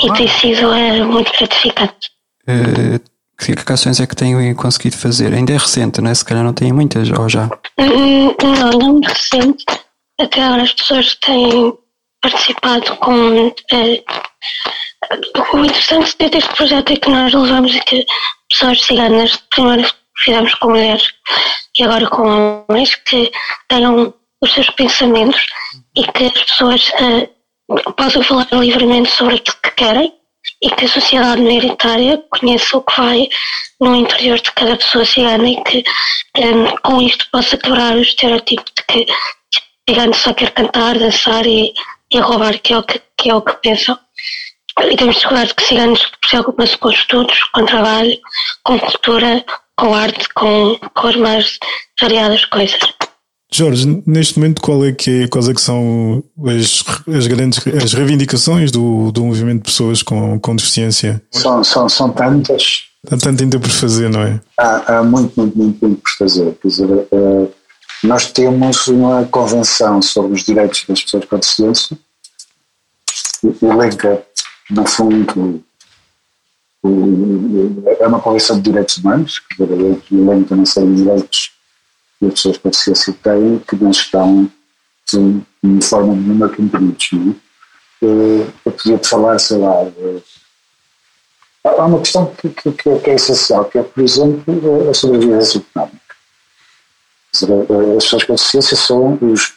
e 0.00 0.12
tem 0.12 0.28
sido 0.28 0.70
uh, 0.70 1.04
muito 1.04 1.32
gratificante. 1.32 2.13
Uh, 2.48 3.00
que 3.36 3.72
ações 3.72 4.00
é 4.00 4.06
que 4.06 4.16
têm 4.16 4.54
conseguido 4.54 4.96
fazer? 4.96 5.34
Ainda 5.34 5.52
é 5.52 5.56
recente, 5.56 6.00
não 6.00 6.10
é? 6.10 6.14
Se 6.14 6.24
calhar 6.24 6.44
não 6.44 6.52
têm 6.52 6.72
muitas, 6.72 7.10
ou 7.10 7.28
já? 7.28 7.50
Hum, 7.78 8.34
não, 8.42 8.70
não 8.70 9.00
é 9.02 9.08
recente. 9.08 9.64
Até 10.20 10.42
agora 10.42 10.62
as 10.62 10.72
pessoas 10.72 11.16
têm 11.16 11.72
participado 12.22 12.96
com. 12.96 13.52
Eh, 13.72 14.02
o 15.52 15.58
interessante 15.58 16.16
deste 16.30 16.54
projeto 16.54 16.92
é 16.92 16.96
que 16.96 17.10
nós 17.10 17.34
levamos 17.34 17.78
que 17.80 18.06
pessoas 18.48 18.80
ciganas, 18.82 19.36
primeiro 19.54 19.90
fizemos 20.24 20.54
com 20.54 20.68
mulheres 20.68 21.12
e 21.78 21.82
agora 21.82 22.08
com 22.08 22.64
homens, 22.68 22.94
que 22.94 23.30
tenham 23.68 24.14
os 24.40 24.52
seus 24.52 24.70
pensamentos 24.70 25.46
e 25.96 26.04
que 26.04 26.26
as 26.26 26.44
pessoas 26.44 26.88
uh, 27.00 27.92
possam 27.94 28.22
falar 28.22 28.48
livremente 28.52 29.10
sobre 29.10 29.36
aquilo 29.36 29.56
que 29.62 29.70
querem 29.72 30.14
e 30.64 30.70
que 30.70 30.86
a 30.86 30.88
sociedade 30.88 31.42
minoritária 31.42 32.24
conheça 32.30 32.78
o 32.78 32.82
que 32.82 32.98
vai 32.98 33.28
no 33.78 33.94
interior 33.94 34.40
de 34.40 34.50
cada 34.52 34.76
pessoa 34.76 35.04
cigana 35.04 35.46
e 35.46 35.62
que 35.62 35.84
um, 36.38 36.74
com 36.82 37.02
isto 37.02 37.28
possa 37.30 37.58
quebrar 37.58 37.94
o 37.94 38.00
estereotipo 38.00 38.64
de 38.64 38.82
que 38.88 39.06
cigano 39.86 40.14
só 40.14 40.32
quer 40.32 40.50
cantar, 40.52 40.98
dançar 40.98 41.46
e, 41.46 41.74
e 42.10 42.18
roubar, 42.18 42.58
que 42.58 42.72
é 42.72 42.78
o 42.78 42.82
que, 42.82 42.98
que, 43.14 43.28
é 43.28 43.34
o 43.34 43.42
que 43.42 43.52
pensam. 43.56 43.98
E 44.90 44.96
temos 44.96 45.16
descoberto 45.16 45.54
que 45.54 45.64
ciganos 45.64 46.10
preocupam-se 46.30 46.78
com 46.78 46.90
estudos, 46.90 47.38
com 47.52 47.66
trabalho, 47.66 48.18
com 48.62 48.80
cultura, 48.80 49.44
com 49.76 49.94
arte, 49.94 50.26
com, 50.30 50.78
com 50.94 51.08
as 51.08 51.16
mais 51.16 51.58
variadas 52.00 52.46
coisas. 52.46 52.80
Jorge, 53.56 54.02
neste 54.04 54.36
momento 54.36 54.60
qual 54.60 54.84
é 54.84 54.90
que 54.90 55.22
é, 55.22 55.28
quais 55.28 55.48
é 55.48 55.54
que 55.54 55.60
são 55.60 56.24
as, 56.44 56.82
as 57.16 57.28
grandes 57.28 57.64
as 57.68 57.92
reivindicações 57.92 58.72
do, 58.72 59.12
do 59.12 59.24
movimento 59.24 59.58
de 59.58 59.70
pessoas 59.70 60.02
com, 60.02 60.40
com 60.40 60.56
deficiência? 60.56 61.22
São, 61.30 61.62
são, 61.62 61.88
são 61.88 62.10
tantas. 62.10 62.86
Há 63.08 63.16
tanto 63.16 63.44
ainda 63.44 63.60
por 63.60 63.70
fazer, 63.70 64.10
não 64.10 64.22
é? 64.22 64.40
Há, 64.58 64.98
há 64.98 65.04
muito, 65.04 65.38
muito, 65.38 65.56
muito, 65.56 65.86
muito 65.86 66.02
por 66.02 66.10
fazer. 66.18 66.52
Quer 66.60 66.66
dizer, 66.66 66.88
uh, 66.88 67.52
nós 68.02 68.32
temos 68.32 68.88
uma 68.88 69.24
convenção 69.26 70.02
sobre 70.02 70.32
os 70.32 70.42
direitos 70.42 70.84
das 70.88 71.04
pessoas 71.04 71.24
com 71.24 71.38
deficiência, 71.38 71.96
elenca, 73.62 74.20
no 74.68 74.84
fundo, 74.84 75.62
é 78.00 78.06
uma 78.08 78.18
convenção 78.18 78.56
de 78.56 78.62
direitos 78.62 78.96
humanos, 78.96 79.38
que 79.38 79.62
elenca 79.62 80.54
uma 80.56 80.66
série 80.66 80.88
de 80.88 81.02
direitos 81.02 81.53
que 82.18 82.26
as 82.26 82.34
pessoas 82.34 82.58
com 82.58 82.70
deficiência 82.70 83.14
têm 83.22 83.58
que 83.58 83.76
não 83.76 83.90
estão 83.90 84.50
de, 85.12 85.42
de 85.62 85.86
forma 85.86 86.14
nenhuma 86.14 86.48
cumpridos. 86.48 87.08
Não 87.12 87.32
é? 87.32 87.44
Eh, 88.04 88.46
eu 88.64 88.72
podia-te 88.72 89.08
falar, 89.08 89.38
sei 89.38 89.58
lá, 89.58 89.74
há 91.64 91.86
uma 91.86 92.00
questão 92.00 92.34
que, 92.34 92.48
que, 92.50 92.72
que, 92.72 93.10
é 93.10 93.14
essencial, 93.14 93.64
que 93.64 93.78
é, 93.78 93.82
por 93.82 94.02
exemplo, 94.02 94.90
a 94.90 94.94
sobrevivência 94.94 95.58
económica. 95.58 96.00
As 97.32 98.04
pessoas 98.04 98.24
com 98.24 98.34
deficiência 98.34 98.76
são 98.76 99.18
os, 99.20 99.54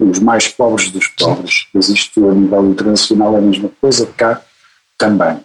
os 0.00 0.18
mais 0.18 0.48
pobres 0.48 0.90
dos 0.90 1.06
pobres. 1.08 1.68
Existe 1.74 2.18
a 2.18 2.32
nível 2.32 2.70
internacional 2.70 3.36
a 3.36 3.40
mesma 3.40 3.70
coisa, 3.80 4.06
cá 4.16 4.42
também. 4.96 5.40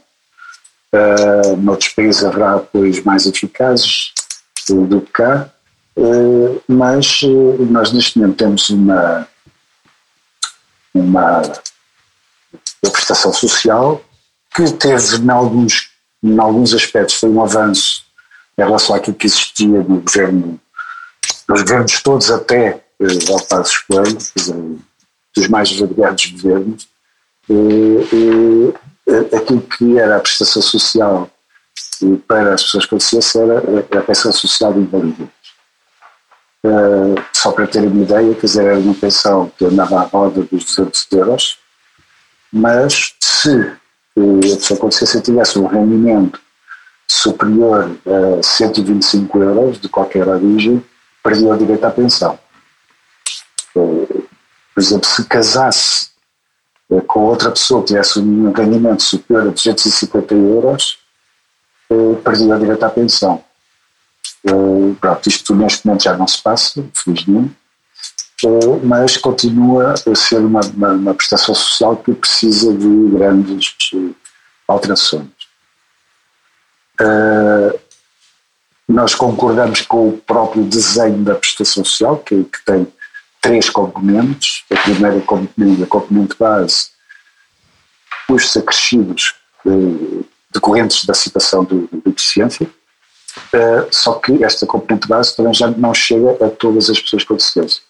Uh, 0.94 1.58
noutros 1.58 1.90
países 1.90 2.24
haverá 2.24 2.56
apoios 2.56 3.02
mais 3.04 3.26
eficazes 3.26 4.14
do 4.70 5.02
que 5.02 5.12
cá, 5.12 5.52
mas 6.68 7.22
uh, 7.22 7.66
nós 7.70 7.92
neste 7.92 8.18
momento 8.18 8.38
temos 8.38 8.70
uma, 8.70 9.28
uma, 10.94 11.42
prestação 12.92 13.34
social 13.34 14.04
que 14.56 14.72
teve, 14.74 15.18
em 15.18 15.30
alguns, 15.30 15.92
em 16.24 16.40
alguns 16.40 16.74
aspectos, 16.74 17.16
foi 17.16 17.30
um 17.30 17.42
avanço 17.42 18.04
em 18.58 18.64
relação 18.64 18.96
àquilo 18.96 19.16
que 19.16 19.28
existia 19.28 19.68
no 19.68 20.02
governo, 20.02 20.60
nos 21.48 21.62
governos 21.62 22.02
todos 22.02 22.30
até 22.32 22.84
ao 23.30 23.46
Passos 23.46 23.80
Coelho, 23.80 24.18
dos 25.36 25.48
mais 25.48 25.72
variados 25.72 26.26
governos, 26.28 26.88
e, 27.50 28.74
e, 29.14 29.36
aquilo 29.36 29.62
que 29.62 29.98
era 29.98 30.18
a 30.18 30.20
prestação 30.20 30.62
social 30.62 31.30
para 32.28 32.54
as 32.54 32.64
pessoas 32.64 32.86
com 32.86 32.98
deficiência 32.98 33.40
era 33.42 34.00
a 34.00 34.04
pensão 34.04 34.32
social 34.32 34.74
de 34.74 34.80
invalidez. 34.80 35.30
Uh, 36.66 37.22
só 37.34 37.52
para 37.52 37.68
terem 37.68 37.90
uma 37.90 38.04
ideia, 38.04 38.34
quer 38.36 38.46
dizer, 38.46 38.66
era 38.66 38.80
uma 38.80 38.94
pensão 38.94 39.52
que 39.58 39.66
andava 39.66 40.00
à 40.00 40.04
roda 40.04 40.44
dos 40.44 40.64
200 40.64 41.08
euros, 41.12 41.60
mas 42.52 43.14
se 43.20 43.50
a 44.18 44.56
pessoa 44.56 44.80
com 44.80 44.90
tivesse 44.90 45.60
um 45.60 45.66
rendimento 45.66 46.40
superior 47.06 47.98
a 48.06 48.42
125 48.42 49.44
euros 49.44 49.80
de 49.80 49.90
qualquer 49.90 50.28
origem, 50.28 50.84
perdia 51.22 51.54
o 51.54 51.58
direito 51.58 51.84
à 51.84 51.92
pensão. 51.92 52.40
Por 53.74 54.28
exemplo, 54.78 55.08
se 55.08 55.26
casasse 55.26 56.12
com 57.08 57.22
outra 57.22 57.50
pessoa 57.52 57.82
que 57.82 57.88
tivesse 57.88 58.20
um 58.20 58.52
rendimento 58.52 59.02
superior 59.02 59.48
a 59.48 59.52
250 59.52 60.34
euros, 60.34 61.00
perdia 62.24 62.56
o 62.56 62.60
direito 62.60 62.84
à 62.84 62.90
pensão. 62.90 63.44
Eh, 64.46 64.96
pronto, 65.00 65.28
isto 65.28 65.56
neste 65.56 65.86
momento 65.86 66.04
já 66.04 66.18
não 66.18 66.28
se 66.28 66.42
passa, 66.42 66.84
felizmente, 66.94 67.56
mas 68.84 69.16
continua 69.18 69.94
a 69.94 70.16
ser 70.16 70.40
uma, 70.40 70.60
uma, 70.62 70.90
uma 70.90 71.14
prestação 71.14 71.56
social 71.56 71.96
que 71.96 72.14
precisa 72.14 72.74
de 72.74 73.10
grandes 73.12 73.74
alterações. 74.68 75.30
nós 78.88 79.16
concordamos 79.16 79.82
com 79.82 80.10
o 80.10 80.18
próprio 80.18 80.64
desenho 80.64 81.24
da 81.24 81.36
prestação 81.36 81.86
social, 81.86 82.18
que, 82.18 82.44
que 82.44 82.66
tem 82.66 82.88
três 83.44 83.70
componentes. 83.70 84.64
A 84.72 84.76
primeira 84.82 85.20
componente, 85.22 85.84
a 85.84 85.88
componente 85.88 86.36
base, 86.40 86.88
custos 88.28 88.56
acrescidos 88.56 89.36
eh, 89.66 90.24
decorrentes 90.54 91.06
da 91.06 91.14
situação 91.14 91.66
de, 91.66 91.88
de 91.88 92.02
deficiência, 92.06 92.70
uh, 93.54 93.88
só 93.92 94.14
que 94.16 94.44
esta 94.44 94.66
componente 94.66 95.08
base 95.08 95.36
também 95.36 95.54
já 95.54 95.68
não 95.68 95.94
chega 95.94 96.46
a 96.46 96.50
todas 96.50 96.90
as 96.90 97.00
pessoas 97.00 97.24
com 97.24 97.36
deficiência. 97.36 97.82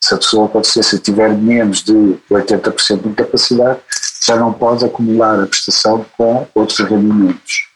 Se 0.00 0.14
a 0.14 0.18
pessoa 0.18 0.48
com 0.48 0.60
deficiência 0.60 0.98
tiver 0.98 1.30
menos 1.34 1.82
de 1.82 2.16
80% 2.30 3.02
de 3.02 3.08
incapacidade, 3.08 3.80
já 4.26 4.36
não 4.36 4.52
pode 4.52 4.84
acumular 4.84 5.40
a 5.40 5.46
prestação 5.46 6.04
com 6.16 6.46
outros 6.54 6.78
rendimentos. 6.78 7.68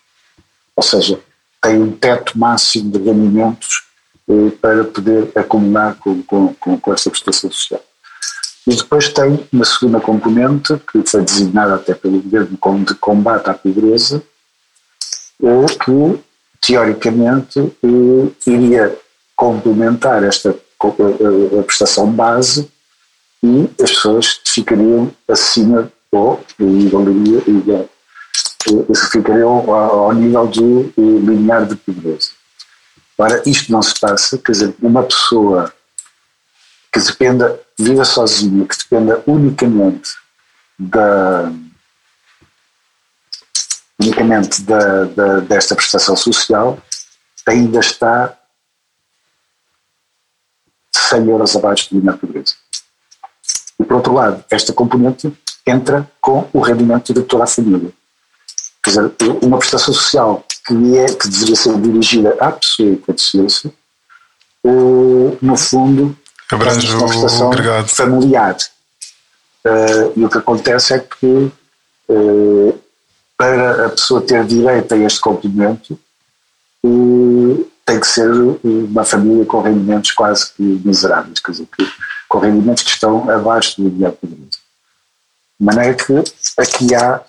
Ou 0.76 0.82
seja, 0.82 1.20
tem 1.60 1.82
um 1.82 1.90
teto 1.90 2.38
máximo 2.38 2.90
de 2.90 2.98
rendimentos 2.98 3.84
eh, 4.28 4.50
para 4.60 4.84
poder 4.84 5.32
acumular 5.34 5.94
com, 5.96 6.22
com, 6.22 6.54
com, 6.54 6.78
com 6.78 6.92
essa 6.92 7.10
prestação 7.10 7.50
social. 7.50 7.82
E 8.66 8.76
depois 8.76 9.08
tem 9.08 9.48
uma 9.50 9.64
segunda 9.64 9.98
componente, 10.00 10.76
que 10.92 11.02
foi 11.06 11.22
designada 11.22 11.74
até 11.74 11.94
pelo 11.94 12.20
governo 12.20 12.56
como 12.58 12.84
de 12.84 12.94
combate 12.94 13.48
à 13.48 13.54
pobreza, 13.54 14.22
eh, 15.42 15.66
que 15.84 16.20
teoricamente 16.60 17.58
eh, 17.60 18.50
iria 18.50 18.96
complementar 19.36 20.22
esta 20.24 20.54
a 20.80 21.62
prestação 21.64 22.10
base 22.10 22.70
e 23.42 23.68
as 23.82 23.90
pessoas 23.90 24.40
ficariam 24.46 25.10
acima 25.28 25.92
ou 26.12 26.42
igualaria, 26.58 27.88
ficariam 29.10 29.72
ao 29.72 30.12
nível 30.12 30.46
do 30.46 30.92
limiar 30.96 31.66
de 31.66 31.76
pobreza. 31.76 32.30
Ora, 33.16 33.42
isto 33.44 33.72
não 33.72 33.82
se 33.82 33.98
passa, 33.98 34.38
quer 34.38 34.52
dizer, 34.52 34.74
uma 34.80 35.02
pessoa 35.02 35.72
que 36.92 37.00
dependa, 37.00 37.60
viva 37.76 38.04
sozinha, 38.04 38.64
que 38.64 38.78
dependa 38.78 39.22
unicamente 39.26 40.10
da 40.78 41.52
unicamente 44.00 44.62
da, 44.62 45.04
da, 45.04 45.40
desta 45.40 45.74
prestação 45.74 46.16
social, 46.16 46.78
ainda 47.46 47.80
está 47.80 48.36
100 50.94 51.28
euros 51.28 51.56
abaixo 51.56 51.94
do 51.94 52.00
de 52.00 52.18
pobreza. 52.18 52.54
E 53.80 53.84
por 53.84 53.96
outro 53.96 54.12
lado, 54.12 54.44
esta 54.50 54.72
componente 54.72 55.32
entra 55.66 56.10
com 56.20 56.48
o 56.52 56.60
rendimento 56.60 57.12
de 57.12 57.22
toda 57.22 57.44
a 57.44 57.46
família. 57.46 57.92
Quer 58.82 58.90
dizer, 58.90 59.12
uma 59.42 59.58
prestação 59.58 59.92
social 59.92 60.44
que, 60.66 60.98
é, 60.98 61.06
que 61.06 61.28
deveria 61.28 61.56
ser 61.56 61.80
dirigida 61.80 62.36
à 62.40 62.52
pessoa 62.52 62.96
com 62.96 63.12
deficiência, 63.12 63.72
no 65.40 65.56
fundo, 65.56 66.16
abrange 66.50 66.90
é 66.90 66.96
uma 66.96 67.06
prestação 67.06 67.52
agregado. 67.52 67.88
familiar. 67.88 68.56
Uh, 69.64 70.12
e 70.16 70.24
o 70.24 70.28
que 70.28 70.38
acontece 70.38 70.94
é 70.94 70.98
que, 71.00 71.52
uh, 72.08 72.80
para 73.38 73.86
a 73.86 73.88
pessoa 73.90 74.20
ter 74.20 74.44
direito 74.44 74.92
a 74.92 74.98
este 74.98 75.20
complemento, 75.20 75.98
tem 77.86 78.00
que 78.00 78.06
ser 78.06 78.30
uma 78.64 79.04
família 79.04 79.46
com 79.46 79.62
rendimentos 79.62 80.10
quase 80.10 80.52
que 80.52 80.62
miseráveis, 80.62 81.40
quer 81.40 81.52
dizer, 81.52 81.68
com 82.28 82.38
rendimentos 82.38 82.82
que 82.82 82.90
estão 82.90 83.30
abaixo 83.30 83.80
do 83.80 83.88
ideal 83.88 84.12
poderoso. 84.12 84.58
De 85.58 85.64
maneira 85.64 85.94
que 85.94 86.12
aqui 86.58 86.94
há 86.94 87.22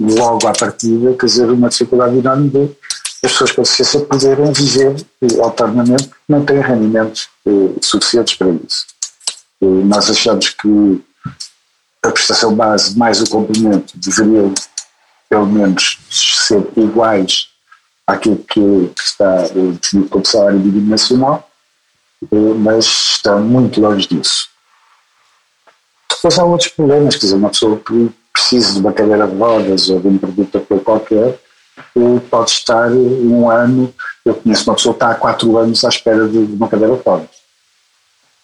logo 0.00 0.46
à 0.46 0.52
partida, 0.52 1.14
quer 1.14 1.26
dizer, 1.26 1.50
uma 1.50 1.68
dificuldade 1.68 2.16
enorme 2.16 2.48
de 2.48 2.76
as 3.24 3.32
pessoas 3.32 3.52
com 3.52 3.62
deficiência 3.62 4.00
poderem 4.00 4.52
viver 4.52 4.96
eh, 5.22 5.40
autonomamente, 5.40 6.10
não 6.28 6.44
têm 6.44 6.60
rendimentos 6.60 7.28
eh, 7.46 7.74
suficientes 7.80 8.34
para 8.34 8.50
isso. 8.50 8.86
Nós 9.60 10.10
achamos 10.10 10.50
que 10.50 11.02
a 12.04 12.10
prestação 12.10 12.54
base 12.54 12.98
mais 12.98 13.22
o 13.22 13.30
complemento 13.30 13.94
deveriam, 13.96 14.52
pelo 15.34 15.46
menos, 15.46 15.98
ser 16.08 16.64
iguais 16.76 17.48
àquilo 18.06 18.36
que, 18.36 18.92
está 18.96 19.46
eh, 19.46 19.72
definido 19.80 20.08
como 20.08 20.24
salário 20.24 20.60
mínimo 20.60 20.88
nacional, 20.88 21.50
eh, 22.22 22.54
mas 22.56 22.84
estão 22.84 23.42
muito 23.42 23.80
longe 23.80 24.06
disso. 24.06 24.48
Depois 26.08 26.38
há 26.38 26.44
outros 26.44 26.68
problemas, 26.70 27.16
quer 27.16 27.22
dizer, 27.22 27.34
uma 27.34 27.50
pessoa 27.50 27.80
que 27.80 28.12
precisa 28.32 28.74
de 28.74 28.78
uma 28.78 28.92
cadeira 28.92 29.26
de 29.26 29.34
rodas 29.34 29.90
ou 29.90 29.98
de 29.98 30.06
um 30.06 30.18
produto 30.18 30.60
qualquer, 30.84 31.40
pode 32.30 32.50
estar 32.52 32.92
um 32.92 33.50
ano. 33.50 33.92
Eu 34.24 34.36
conheço 34.36 34.70
uma 34.70 34.76
pessoa 34.76 34.94
que 34.94 34.98
está 34.98 35.10
há 35.10 35.14
quatro 35.16 35.58
anos 35.58 35.84
à 35.84 35.88
espera 35.88 36.28
de 36.28 36.38
uma 36.38 36.68
cadeira 36.68 36.94
de 36.94 37.02
rodas. 37.02 37.28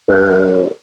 Uh, 0.09 0.77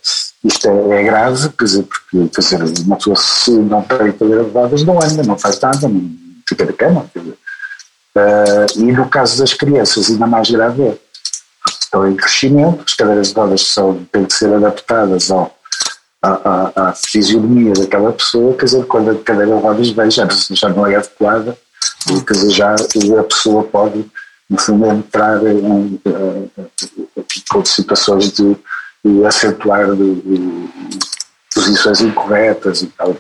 isto 0.48 0.68
é, 0.70 1.00
é, 1.00 1.04
grave, 1.04 1.50
quer 1.50 1.66
dizer, 1.66 1.84
porque 1.84 2.30
quer 2.30 2.42
dizer, 2.42 2.86
uma 2.86 2.96
pessoa 2.96 3.16
se 3.16 3.52
não 3.52 3.82
tem 3.82 4.14
rodas 4.54 4.84
não 4.84 4.98
anda, 4.98 5.24
não 5.24 5.38
faz 5.38 5.60
nada, 5.60 5.88
não 5.88 6.10
fica 6.48 6.66
de 6.66 6.74
cama. 6.74 7.10
Uh, 7.16 8.80
e 8.80 8.92
no 8.92 9.08
caso 9.10 9.38
das 9.40 9.54
crianças, 9.54 10.10
ainda 10.10 10.26
mais 10.26 10.50
grave 10.50 10.84
é. 10.84 10.98
estão 11.68 12.10
em 12.10 12.16
crescimento, 12.16 12.84
as 12.86 12.94
cadeiras 12.94 13.28
de 13.30 13.34
rodas 13.36 13.62
são, 13.68 14.06
têm 14.12 14.26
que 14.26 14.34
ser 14.34 14.54
adaptadas 14.54 15.30
ao, 15.30 15.56
à, 16.24 16.30
à, 16.30 16.90
à, 16.90 16.94
fisionomia 16.94 17.74
daquela 17.74 18.14
pessoa, 18.14 18.56
quer 18.56 18.66
dizer, 18.66 18.86
quando 18.86 19.12
a 19.12 19.16
cadeira 19.16 19.56
de 19.56 19.62
rodas 19.62 19.90
vem 19.90 20.10
já, 20.10 20.28
já 20.52 20.70
não 20.70 20.88
é 20.88 20.96
adequada, 20.96 21.58
quer 22.26 22.34
dizer, 22.34 22.50
já 22.52 22.74
a 22.74 23.24
pessoa 23.24 23.64
pode, 23.66 24.10
no 24.50 24.58
fundo, 24.60 24.88
entrar 24.88 25.46
em, 25.46 26.00
aqui 27.20 27.44
com 27.50 27.64
situações 27.66 28.32
de, 28.32 28.58
de 29.08 29.26
acentuar 29.26 29.96
de, 29.96 30.16
de 30.22 30.70
posições 31.54 32.02
incorretas 32.02 32.82
e 32.82 32.88
tal. 32.88 33.16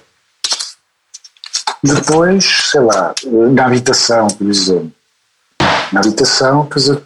Depois, 1.83 2.45
sei 2.71 2.81
lá, 2.81 3.13
na 3.53 3.65
habitação, 3.65 4.27
por 4.27 4.47
exemplo. 4.47 4.91
Na 5.91 6.01
habitação, 6.01 6.65
quer 6.65 6.79
dizer, 6.79 7.01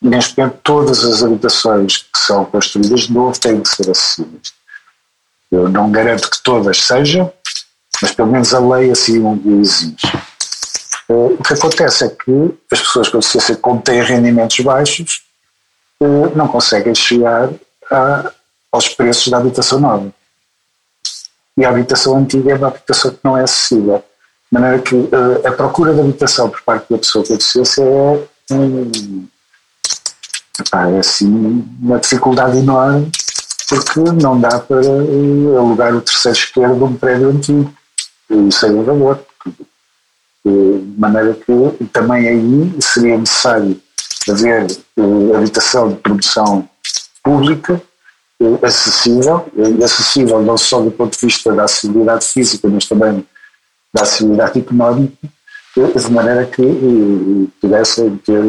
neste 0.00 0.36
momento 0.36 0.58
todas 0.62 1.04
as 1.04 1.22
habitações 1.22 1.98
que 1.98 2.18
são 2.18 2.44
construídas 2.44 3.02
de 3.02 3.12
novo 3.12 3.38
têm 3.38 3.60
que 3.60 3.68
ser 3.68 3.90
acessíveis. 3.90 4.52
Eu 5.50 5.68
não 5.68 5.90
garanto 5.90 6.28
que 6.28 6.42
todas 6.42 6.80
sejam, 6.82 7.32
mas 8.02 8.12
pelo 8.12 8.30
menos 8.30 8.52
a 8.52 8.58
lei 8.58 8.90
assim 8.90 9.20
o 9.20 9.60
exige. 9.60 9.96
Eh, 11.08 11.12
o 11.38 11.42
que 11.42 11.52
acontece 11.52 12.04
é 12.04 12.08
que 12.08 12.58
as 12.72 12.80
pessoas 12.80 13.08
com 13.08 13.18
deficiência 13.18 13.56
que 13.56 13.82
têm 13.84 14.02
rendimentos 14.02 14.58
baixos 14.60 15.22
eh, 16.02 16.32
não 16.34 16.48
conseguem 16.48 16.94
chegar 16.94 17.50
a, 17.90 18.32
aos 18.72 18.88
preços 18.88 19.28
da 19.28 19.38
habitação 19.38 19.80
nova. 19.80 20.12
E 21.56 21.64
a 21.64 21.68
habitação 21.68 22.16
antiga 22.16 22.52
é 22.52 22.56
uma 22.56 22.68
habitação 22.68 23.12
que 23.12 23.20
não 23.22 23.36
é 23.36 23.42
acessível. 23.42 23.98
De 23.98 24.60
maneira 24.60 24.82
que 24.82 24.94
uh, 24.94 25.46
a 25.46 25.52
procura 25.52 25.94
de 25.94 26.00
habitação 26.00 26.50
por 26.50 26.62
parte 26.62 26.86
da 26.90 26.98
pessoa 26.98 27.24
com 27.24 27.34
deficiência 27.34 27.82
é, 27.82 28.54
um, 28.54 29.26
é 30.72 30.98
assim 30.98 31.66
uma 31.80 31.98
dificuldade 31.98 32.58
enorme 32.58 33.10
porque 33.68 34.00
não 34.22 34.38
dá 34.38 34.58
para 34.60 34.80
uh, 34.80 35.58
alugar 35.58 35.94
o 35.94 36.00
terceiro 36.00 36.36
esquerdo 36.36 36.76
de 36.76 36.84
um 36.84 36.96
prédio 36.96 37.30
antigo 37.30 37.74
e 38.30 38.52
sem 38.52 38.70
o 38.70 38.82
valor. 38.82 39.24
De 40.44 40.84
maneira 40.98 41.34
que 41.34 41.84
também 41.86 42.28
aí 42.28 42.74
seria 42.80 43.16
necessário 43.16 43.80
haver 44.28 44.66
uh, 44.98 45.36
habitação 45.36 45.88
de 45.88 45.96
produção 45.96 46.68
pública 47.24 47.82
acessível, 48.62 49.46
acessível 49.82 50.42
não 50.42 50.56
só 50.56 50.80
do 50.80 50.90
ponto 50.90 51.18
de 51.18 51.26
vista 51.26 51.52
da 51.52 51.64
acessibilidade 51.64 52.26
física, 52.26 52.68
mas 52.68 52.86
também 52.86 53.26
da 53.92 54.02
acessibilidade 54.02 54.58
económica, 54.58 55.28
de 55.76 56.10
maneira 56.10 56.46
que 56.46 56.62
pudessem 57.60 58.16
ter 58.18 58.42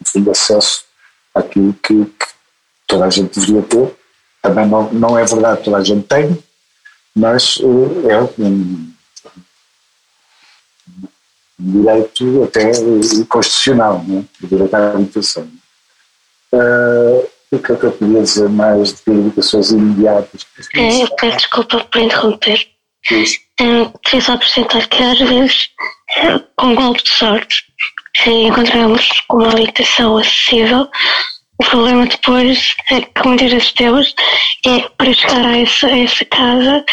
enfim, 0.00 0.30
acesso 0.30 0.84
àquilo 1.34 1.72
que, 1.74 2.04
que, 2.04 2.26
toda 2.86 3.06
a 3.06 3.10
gente 3.10 3.38
deveria 3.38 3.62
ter. 3.62 3.96
Também 4.42 4.66
não, 4.66 4.92
não 4.92 5.18
é 5.18 5.24
verdade 5.24 5.58
que 5.58 5.64
toda 5.64 5.78
a 5.78 5.84
gente 5.84 6.06
tem, 6.06 6.38
mas 7.16 7.58
eh, 7.62 8.12
é 8.12 8.20
um, 8.42 8.92
um 11.58 11.72
direito 11.80 12.42
até 12.44 12.72
constitucional, 13.28 14.04
né? 14.06 14.24
o 14.42 14.46
direito 14.46 14.74
à 14.74 14.92
habitação. 14.92 15.48
Uh, 16.52 17.26
o 17.54 17.62
que 17.62 17.72
é 17.72 17.76
que 17.76 17.84
eu 17.84 17.92
podia 17.92 18.22
dizer 18.22 18.48
mais 18.48 18.92
de 18.92 19.12
educações 19.12 19.70
imediatas? 19.70 20.46
É, 20.74 21.02
eu 21.02 21.08
peço 21.16 21.36
desculpa 21.38 21.80
por 21.84 22.00
interromper. 22.00 22.66
É, 23.10 23.64
queria 24.04 24.20
só 24.20 24.32
apresentar 24.32 24.86
que 24.88 25.02
às 25.02 25.18
vezes, 25.18 25.68
com 26.56 26.74
golpe 26.74 27.02
de 27.02 27.10
sorte, 27.10 27.64
se 28.16 28.30
encontramos 28.30 29.08
uma 29.30 29.50
habitação 29.50 30.16
acessível, 30.16 30.88
o 31.60 31.64
problema 31.64 32.06
depois 32.06 32.74
é 32.90 33.00
que 33.00 33.26
muitas 33.26 33.52
vezes 33.52 33.72
temos 33.72 34.14
é 34.66 34.80
para 34.96 35.12
chegar 35.12 35.46
a 35.46 35.58
essa, 35.58 35.86
a 35.86 35.98
essa 35.98 36.24
casa 36.24 36.84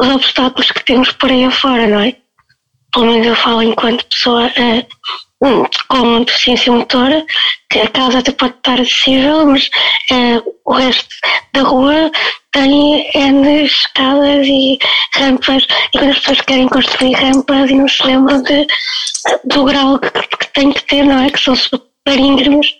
os 0.00 0.08
obstáculos 0.08 0.70
que 0.72 0.84
temos 0.84 1.12
por 1.12 1.30
aí 1.30 1.44
afora, 1.44 1.86
não 1.86 2.00
é? 2.00 2.16
Pelo 2.92 3.06
menos 3.06 3.26
eu 3.26 3.36
falo 3.36 3.62
enquanto 3.62 4.06
pessoa 4.06 4.46
é, 4.48 4.86
com 5.88 6.22
deficiência 6.22 6.72
motora, 6.72 7.24
que 7.70 7.80
a 7.80 7.88
casa 7.88 8.18
até 8.18 8.30
pode 8.32 8.54
estar 8.54 8.80
acessível, 8.80 9.46
mas 9.46 9.70
é, 10.10 10.42
o 10.64 10.72
resto 10.72 11.08
da 11.54 11.62
rua 11.62 12.10
tem 12.52 13.10
N 13.14 13.64
escadas 13.64 14.46
e 14.46 14.78
rampas, 15.14 15.66
e 15.94 15.98
quando 15.98 16.10
as 16.10 16.18
pessoas 16.18 16.40
querem 16.42 16.68
construir 16.68 17.14
rampas 17.14 17.70
e 17.70 17.74
não 17.74 17.88
se 17.88 18.04
lembram 18.04 18.42
de, 18.42 18.66
do 19.44 19.64
grau 19.64 19.98
que, 19.98 20.10
que 20.10 20.52
tem 20.52 20.72
que 20.72 20.82
ter, 20.84 21.04
não 21.04 21.24
é? 21.24 21.30
Que 21.30 21.40
são 21.40 21.56
super 21.56 22.18
íngremes. 22.18 22.74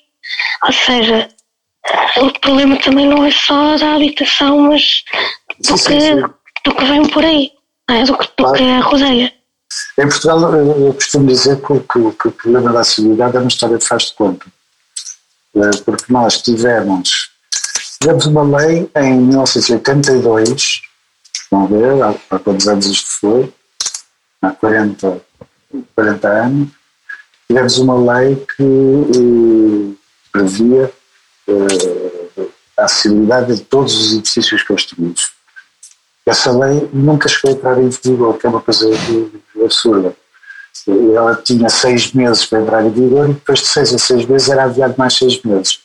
Ou 0.65 0.73
seja, 0.73 1.29
o 2.19 2.31
problema 2.41 2.77
também 2.77 3.07
não 3.07 3.25
é 3.25 3.31
só 3.31 3.77
da 3.77 3.95
habitação, 3.95 4.59
mas 4.59 5.03
do, 5.59 5.79
sim, 5.79 5.99
que, 5.99 6.01
sim. 6.01 6.21
do 6.65 6.75
que 6.75 6.85
vem 6.85 7.09
por 7.09 7.25
aí, 7.25 7.53
é? 7.89 8.03
do, 8.05 8.19
que, 8.19 8.27
do 8.27 8.45
claro. 8.45 8.59
que 8.59 8.63
a 8.65 8.81
rodeia. 8.81 9.40
Em 9.99 10.09
Portugal, 10.09 10.55
eu 10.55 10.95
costumo 10.95 11.27
dizer 11.27 11.61
que, 11.61 11.81
que, 11.81 12.13
que 12.13 12.29
o 12.29 12.33
problema 12.33 12.73
da 12.73 12.81
acessibilidade 12.81 13.37
é 13.37 13.41
uma 13.41 13.49
história 13.49 13.79
de 13.79 13.87
faz 13.87 14.05
de 14.05 14.15
conta. 14.15 14.47
É, 15.55 15.71
porque 15.85 16.13
nós 16.13 16.41
tivemos, 16.41 17.31
tivemos 18.01 18.27
uma 18.27 18.43
lei 18.59 18.91
em 18.97 19.21
1982, 19.21 20.83
vão 21.51 21.67
ver 21.67 22.03
há, 22.03 22.15
há 22.31 22.39
quantos 22.39 22.69
anos 22.69 22.87
isto 22.87 23.09
foi, 23.21 23.53
há 24.41 24.51
40, 24.51 25.21
40 25.95 26.29
anos, 26.29 26.69
tivemos 27.49 27.79
uma 27.79 28.15
lei 28.15 28.37
que 28.57 28.63
eh, 28.63 29.97
previa 30.33 30.93
eh, 31.49 32.49
a 32.79 32.85
acessibilidade 32.85 33.57
de 33.57 33.63
todos 33.63 33.95
os 33.95 34.13
edifícios 34.15 34.63
construídos. 34.63 35.33
Essa 36.25 36.53
lei 36.53 36.89
nunca 36.93 37.29
chegou 37.29 37.51
a 37.51 37.55
entrar 37.55 37.83
em 37.83 37.89
vigor, 37.89 38.39
que 38.39 38.47
é 38.47 38.51
uma 38.51 38.61
coisa 38.61 38.89
absurda. 39.65 40.15
Ela 40.87 41.35
tinha 41.37 41.69
seis 41.69 42.13
meses 42.13 42.47
para 42.47 42.61
entrar 42.61 42.85
em 42.85 42.91
vigor 42.91 43.29
e 43.29 43.35
depois 43.35 43.61
de 43.61 43.67
seis 43.67 43.95
a 43.95 43.99
seis 43.99 44.25
meses 44.27 44.49
era 44.49 44.65
adiado 44.65 44.95
mais 44.97 45.15
seis 45.15 45.43
meses. 45.43 45.81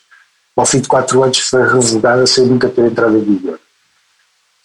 Ao 0.55 0.65
fim 0.65 0.79
de 0.79 0.87
quatro 0.87 1.21
anos 1.21 1.39
foi 1.39 1.63
revogada 1.63 2.25
sem 2.25 2.45
nunca 2.45 2.69
ter 2.69 2.85
entrado 2.85 3.17
em 3.17 3.23
vigor. 3.23 3.59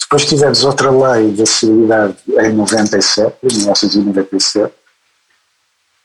Depois 0.00 0.24
tivemos 0.24 0.64
outra 0.64 0.90
lei 0.90 1.30
de 1.32 1.42
acessibilidade 1.42 2.16
em 2.28 2.52
97, 2.52 3.36
em 3.42 3.56
1997, 3.56 4.74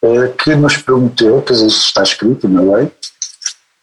eh, 0.03 0.27
que 0.37 0.55
nos 0.55 0.77
prometeu, 0.77 1.41
quer 1.41 1.53
dizer, 1.53 1.67
isso 1.67 1.87
está 1.87 2.03
escrito 2.03 2.47
na 2.47 2.61
lei, 2.61 2.91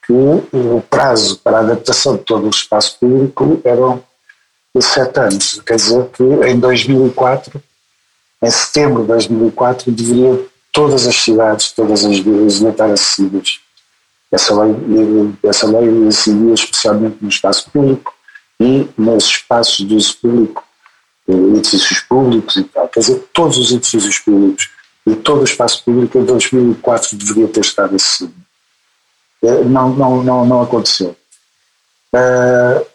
que 0.06 0.12
o 0.12 0.80
prazo 0.88 1.38
para 1.38 1.58
a 1.58 1.60
adaptação 1.60 2.16
de 2.16 2.22
todo 2.22 2.46
o 2.46 2.50
espaço 2.50 2.98
público 3.00 3.60
eram 3.64 4.02
sete 4.80 5.18
anos. 5.20 5.60
Quer 5.66 5.76
dizer 5.76 6.08
que 6.10 6.22
em 6.22 6.58
2004, 6.58 7.62
em 8.43 8.51
setembro 8.51 9.03
de 9.03 9.09
2004, 9.09 9.93
deveriam 9.93 10.45
todas 10.72 11.07
as 11.07 11.14
cidades, 11.14 11.70
todas 11.70 12.05
as 12.05 12.18
vilas 12.18 12.61
estar 12.61 12.90
acessíveis. 12.90 13.61
Essa 14.32 14.61
lei, 14.61 14.74
essa 15.45 15.66
lei 15.66 15.88
incidia 15.88 16.55
especialmente 16.55 17.18
no 17.20 17.28
espaço 17.28 17.70
público 17.70 18.12
e 18.59 18.88
nos 18.97 19.24
espaços 19.24 19.86
de 19.86 19.95
uso 19.95 20.16
público, 20.20 20.64
eh, 21.28 21.57
edifícios 21.57 22.01
públicos 22.01 22.57
e 22.57 22.64
tal. 22.64 22.88
Quer 22.88 23.01
dizer, 23.01 23.28
todos 23.32 23.59
os 23.59 23.70
edifícios 23.70 24.18
públicos 24.18 24.70
e 25.07 25.14
todo 25.14 25.43
o 25.43 25.45
espaço 25.45 25.84
público 25.84 26.18
em 26.18 26.24
2004 26.24 27.16
deveria 27.16 27.49
ter 27.49 27.61
estado 27.61 27.95
acessível. 27.95 28.34
Eh, 29.45 29.64
não, 29.64 29.90
não, 29.90 30.22
não, 30.22 30.47
não 30.47 30.62
aconteceu. 30.62 31.14
Uh, 32.14 32.86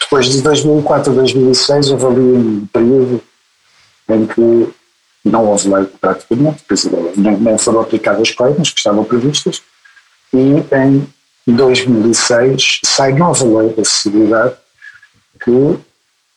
depois 0.00 0.26
de 0.26 0.42
2004 0.42 1.12
a 1.12 1.14
2006 1.14 1.90
houve 1.90 2.06
ali 2.06 2.20
um 2.20 2.66
período 2.66 3.22
em 4.12 4.26
que 4.26 4.72
não 5.24 5.46
houve 5.46 5.68
lei 5.68 5.84
praticamente, 6.00 6.64
nem, 7.16 7.36
nem 7.36 7.58
foram 7.58 7.80
aplicadas 7.80 8.22
as 8.22 8.30
coisas 8.30 8.70
que 8.70 8.78
estavam 8.78 9.04
previstas, 9.04 9.62
e 10.32 10.54
em 10.74 11.06
2006 11.46 12.80
sai 12.84 13.12
nova 13.12 13.44
lei 13.44 13.74
da 13.74 13.82
acessibilidade 13.82 14.56
que 15.42 15.78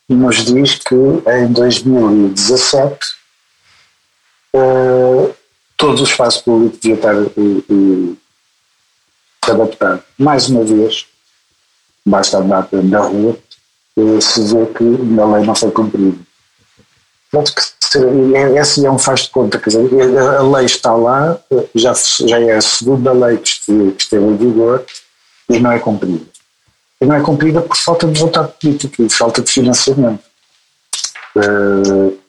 nos 0.09 0.45
diz 0.45 0.75
que 0.75 0.95
em 0.95 1.51
2017 1.51 2.93
uh, 4.53 5.29
eh, 5.29 5.33
todo 5.77 5.99
o 5.99 6.03
espaço 6.03 6.43
público 6.43 6.77
devia 6.81 6.95
estar 6.95 7.15
uh, 7.15 7.65
uh, 7.69 8.17
adaptado. 9.47 10.03
Mais 10.17 10.49
uma 10.49 10.63
vez, 10.63 11.05
basta 12.05 12.37
andar 12.37 12.67
na 12.71 12.99
rua 12.99 13.37
se 14.21 14.41
vê 14.41 14.65
que 14.73 14.83
a 15.19 15.25
lei 15.25 15.45
não 15.45 15.55
foi 15.55 15.71
cumprida. 15.71 16.17
Portanto, 17.33 17.55
que 17.55 18.59
esse 18.59 18.85
é 18.85 18.91
um 18.91 18.99
faz 18.99 19.21
de 19.21 19.31
conta, 19.31 19.57
quer 19.57 19.71
dizer, 19.71 20.19
a 20.19 20.43
lei 20.43 20.65
está 20.65 20.93
lá, 20.93 21.39
já, 21.73 21.91
já 22.19 22.39
é 22.39 22.57
a 22.57 22.61
segunda 22.61 23.11
lei 23.11 23.37
que 23.37 23.59
que 23.65 24.03
esteve 24.03 24.23
em 24.23 24.37
vigor 24.37 24.85
e 25.49 25.59
não 25.59 25.71
é 25.71 25.79
cumprida. 25.79 26.23
E 27.01 27.05
não 27.05 27.15
é 27.15 27.21
cumprida 27.21 27.59
por 27.59 27.75
falta 27.75 28.05
de 28.05 28.19
vontade 28.19 28.53
política 28.61 29.01
e 29.01 29.09
falta 29.09 29.41
de 29.41 29.51
financiamento. 29.51 30.23
Uh, 31.35 32.19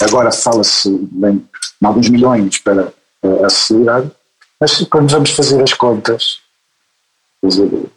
agora 0.00 0.32
fala-se 0.32 0.88
em 0.88 1.46
alguns 1.84 2.08
milhões 2.08 2.58
para 2.60 2.94
a 3.22 3.46
acessibilidade, 3.46 4.10
Mas 4.58 4.82
quando 4.88 5.10
vamos 5.10 5.30
fazer 5.32 5.62
as 5.62 5.74
contas, 5.74 6.38
dizer, 7.44 7.90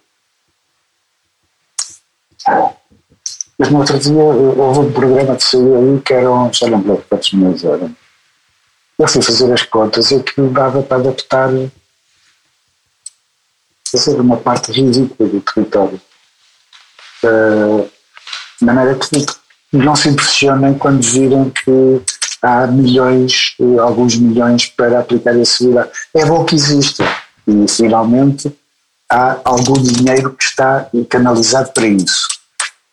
mas 3.59 3.69
no 3.69 3.79
outro 3.79 3.99
dia 3.99 4.13
houve 4.13 4.79
um 4.79 4.91
programa 4.93 5.35
de 5.35 5.43
saúde 5.43 5.75
ali 5.75 6.01
que 6.01 6.13
eram, 6.13 6.49
já 6.53 6.67
não 6.67 6.77
lembro 6.77 7.03
quantos 7.09 7.33
milhões 7.33 7.63
eram. 7.65 7.93
Eu 8.97 9.07
fui 9.07 9.21
fazer 9.21 9.51
as 9.51 9.63
contas 9.63 10.11
e 10.11 10.15
aquilo 10.15 10.49
dava 10.49 10.81
para 10.81 10.97
adaptar 10.97 11.49
fazer 13.91 14.19
uma 14.19 14.37
parte 14.37 14.71
ridícula 14.71 15.29
do 15.29 15.41
território. 15.41 16.01
Uh, 17.23 17.89
de 18.59 18.65
maneira 18.65 18.95
que 18.95 19.25
não 19.73 19.95
se 19.95 20.09
impressionem 20.09 20.73
quando 20.77 21.01
virem 21.01 21.49
que 21.49 22.01
há 22.41 22.65
milhões, 22.67 23.55
alguns 23.81 24.15
milhões 24.15 24.67
para 24.67 24.99
aplicar 24.99 25.35
a 25.35 25.45
seguridade. 25.45 25.89
É 26.13 26.25
bom 26.25 26.45
que 26.45 26.55
exista 26.55 27.03
e 27.45 27.67
finalmente 27.67 28.55
há 29.11 29.37
algum 29.43 29.73
dinheiro 29.73 30.33
que 30.33 30.43
está 30.43 30.89
canalizado 31.09 31.71
para 31.73 31.87
isso. 31.87 32.38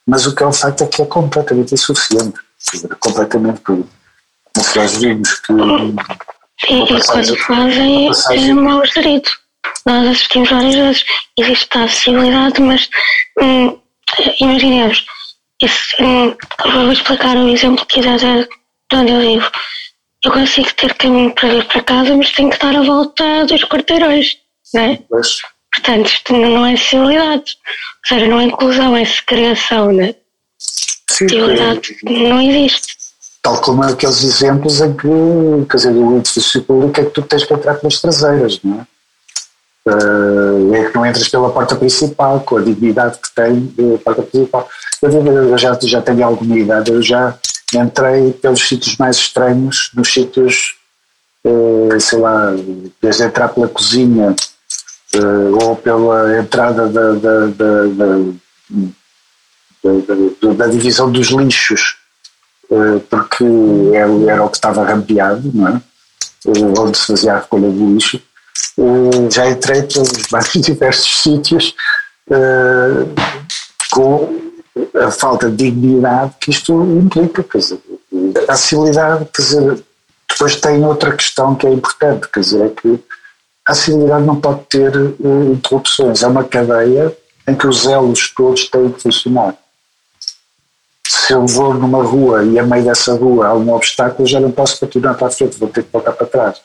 Mas 0.06 0.26
o 0.26 0.34
que 0.34 0.42
é 0.42 0.46
um 0.46 0.52
facto 0.52 0.84
é 0.84 0.86
que 0.86 1.02
é 1.02 1.06
completamente 1.06 1.74
insuficiente. 1.74 2.38
Completamente 3.00 3.62
nós 4.74 4.96
vimos 4.98 5.40
que. 5.40 5.52
E, 6.70 6.82
e 6.82 7.06
quando 7.06 7.36
fazem 7.38 8.08
é 8.30 8.54
mal 8.54 8.84
gerido. 8.86 9.28
Nós 9.84 10.06
assistimos 10.08 10.50
várias 10.50 10.74
vezes. 10.74 11.04
Existe 11.38 11.78
a 11.78 11.84
acessibilidade, 11.84 12.60
mas 12.60 12.88
hum, 13.40 13.78
imaginemos, 14.40 15.04
isso, 15.62 15.96
hum, 16.00 16.34
vou 16.72 16.92
explicar 16.92 17.36
o 17.36 17.48
exemplo 17.48 17.84
que 17.86 18.00
quiser 18.00 18.18
de 18.18 18.48
onde 18.96 19.12
eu 19.12 19.20
vivo. 19.20 19.50
Eu 20.24 20.32
consigo 20.32 20.72
ter 20.74 20.94
caminho 20.94 21.34
para 21.34 21.48
vir 21.48 21.64
para 21.66 21.82
casa, 21.82 22.16
mas 22.16 22.32
tenho 22.32 22.50
que 22.50 22.58
dar 22.58 22.74
a 22.74 22.82
volta 22.82 23.44
dos 23.46 23.64
quarteirões, 23.64 24.38
não 24.72 24.82
é? 24.82 24.98
Mas... 25.10 25.38
Portanto, 25.76 26.06
isto 26.06 26.32
não 26.32 26.64
é 26.66 26.72
acessibilidade. 26.72 27.58
Ou 27.62 28.08
seja, 28.08 28.28
não 28.28 28.40
é 28.40 28.44
inclusão, 28.44 28.96
é 28.96 29.04
segregação, 29.04 29.92
né? 29.92 30.14
Acessibilidade 31.10 31.96
não 32.02 32.40
existe. 32.40 32.96
Tal 33.42 33.60
como 33.60 33.82
aqueles 33.84 34.24
exemplos 34.24 34.80
em 34.80 34.96
que, 34.96 35.06
quer 35.70 35.76
dizer, 35.76 35.92
o 35.92 36.16
edifício 36.16 36.62
público 36.62 37.00
é 37.00 37.04
que 37.04 37.10
tu 37.10 37.22
tens 37.22 37.44
que 37.44 37.54
entrar 37.54 37.74
pelas 37.74 38.00
traseiras, 38.00 38.58
não 38.64 38.80
é? 38.80 38.86
Uh, 39.88 40.74
é 40.74 40.90
que 40.90 40.96
não 40.96 41.06
entras 41.06 41.28
pela 41.28 41.50
porta 41.50 41.76
principal, 41.76 42.40
com 42.40 42.56
a 42.56 42.62
dignidade 42.62 43.18
que 43.18 43.32
tem 43.32 43.72
a 43.94 43.98
porta 43.98 44.22
principal. 44.22 44.68
Eu, 45.00 45.56
já, 45.56 45.78
já 45.80 46.02
tenho 46.02 46.24
alguma 46.24 46.58
idade, 46.58 46.90
eu 46.90 47.00
já 47.00 47.38
entrei 47.72 48.32
pelos 48.32 48.66
sítios 48.66 48.96
mais 48.96 49.16
estranhos, 49.16 49.92
nos 49.94 50.12
sítios, 50.12 50.74
uh, 51.44 52.00
sei 52.00 52.18
lá, 52.18 52.52
desde 53.00 53.22
entrar 53.22 53.48
pela 53.48 53.68
cozinha 53.68 54.34
ou 55.60 55.76
pela 55.76 56.38
entrada 56.38 56.88
da, 56.88 57.12
da, 57.12 57.46
da, 57.46 57.86
da, 60.54 60.66
divisão 60.66 61.10
dos 61.10 61.28
lixos, 61.28 61.96
porque 63.08 63.44
era, 63.94 64.44
o 64.44 64.48
que 64.48 64.56
estava 64.56 64.84
rampeado, 64.84 65.50
não 65.54 65.68
é? 65.68 65.80
onde 66.78 66.96
se 66.96 67.06
fazia 67.06 67.34
a 67.34 67.40
recolha 67.40 67.68
do 67.70 67.94
lixo 67.94 68.20
já 69.32 69.48
entrei 69.48 69.82
pelos 69.82 70.10
mais 70.30 70.50
diversos 70.52 71.22
sítios 71.22 71.74
com 73.90 74.40
a 74.94 75.10
falta 75.10 75.50
de 75.50 75.56
dignidade 75.56 76.34
que 76.40 76.50
isto 76.50 76.72
implica, 76.82 77.42
quer 77.42 77.58
dizer, 77.58 77.80
a 78.48 78.52
acessibilidade, 78.52 79.26
quer 79.34 79.42
dizer, 79.42 79.84
depois 80.28 80.56
tem 80.56 80.84
outra 80.84 81.16
questão 81.16 81.54
que 81.54 81.66
é 81.66 81.70
importante, 81.70 82.28
quer 82.28 82.40
dizer, 82.40 82.66
é 82.66 82.68
que 82.68 83.02
a 83.66 83.72
acessibilidade 83.72 84.24
não 84.24 84.40
pode 84.40 84.64
ter 84.66 84.96
uh, 84.96 85.52
interrupções, 85.52 86.22
é 86.22 86.26
uma 86.28 86.44
cadeia 86.44 87.16
em 87.48 87.54
que 87.54 87.66
os 87.66 87.84
elos 87.84 88.32
todos 88.32 88.68
têm 88.70 88.90
que 88.92 89.02
funcionar. 89.02 89.56
Se 91.06 91.32
eu 91.32 91.44
vou 91.46 91.74
numa 91.74 92.02
rua 92.02 92.44
e 92.44 92.58
a 92.58 92.62
meio 92.62 92.84
dessa 92.84 93.14
rua 93.14 93.48
há 93.48 93.54
um 93.54 93.72
obstáculo, 93.72 94.28
já 94.28 94.38
não 94.38 94.52
posso 94.52 94.78
continuar 94.78 95.14
para 95.14 95.26
a 95.26 95.30
frente, 95.30 95.58
vou 95.58 95.68
ter 95.68 95.82
que 95.82 95.92
voltar 95.92 96.12
para 96.12 96.26
trás. 96.26 96.60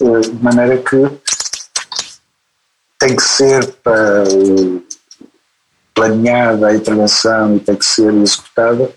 Eh, 0.00 0.20
de 0.20 0.42
maneira 0.42 0.76
que 0.78 0.96
tem 2.98 3.14
que 3.14 3.22
ser 3.22 3.74
planeada 5.94 6.68
a 6.68 6.74
intervenção 6.74 7.56
e 7.56 7.60
tem 7.60 7.76
que 7.76 7.84
ser 7.84 8.12
executada 8.14 8.90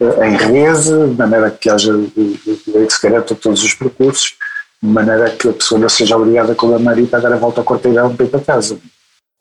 eh, 0.00 0.28
em 0.28 0.36
rede, 0.36 1.08
de 1.10 1.16
maneira 1.16 1.50
que 1.50 1.70
haja 1.70 1.92
que 2.14 2.90
se 2.90 3.02
garanta 3.02 3.34
todos 3.34 3.62
os 3.62 3.74
percursos, 3.74 4.36
de 4.82 4.88
maneira 4.88 5.30
que 5.30 5.48
a 5.48 5.52
pessoa 5.52 5.80
não 5.80 5.88
seja 5.88 6.16
obrigada 6.16 6.54
com 6.54 6.74
a 6.74 6.78
marita 6.78 7.16
a 7.16 7.20
dar 7.20 7.32
a 7.32 7.36
volta 7.36 7.60
ao 7.60 7.64
quarteirão 7.64 8.14
para 8.14 8.26
ir 8.26 8.28
para 8.28 8.40
casa. 8.40 8.78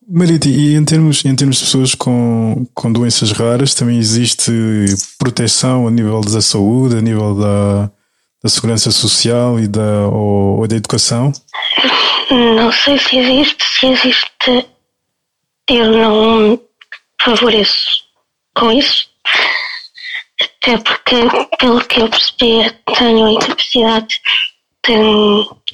Marita, 0.09 0.47
e 0.47 0.73
em 0.75 0.85
termos, 0.85 1.25
em 1.25 1.35
termos 1.35 1.57
de 1.57 1.65
pessoas 1.65 1.93
com, 1.93 2.65
com 2.73 2.91
doenças 2.91 3.31
raras, 3.33 3.73
também 3.73 3.97
existe 3.97 4.51
proteção 5.19 5.85
a 5.85 5.91
nível 5.91 6.21
da 6.21 6.41
saúde, 6.41 6.97
a 6.97 7.01
nível 7.01 7.35
da, 7.35 7.91
da 8.41 8.49
segurança 8.49 8.89
social 8.89 9.59
e 9.59 9.67
da, 9.67 10.07
ou, 10.07 10.59
ou 10.59 10.67
da 10.67 10.77
educação? 10.77 11.33
Não 12.31 12.71
sei 12.71 12.97
se 12.97 13.17
existe, 13.17 13.63
se 13.79 13.87
existe, 13.87 14.69
eu 15.69 15.91
não 15.91 16.59
favoreço 17.21 17.89
com 18.55 18.71
isso. 18.71 19.09
Até 20.41 20.77
porque, 20.77 21.15
pelo 21.59 21.81
que 21.85 21.99
eu 21.99 22.09
percebi, 22.09 22.71
tenho 22.97 23.25
a 23.25 23.31
incapacidade 23.31 24.21
de 24.85 24.93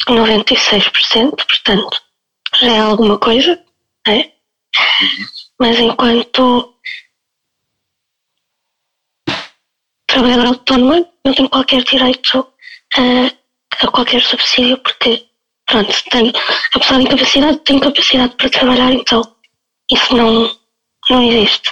96%, 0.07 1.35
portanto, 1.35 2.01
já 2.59 2.71
é 2.71 2.79
alguma 2.79 3.17
coisa, 3.17 3.61
é? 4.07 4.31
Mas 5.59 5.79
enquanto 5.79 6.73
trabalhador 10.07 10.47
autónoma, 10.47 11.07
não 11.25 11.33
tenho 11.33 11.49
qualquer 11.49 11.83
direito 11.83 12.47
a, 12.95 13.85
a 13.85 13.91
qualquer 13.91 14.21
subsídio 14.21 14.77
porque, 14.79 15.25
pronto, 15.65 15.93
tenho, 16.09 16.31
apesar 16.75 16.97
de 16.97 17.03
incapacidade, 17.03 17.57
tenho 17.59 17.79
capacidade 17.79 18.35
para 18.35 18.49
trabalhar, 18.49 18.93
então 18.93 19.21
isso 19.91 20.15
não, 20.15 20.55
não 21.09 21.23
existe. 21.23 21.69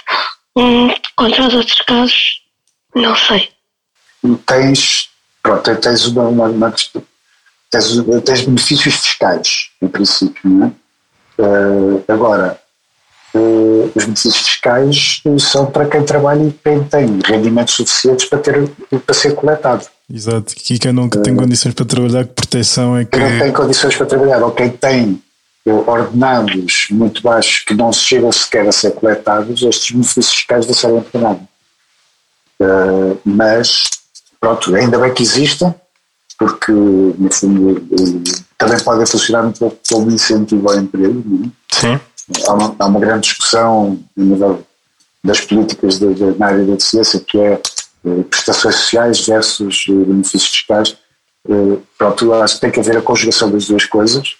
Hum, 0.56 0.88
contra 1.16 1.46
os 1.48 1.54
outros 1.54 1.80
casos, 1.82 2.42
não 2.94 3.14
sei. 3.16 3.50
Tens, 4.46 5.08
pronto, 5.42 5.76
tens 5.80 6.06
uma, 6.06 6.28
uma, 6.28 6.46
uma 6.46 6.74
tens, 7.72 7.86
tens 8.24 8.42
benefícios 8.42 8.94
fiscais, 8.94 9.70
em 9.80 9.88
princípio, 9.88 10.40
não 10.44 10.66
é? 10.66 11.42
Uh, 11.42 12.04
agora, 12.06 12.60
uh, 13.34 13.90
os 13.94 14.04
benefícios 14.04 14.36
fiscais 14.36 15.22
são 15.38 15.66
para 15.66 15.86
quem 15.86 16.04
trabalha 16.04 16.44
e 16.44 16.52
quem 16.52 16.84
tem 16.84 17.18
rendimentos 17.24 17.74
suficientes 17.74 18.26
para, 18.26 18.38
ter, 18.38 18.68
para 19.04 19.14
ser 19.14 19.34
coletado. 19.34 19.86
Exato, 20.12 20.54
e 20.70 20.78
quem 20.78 20.92
não 20.92 21.08
tem 21.08 21.34
condições 21.34 21.74
para 21.74 21.86
trabalhar, 21.86 22.24
que 22.24 22.34
proteção 22.34 22.96
é 22.96 23.04
que. 23.04 23.18
Quem 23.18 23.30
não 23.32 23.38
tem 23.38 23.52
condições 23.52 23.96
para 23.96 24.06
trabalhar, 24.06 24.42
ou 24.42 24.52
quem 24.52 24.68
tem 24.68 25.22
ordenados 25.64 26.88
muito 26.90 27.22
baixos 27.22 27.60
que 27.60 27.72
não 27.72 27.92
chegam 27.92 28.30
sequer 28.30 28.68
a 28.68 28.72
ser 28.72 28.90
coletados, 28.92 29.62
estes 29.62 29.92
benefícios 29.92 30.34
fiscais 30.34 30.66
não 30.66 30.74
servem 30.74 31.02
para 31.02 31.20
nada. 31.20 31.40
Uh, 32.60 33.18
mas, 33.24 33.84
pronto, 34.38 34.74
ainda 34.74 34.98
bem 34.98 35.14
que 35.14 35.22
existem, 35.22 35.74
porque, 36.42 36.72
no 36.72 37.32
fundo, 37.32 37.78
uh, 37.78 38.22
também 38.58 38.80
podem 38.80 39.06
funcionar 39.06 39.46
um 39.46 39.52
pouco 39.52 39.78
como 39.88 40.10
incentivo 40.10 40.68
ao 40.68 40.76
emprego. 40.76 41.22
É? 41.44 41.76
Sim. 41.76 42.00
Há 42.48 42.52
uma, 42.52 42.76
há 42.80 42.86
uma 42.86 42.98
grande 42.98 43.28
discussão 43.28 43.96
nível 44.16 44.66
das 45.22 45.40
políticas 45.40 46.00
de, 46.00 46.12
de, 46.14 46.36
na 46.36 46.46
área 46.46 46.64
da 46.64 46.80
ciência, 46.80 47.20
que 47.20 47.38
é 47.38 47.62
eh, 48.04 48.22
prestações 48.28 48.74
sociais 48.74 49.24
versus 49.24 49.84
eh, 49.88 49.92
benefícios 49.92 50.50
fiscais. 50.50 50.96
Eh, 51.48 51.78
pronto, 51.96 52.32
acho 52.34 52.56
que 52.56 52.60
tem 52.62 52.70
que 52.72 52.80
haver 52.80 52.96
a 52.96 53.02
conjugação 53.02 53.48
das 53.48 53.68
duas 53.68 53.84
coisas. 53.84 54.34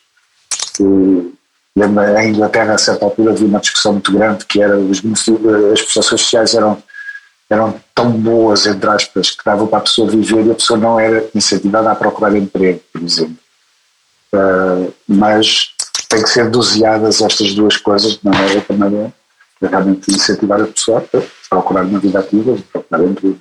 Em 0.80 2.30
Inglaterra, 2.30 2.74
a 2.74 2.78
certa 2.78 3.04
altura, 3.04 3.30
havia 3.30 3.46
uma 3.46 3.60
discussão 3.60 3.92
muito 3.92 4.12
grande 4.12 4.44
que 4.44 4.60
era 4.60 4.76
as 4.76 5.80
prestações 5.80 6.20
sociais 6.20 6.54
eram, 6.54 6.82
eram 7.52 7.74
tão 7.94 8.10
boas, 8.10 8.66
entre 8.66 8.88
aspas, 8.88 9.30
que 9.30 9.44
davam 9.44 9.66
para 9.66 9.78
a 9.78 9.82
pessoa 9.82 10.10
viver 10.10 10.46
e 10.46 10.50
a 10.50 10.54
pessoa 10.54 10.78
não 10.78 10.98
era 10.98 11.28
incentivada 11.34 11.90
a 11.90 11.94
procurar 11.94 12.36
emprego, 12.36 12.80
por 12.92 13.02
exemplo. 13.02 13.36
mas 15.06 15.70
tem 16.08 16.22
que 16.22 16.28
ser 16.28 16.50
doseadas 16.50 17.20
estas 17.20 17.54
duas 17.54 17.76
coisas 17.76 18.12
de 18.12 18.20
maneira 18.24 18.60
também 18.62 19.12
realmente 19.60 20.10
incentivar 20.10 20.60
a 20.60 20.66
pessoa 20.66 21.04
a 21.14 21.18
procurar 21.48 21.84
uma 21.84 21.98
vida 21.98 22.18
ativa, 22.18 22.56
procurar 22.72 23.04
emprego. 23.04 23.38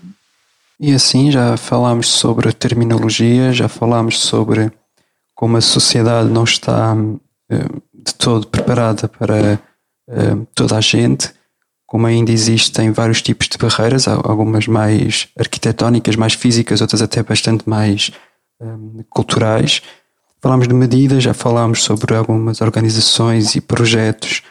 E 0.79 0.93
assim 0.93 1.31
já 1.31 1.57
falámos 1.57 2.09
sobre 2.09 2.51
terminologia, 2.53 3.53
já 3.53 3.67
falámos 3.67 4.19
sobre 4.19 4.71
como 5.35 5.57
a 5.57 5.61
sociedade 5.61 6.29
não 6.29 6.43
está 6.43 6.95
eh, 7.49 7.65
de 7.93 8.13
todo 8.15 8.47
preparada 8.47 9.07
para 9.07 9.59
eh, 10.09 10.37
toda 10.55 10.77
a 10.77 10.81
gente, 10.81 11.31
como 11.91 12.07
ainda 12.07 12.31
existem 12.31 12.89
vários 12.93 13.21
tipos 13.21 13.49
de 13.49 13.57
barreiras, 13.57 14.07
algumas 14.07 14.65
mais 14.65 15.27
arquitetónicas, 15.37 16.15
mais 16.15 16.31
físicas, 16.31 16.79
outras 16.79 17.01
até 17.01 17.21
bastante 17.21 17.67
mais 17.67 18.11
um, 18.61 19.03
culturais. 19.09 19.81
falámos 20.41 20.69
de 20.69 20.73
medidas, 20.73 21.21
já 21.21 21.33
falámos 21.33 21.83
sobre 21.83 22.15
algumas 22.15 22.61
organizações 22.61 23.57
e 23.57 23.59
projetos. 23.59 24.41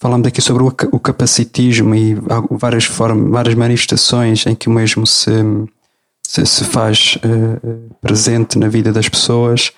Falámos 0.00 0.26
aqui 0.26 0.42
sobre 0.42 0.64
o 0.64 0.98
capacitismo 0.98 1.94
e 1.94 2.16
várias 2.50 2.86
formas, 2.86 3.30
várias 3.30 3.54
manifestações 3.54 4.44
em 4.46 4.56
que 4.56 4.68
o 4.68 4.72
mesmo 4.72 5.06
se, 5.06 5.30
se, 6.26 6.44
se 6.44 6.64
faz 6.64 7.18
uh, 7.18 7.94
presente 8.00 8.58
na 8.58 8.66
vida 8.66 8.92
das 8.92 9.08
pessoas. 9.08 9.70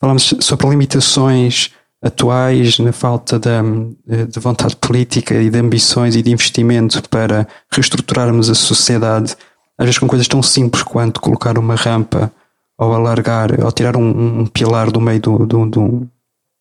Falámos 0.00 0.32
sobre 0.40 0.70
limitações 0.70 1.70
atuais 2.04 2.78
na 2.78 2.92
falta 2.92 3.38
de, 3.38 4.26
de 4.26 4.38
vontade 4.38 4.76
política 4.76 5.34
e 5.34 5.48
de 5.48 5.58
ambições 5.58 6.14
e 6.14 6.22
de 6.22 6.30
investimento 6.30 7.08
para 7.08 7.48
reestruturarmos 7.72 8.50
a 8.50 8.54
sociedade, 8.54 9.34
às 9.78 9.86
vezes 9.86 9.98
com 9.98 10.06
coisas 10.06 10.28
tão 10.28 10.42
simples 10.42 10.82
quanto 10.82 11.20
colocar 11.20 11.58
uma 11.58 11.74
rampa 11.74 12.30
ou 12.78 12.92
alargar, 12.92 13.58
ou 13.64 13.72
tirar 13.72 13.96
um, 13.96 14.40
um 14.40 14.46
pilar 14.46 14.90
do 14.90 15.00
meio 15.00 15.20
do, 15.20 15.46
do, 15.46 15.66
do, 15.66 16.08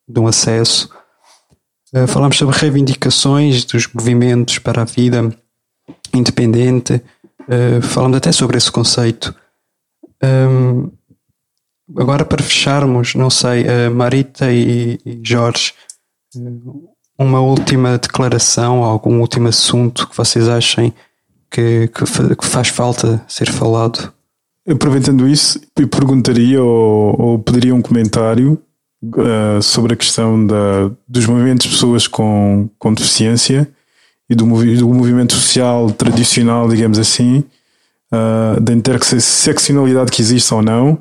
de 0.07 0.19
um 0.19 0.27
acesso. 0.27 0.89
Falamos 2.07 2.37
sobre 2.37 2.57
reivindicações 2.57 3.65
dos 3.65 3.87
movimentos 3.93 4.57
para 4.57 4.81
a 4.81 4.85
vida 4.85 5.31
independente. 6.13 7.01
Uh, 7.41 7.81
falamos 7.81 8.17
até 8.17 8.31
sobre 8.31 8.57
esse 8.57 8.71
conceito. 8.71 9.35
Um, 10.23 10.89
agora, 11.97 12.25
para 12.25 12.43
fecharmos, 12.43 13.15
não 13.15 13.29
sei, 13.29 13.65
Marita 13.89 14.51
e, 14.51 14.99
Jorge, 15.23 15.73
uma 17.17 17.39
última 17.41 17.97
declaração, 17.97 18.83
algum 18.83 19.19
último 19.19 19.47
assunto 19.47 20.07
que 20.07 20.17
vocês 20.17 20.47
achem 20.47 20.93
que, 21.53 21.87
que, 21.87 22.35
que 22.35 22.45
faz 22.45 22.69
falta 22.69 23.23
ser 23.27 23.51
falado? 23.51 24.11
Aproveitando 24.67 25.27
isso, 25.27 25.61
eu 25.77 25.87
perguntaria 25.87 26.61
ou, 26.61 27.21
ou 27.21 27.39
pediria 27.39 27.75
um 27.75 27.81
comentário 27.81 28.59
uh, 29.03 29.61
sobre 29.61 29.93
a 29.93 29.97
questão 29.97 30.47
da, 30.47 30.89
dos 31.07 31.27
movimentos 31.27 31.65
de 31.65 31.73
pessoas 31.73 32.07
com, 32.07 32.67
com 32.79 32.93
deficiência 32.93 33.69
e 34.27 34.33
do, 34.33 34.45
do 34.45 34.93
movimento 34.93 35.33
social 35.33 35.91
tradicional, 35.91 36.67
digamos 36.67 36.97
assim, 36.97 37.43
uh, 38.11 38.59
da 38.59 38.73
interseccionalidade 38.73 40.11
que 40.11 40.21
existe 40.21 40.51
ou 40.53 40.61
não, 40.61 40.97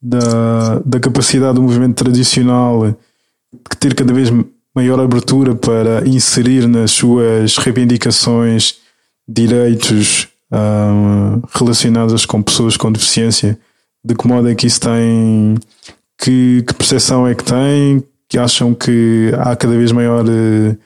da, 0.00 0.80
da 0.84 1.00
capacidade 1.00 1.54
do 1.54 1.62
movimento 1.62 1.96
tradicional 1.96 2.88
de 2.88 3.76
ter 3.78 3.94
cada 3.94 4.12
vez 4.12 4.30
maior 4.74 5.00
abertura 5.00 5.54
para 5.54 6.06
inserir 6.08 6.68
nas 6.68 6.92
suas 6.92 7.56
reivindicações 7.56 8.76
direitos 9.26 10.28
uh, 10.52 11.42
relacionadas 11.52 12.24
com 12.24 12.42
pessoas 12.42 12.76
com 12.76 12.92
deficiência, 12.92 13.58
de 14.04 14.14
que 14.14 14.26
modo 14.26 14.48
é 14.48 14.54
que 14.54 14.66
isso 14.66 14.80
tem, 14.80 15.56
que, 16.18 16.62
que 16.62 16.74
percepção 16.74 17.26
é 17.26 17.34
que 17.34 17.44
tem, 17.44 18.02
que 18.28 18.38
acham 18.38 18.74
que 18.74 19.32
há 19.38 19.56
cada 19.56 19.76
vez 19.76 19.92
maior 19.92 20.24
uh, 20.24 20.78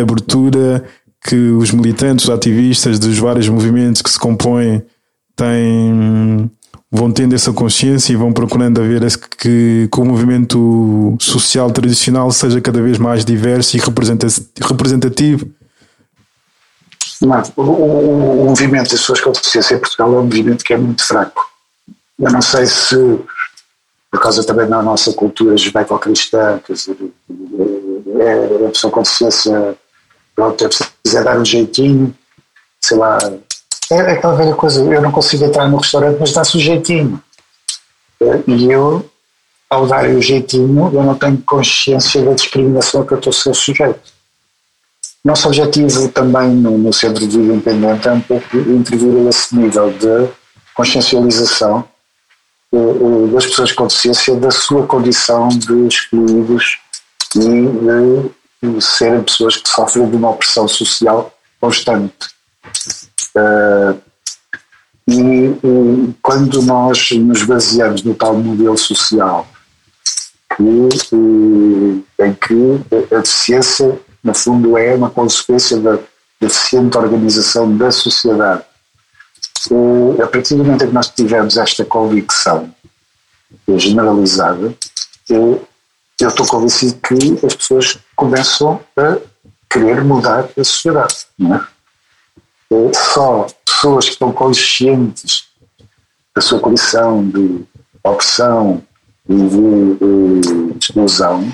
abertura, 0.00 0.84
que 1.22 1.36
os 1.36 1.70
militantes, 1.72 2.26
os 2.26 2.30
ativistas 2.30 2.98
dos 2.98 3.18
vários 3.18 3.48
movimentos 3.48 4.00
que 4.00 4.10
se 4.10 4.18
compõem 4.18 4.82
têm, 5.36 6.50
vão 6.90 7.12
tendo 7.12 7.34
essa 7.34 7.52
consciência 7.52 8.12
e 8.12 8.16
vão 8.16 8.32
procurando 8.32 8.80
a 8.80 8.84
ver 8.84 9.02
que, 9.38 9.88
que 9.90 10.00
o 10.00 10.04
movimento 10.04 11.16
social 11.20 11.70
tradicional 11.70 12.30
seja 12.30 12.60
cada 12.60 12.82
vez 12.82 12.98
mais 12.98 13.24
diverso 13.24 13.76
e 13.76 13.80
representativo 14.60 15.48
não, 17.20 17.42
o, 17.56 17.62
o, 17.62 18.42
o, 18.42 18.44
movimento 18.46 18.90
das 18.90 19.00
pessoas 19.00 19.20
com 19.20 19.32
deficiência 19.32 19.74
em 19.74 19.78
Portugal 19.78 20.08
é 20.14 20.18
um 20.18 20.24
movimento 20.24 20.64
que 20.64 20.72
é 20.72 20.78
muito 20.78 21.04
fraco. 21.04 21.50
Eu 22.18 22.32
não 22.32 22.40
sei 22.40 22.66
se, 22.66 22.96
por 24.10 24.20
causa 24.20 24.42
também 24.42 24.66
da 24.66 24.82
nossa 24.82 25.12
cultura 25.12 25.56
judaico-cristã, 25.56 26.58
quer 26.64 26.72
dizer, 26.72 26.96
é, 28.20 28.66
a 28.66 28.70
pessoa 28.70 28.90
com 28.90 29.02
deficiência, 29.02 29.76
pronto, 30.34 30.64
é 30.64 30.68
preciso 30.68 31.24
dar 31.24 31.38
um 31.38 31.44
jeitinho, 31.44 32.14
sei 32.80 32.96
lá. 32.96 33.18
É, 33.90 34.12
aquela 34.12 34.34
velha 34.34 34.54
coisa, 34.54 34.80
eu 34.84 35.02
não 35.02 35.10
consigo 35.10 35.44
entrar 35.44 35.68
no 35.68 35.78
restaurante, 35.78 36.18
mas 36.20 36.32
dá-se 36.32 36.56
o 36.56 36.60
jeitinho. 36.60 37.20
E 38.46 38.70
eu, 38.70 39.10
ao 39.68 39.86
dar 39.86 40.08
o 40.08 40.22
jeitinho, 40.22 40.90
eu 40.92 41.02
não 41.02 41.14
tenho 41.16 41.38
consciência 41.38 42.22
da 42.22 42.32
discriminação 42.32 43.04
que 43.04 43.12
eu 43.12 43.18
estou 43.18 43.30
a 43.30 43.34
ser 43.34 43.54
sujeito. 43.54 44.00
Nosso 45.24 45.48
objetivo 45.48 46.08
também 46.08 46.50
no, 46.50 46.78
no 46.78 46.92
Centro 46.92 47.26
de 47.26 47.36
Vida 47.36 47.52
Independente 47.52 48.08
é 48.08 48.12
um 48.12 48.20
pouco 48.20 48.56
intervir 48.56 49.28
esse 49.28 49.54
nível 49.56 49.90
de 49.92 50.28
consciencialização 50.74 51.84
das 53.32 53.46
pessoas 53.46 53.72
com 53.72 53.86
deficiência 53.86 54.36
da 54.36 54.50
sua 54.50 54.86
condição 54.86 55.48
de 55.48 55.88
excluídos 55.88 56.78
e 57.34 58.66
de 58.66 58.80
serem 58.80 59.22
pessoas 59.22 59.56
que 59.56 59.68
sofrem 59.68 60.08
de 60.08 60.16
uma 60.16 60.30
opressão 60.30 60.68
social 60.68 61.34
constante. 61.60 62.14
Uh, 63.36 64.00
e, 65.06 65.20
e, 65.20 66.14
quando 66.22 66.62
nós 66.62 67.10
nos 67.12 67.42
baseamos 67.44 68.02
no 68.02 68.14
tal 68.14 68.34
modelo 68.34 68.78
social 68.78 69.46
que, 70.56 71.14
em 72.18 72.34
que 72.34 73.14
a 73.14 73.18
deficiência 73.18 74.00
no 74.22 74.34
fundo, 74.34 74.76
é 74.76 74.94
uma 74.94 75.10
consequência 75.10 75.78
da 75.78 75.98
deficiente 76.40 76.96
organização 76.96 77.76
da 77.76 77.90
sociedade. 77.90 78.64
a 80.22 80.26
partir 80.26 80.54
do 80.54 80.64
momento 80.64 80.84
em 80.84 80.88
que 80.88 80.94
nós 80.94 81.08
tivemos 81.08 81.56
esta 81.56 81.84
convicção 81.84 82.72
generalizada, 83.76 84.74
eu, 85.28 85.66
eu 86.20 86.28
estou 86.28 86.46
convencido 86.46 86.98
que 87.00 87.46
as 87.46 87.54
pessoas 87.54 87.98
começam 88.14 88.80
a 88.96 89.18
querer 89.68 90.04
mudar 90.04 90.48
a 90.56 90.64
sociedade. 90.64 91.26
Não 91.38 91.56
é? 91.56 91.66
Só 92.94 93.46
pessoas 93.66 94.04
que 94.06 94.12
estão 94.12 94.32
conscientes 94.32 95.48
da 96.34 96.40
sua 96.40 96.60
condição 96.60 97.28
de 97.28 97.64
opressão 98.04 98.82
e 99.28 99.34
de, 99.34 100.40
de 100.40 100.78
exclusão 100.78 101.52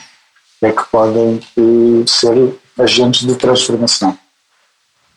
é 0.63 0.73
que 0.73 0.85
podem 0.91 1.41
eh, 1.57 2.05
ser 2.07 2.55
agentes 2.79 3.27
de 3.27 3.35
transformação. 3.35 4.17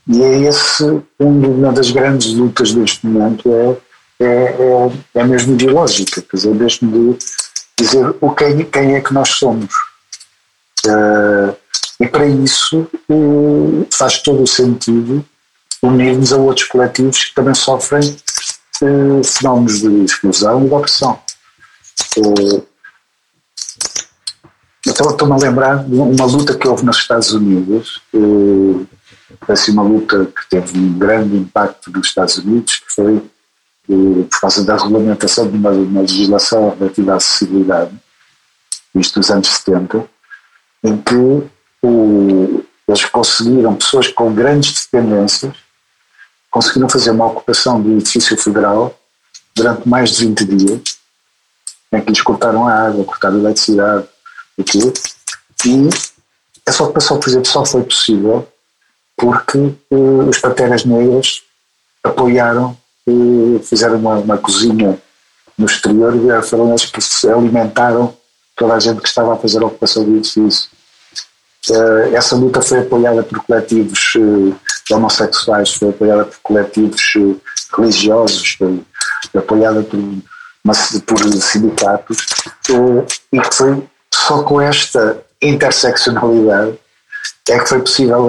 E 0.08 0.24
é 0.24 0.40
esse 0.42 1.02
uma 1.20 1.72
das 1.72 1.92
grandes 1.92 2.34
lutas 2.34 2.74
deste 2.74 3.06
momento 3.06 3.50
é, 3.54 3.78
é, 4.20 4.26
é, 4.26 4.92
é 5.16 5.24
mesmo 5.24 5.54
ideológica, 5.54 6.22
quer 6.22 6.38
dizer, 6.38 6.56
mesmo 6.56 7.16
de 7.16 7.20
dizer 7.78 8.16
o 8.20 8.32
quem, 8.32 8.66
quem 8.66 8.96
é 8.96 9.02
que 9.02 9.14
nós 9.14 9.30
somos. 9.30 9.74
Uh, 10.86 11.56
e 12.00 12.08
para 12.08 12.26
isso 12.26 12.88
uh, 13.10 13.88
faz 13.92 14.22
todo 14.22 14.44
o 14.44 14.48
sentido 14.48 15.24
unirmos 15.82 16.34
a 16.34 16.38
outros 16.38 16.68
coletivos 16.68 17.26
que 17.26 17.36
também 17.36 17.54
sofrem 17.54 18.18
uh, 18.82 19.24
fenómenos 19.24 19.80
de 19.80 20.04
exclusão 20.04 20.66
e 20.66 20.68
de 20.68 20.74
opressão. 20.74 21.20
Então 24.88 25.10
estou-me 25.10 25.34
a 25.34 25.38
lembrar 25.38 25.84
de 25.84 25.96
uma 25.96 26.26
luta 26.26 26.58
que 26.58 26.68
houve 26.68 26.86
nos 26.86 26.98
Estados 26.98 27.32
Unidos, 27.34 28.02
eh, 28.14 28.86
assim, 29.48 29.72
uma 29.72 29.84
luta 29.84 30.26
que 30.26 30.50
teve 30.50 30.80
um 30.80 30.98
grande 30.98 31.36
impacto 31.36 31.92
nos 31.92 32.08
Estados 32.08 32.38
Unidos, 32.38 32.78
que 32.78 32.94
foi 32.94 33.18
eh, 33.90 34.24
por 34.30 34.40
causa 34.42 34.64
da 34.64 34.78
regulamentação 34.78 35.50
de 35.50 35.58
uma, 35.58 35.72
uma 35.72 36.02
legislação 36.02 36.76
relativa 36.80 37.14
à 37.14 37.16
acessibilidade, 37.18 37.92
isto 38.96 39.20
nos 39.20 39.30
anos 39.30 39.48
70, 39.48 40.10
em 40.84 40.98
que 40.98 41.16
o, 41.84 42.64
eles 42.88 43.06
conseguiram, 43.06 43.76
pessoas 43.76 44.08
com 44.08 44.34
grandes 44.34 44.88
dependências, 44.92 45.56
conseguiram 46.52 46.90
fazer 46.90 47.12
uma 47.12 47.28
ocupação 47.28 47.82
do 47.82 47.98
edifício 47.98 48.38
federal 48.38 48.98
durante 49.56 49.88
mais 49.88 50.12
de 50.12 50.26
20 50.26 50.46
dias, 50.46 50.82
em 51.92 52.02
que 52.02 52.10
lhes 52.10 52.22
cortaram 52.22 52.68
a 52.68 52.74
água, 52.74 53.04
cortaram 53.04 53.38
a 53.38 53.40
eletricidade, 53.40 54.08
aquilo. 54.60 54.94
E 55.66 55.90
essa 56.66 56.84
ocupação, 56.84 57.20
por 57.20 57.30
exemplo, 57.30 57.48
só 57.48 57.66
foi 57.66 57.84
possível 57.84 58.48
porque 59.18 59.58
uh, 59.58 60.30
os 60.30 60.38
Panteras 60.40 60.86
Negras 60.86 61.42
apoiaram, 62.04 62.78
uh, 63.06 63.60
fizeram 63.64 63.98
uma, 63.98 64.16
uma, 64.16 64.38
cozinha 64.38 64.98
no 65.58 65.66
exterior 65.66 66.16
e 66.16 66.42
foram 66.42 66.70
eles 66.70 66.86
que 66.86 67.28
alimentaram 67.28 68.16
toda 68.56 68.76
a 68.76 68.80
gente 68.80 69.02
que 69.02 69.10
estava 69.10 69.34
a 69.34 69.38
fazer 69.38 69.62
a 69.62 69.66
ocupação 69.66 70.06
do 70.06 70.16
edifício. 70.16 70.70
Uh, 71.70 72.16
essa 72.16 72.36
luta 72.36 72.62
foi 72.62 72.80
apoiada 72.80 73.22
por 73.24 73.44
coletivos 73.44 74.14
homossexuais, 74.92 75.74
foi 75.74 75.90
apoiada 75.90 76.26
por 76.26 76.38
coletivos 76.42 77.02
religiosos, 77.76 78.56
foi 78.58 78.82
apoiada 79.36 79.84
por, 79.84 80.00
por 81.06 81.42
sindicatos 81.42 82.18
e 83.32 83.40
que 83.40 83.56
foi 83.56 83.84
só 84.14 84.42
com 84.44 84.62
esta 84.62 85.22
interseccionalidade 85.42 86.78
é 87.50 87.60
que 87.60 87.70
foi 87.70 87.80
possível 87.80 88.28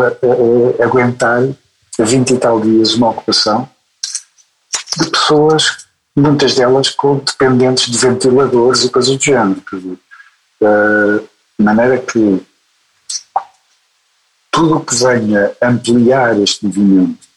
aguentar 0.82 1.42
20 1.98 2.30
e 2.30 2.38
tal 2.38 2.60
dias 2.60 2.94
uma 2.94 3.10
ocupação 3.10 3.68
de 4.98 5.10
pessoas 5.10 5.86
muitas 6.16 6.54
delas 6.54 6.90
com 6.90 7.18
dependentes 7.18 7.90
de 7.90 7.98
ventiladores 7.98 8.84
e 8.84 8.90
coisas 8.90 9.16
do 9.16 9.22
género. 9.22 9.62
De 10.60 11.64
maneira 11.64 11.98
que 11.98 12.42
tudo 14.50 14.76
o 14.76 14.84
que 14.84 14.94
venha 14.94 15.52
ampliar 15.62 16.38
este 16.40 16.66
movimento 16.66 17.30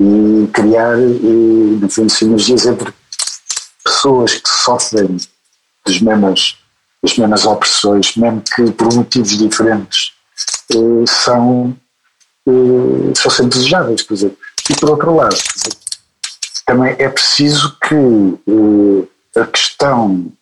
e 0.00 0.48
criar, 0.52 0.98
e, 0.98 1.80
fundo, 1.88 2.10
sinergias 2.10 2.66
entre 2.66 2.92
pessoas 3.84 4.34
que 4.34 4.48
sofrem 4.48 5.16
das 5.86 6.00
mesmas, 6.00 6.56
das 7.02 7.16
mesmas 7.16 7.46
opressões, 7.46 8.16
mesmo 8.16 8.42
que 8.42 8.70
por 8.72 8.92
motivos 8.94 9.36
diferentes, 9.36 10.12
eh, 10.70 11.06
são, 11.06 11.76
eh, 12.46 13.14
são 13.14 13.30
sempre 13.30 13.58
desejáveis. 13.58 14.02
Quer 14.02 14.14
dizer. 14.14 14.36
E 14.70 14.76
por 14.76 14.90
outro 14.90 15.14
lado, 15.14 15.34
dizer, 15.34 15.76
também 16.66 16.96
é 16.98 17.08
preciso 17.08 17.76
que 17.80 17.94
eh, 19.36 19.40
a 19.40 19.46
questão, 19.46 20.32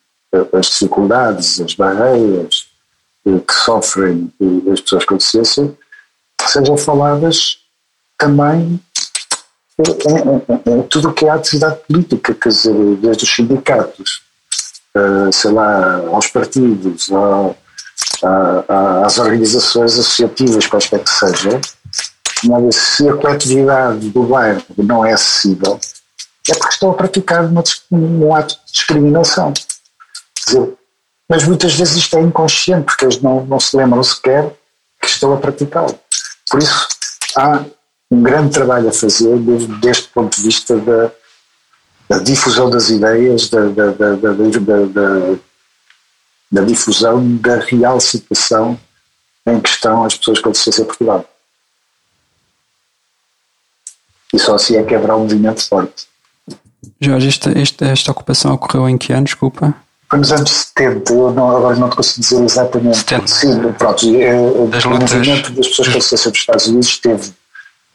as 0.52 0.66
dificuldades, 0.66 1.60
as 1.60 1.74
barreiras 1.74 2.71
que 3.24 3.54
sofrem 3.54 4.32
as 4.72 4.80
pessoas 4.80 5.04
com 5.04 5.16
deficiência 5.16 5.72
sejam 6.48 6.76
faladas 6.76 7.58
também 8.18 8.80
em, 9.78 10.72
em, 10.72 10.78
em 10.78 10.82
tudo 10.82 11.08
o 11.08 11.12
que 11.12 11.24
é 11.26 11.30
atividade 11.30 11.80
política, 11.88 12.34
quer 12.34 12.48
dizer, 12.48 12.74
desde 12.96 13.24
os 13.24 13.34
sindicatos, 13.34 14.22
uh, 14.94 15.32
sei 15.32 15.50
lá, 15.52 15.96
aos 16.12 16.26
partidos, 16.28 17.10
a, 17.12 17.54
a, 18.68 19.06
às 19.06 19.18
organizações 19.18 19.98
associativas, 19.98 20.66
quaisquer 20.66 21.00
que 21.00 21.10
sejam, 21.10 21.60
mas 22.44 22.76
se 22.76 23.08
a 23.08 23.14
coletividade 23.14 24.10
do 24.10 24.24
bairro 24.24 24.62
não 24.76 25.04
é 25.04 25.12
acessível, 25.12 25.78
é 26.48 26.54
porque 26.54 26.74
estão 26.74 26.90
a 26.90 26.94
praticar 26.94 27.44
uma, 27.44 27.62
um 27.90 28.34
ato 28.34 28.54
de 28.66 28.72
discriminação. 28.72 29.52
Dizer, 30.46 30.74
mas 31.33 31.45
muitas 31.45 31.74
vezes 31.74 31.97
isto 31.97 32.18
é 32.18 32.20
inconsciente, 32.20 32.85
porque 32.85 33.07
eles 33.07 33.18
não, 33.22 33.47
não 33.47 33.59
se 33.59 33.74
lembram 33.74 34.03
sequer 34.03 34.55
que 35.01 35.09
estão 35.09 35.33
a 35.33 35.39
praticá-lo. 35.39 35.99
Por 36.51 36.59
isso, 36.59 36.87
há 37.35 37.64
um 38.11 38.22
grande 38.22 38.53
trabalho 38.53 38.91
a 38.91 38.93
fazer 38.93 39.39
desde, 39.39 39.80
deste 39.80 40.09
ponto 40.09 40.37
de 40.37 40.43
vista 40.43 40.76
da, 40.76 41.11
da 42.07 42.18
difusão 42.18 42.68
das 42.68 42.91
ideias, 42.91 43.49
da, 43.49 43.64
da, 43.68 43.93
da, 43.93 44.14
da, 46.51 46.64
difusão 46.66 47.37
da 47.39 47.61
real 47.61 47.99
situação 47.99 48.78
em 49.47 49.59
que 49.59 49.70
estão 49.70 50.05
as 50.05 50.14
pessoas 50.14 50.39
com 50.39 50.51
deficiência 50.51 50.85
Portugal. 50.85 51.24
E 54.35 54.39
só 54.39 54.57
assim 54.57 54.76
é 54.76 54.83
que 54.83 54.95
haverá 54.95 55.16
um 55.16 55.20
movimento 55.20 55.66
forte. 55.66 56.07
Jorge, 57.01 57.28
esta, 57.28 57.59
esta, 57.59 57.87
esta 57.87 58.12
ocupação 58.12 58.53
ocorreu 58.53 58.87
em 58.87 58.99
que 58.99 59.14
ano, 59.14 59.24
desculpa? 59.24 59.74
Foi 60.12 60.18
nos 60.18 60.30
anos 60.30 60.50
70, 60.50 61.10
eu 61.10 61.32
não, 61.32 61.56
agora 61.56 61.74
não 61.76 61.88
te 61.88 61.96
consigo 61.96 62.20
dizer 62.20 62.44
exatamente. 62.44 62.98
70. 62.98 63.26
Sim, 63.28 63.72
pronto. 63.78 64.14
É, 64.14 64.24
é, 64.24 64.66
das 64.66 64.84
o 64.84 64.90
movimento 64.90 65.52
das 65.52 65.68
pessoas 65.68 65.88
com 65.88 65.94
deficiência 65.94 66.30
dos 66.30 66.40
Estados 66.40 66.66
Unidos 66.66 66.88
esteve 66.88 67.32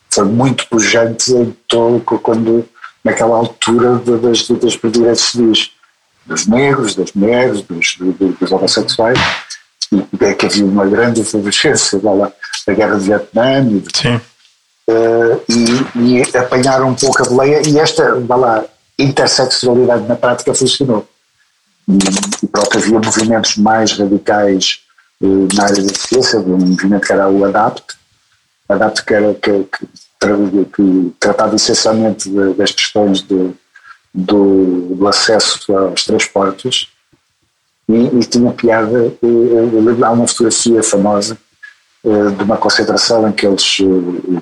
foi 0.10 0.26
muito 0.26 0.68
pujante 0.68 1.32
em 1.32 1.56
todo, 1.68 2.02
quando, 2.02 2.68
naquela 3.04 3.38
altura 3.38 4.00
das 4.00 4.50
lutas 4.50 4.76
por 4.76 4.90
direitos 4.90 5.26
civis, 5.26 5.70
dos 6.26 6.48
negros, 6.48 6.96
das 6.96 7.12
mulheres, 7.14 7.62
dos, 7.62 7.98
dos 8.40 8.52
homossexuais, 8.52 9.20
e 9.94 10.26
é 10.26 10.34
que 10.34 10.48
havia 10.48 10.66
uma 10.66 10.88
grande 10.88 11.22
efervescência 11.22 12.00
lá, 12.02 12.32
da 12.66 12.74
guerra 12.74 12.96
do 12.96 13.02
Vietnã 13.02 13.64
e, 13.64 13.84
Sim. 13.96 14.20
Uh, 14.90 15.44
e, 15.48 16.24
e, 16.24 16.36
apanharam 16.36 16.90
um 16.90 16.96
pouco 16.96 17.22
a 17.22 17.30
boleia 17.30 17.62
e 17.64 17.78
esta 17.78 18.18
lá, 18.28 18.66
intersexualidade 18.98 20.08
na 20.08 20.16
prática 20.16 20.56
funcionou. 20.56 21.08
E, 21.88 22.48
pronto, 22.48 22.78
havia 22.78 23.00
movimentos 23.00 23.58
mais 23.58 23.94
radicais 23.94 24.82
uh, 25.22 25.48
na 25.54 25.64
área 25.64 25.84
da 25.84 25.94
ciência, 25.94 26.40
um 26.40 26.58
movimento 26.58 27.08
que 27.08 27.14
era 27.14 27.30
o 27.30 27.46
ADAPT, 27.46 27.96
ADAPT 28.70 29.06
que, 29.06 29.14
era, 29.14 29.34
que, 29.36 29.64
que 29.64 29.88
que 30.76 31.14
tratava 31.20 31.56
essencialmente 31.56 32.30
das 32.56 32.72
questões 32.72 33.22
de, 33.22 33.54
do, 34.14 34.96
do, 34.96 35.08
acesso 35.08 35.76
aos 35.78 36.06
transportes 36.06 36.88
e, 37.88 37.94
e 37.94 38.20
tinha 38.22 38.52
piada, 38.52 39.14
eu 39.22 39.82
lembro, 39.82 40.04
há 40.04 40.12
uma 40.12 40.28
fotografia 40.28 40.82
famosa 40.82 41.38
eh, 42.04 42.30
de 42.32 42.44
uma 42.44 42.58
concentração 42.58 43.28
em 43.28 43.32
que 43.32 43.46
eles 43.46 43.78
eh, 43.80 44.38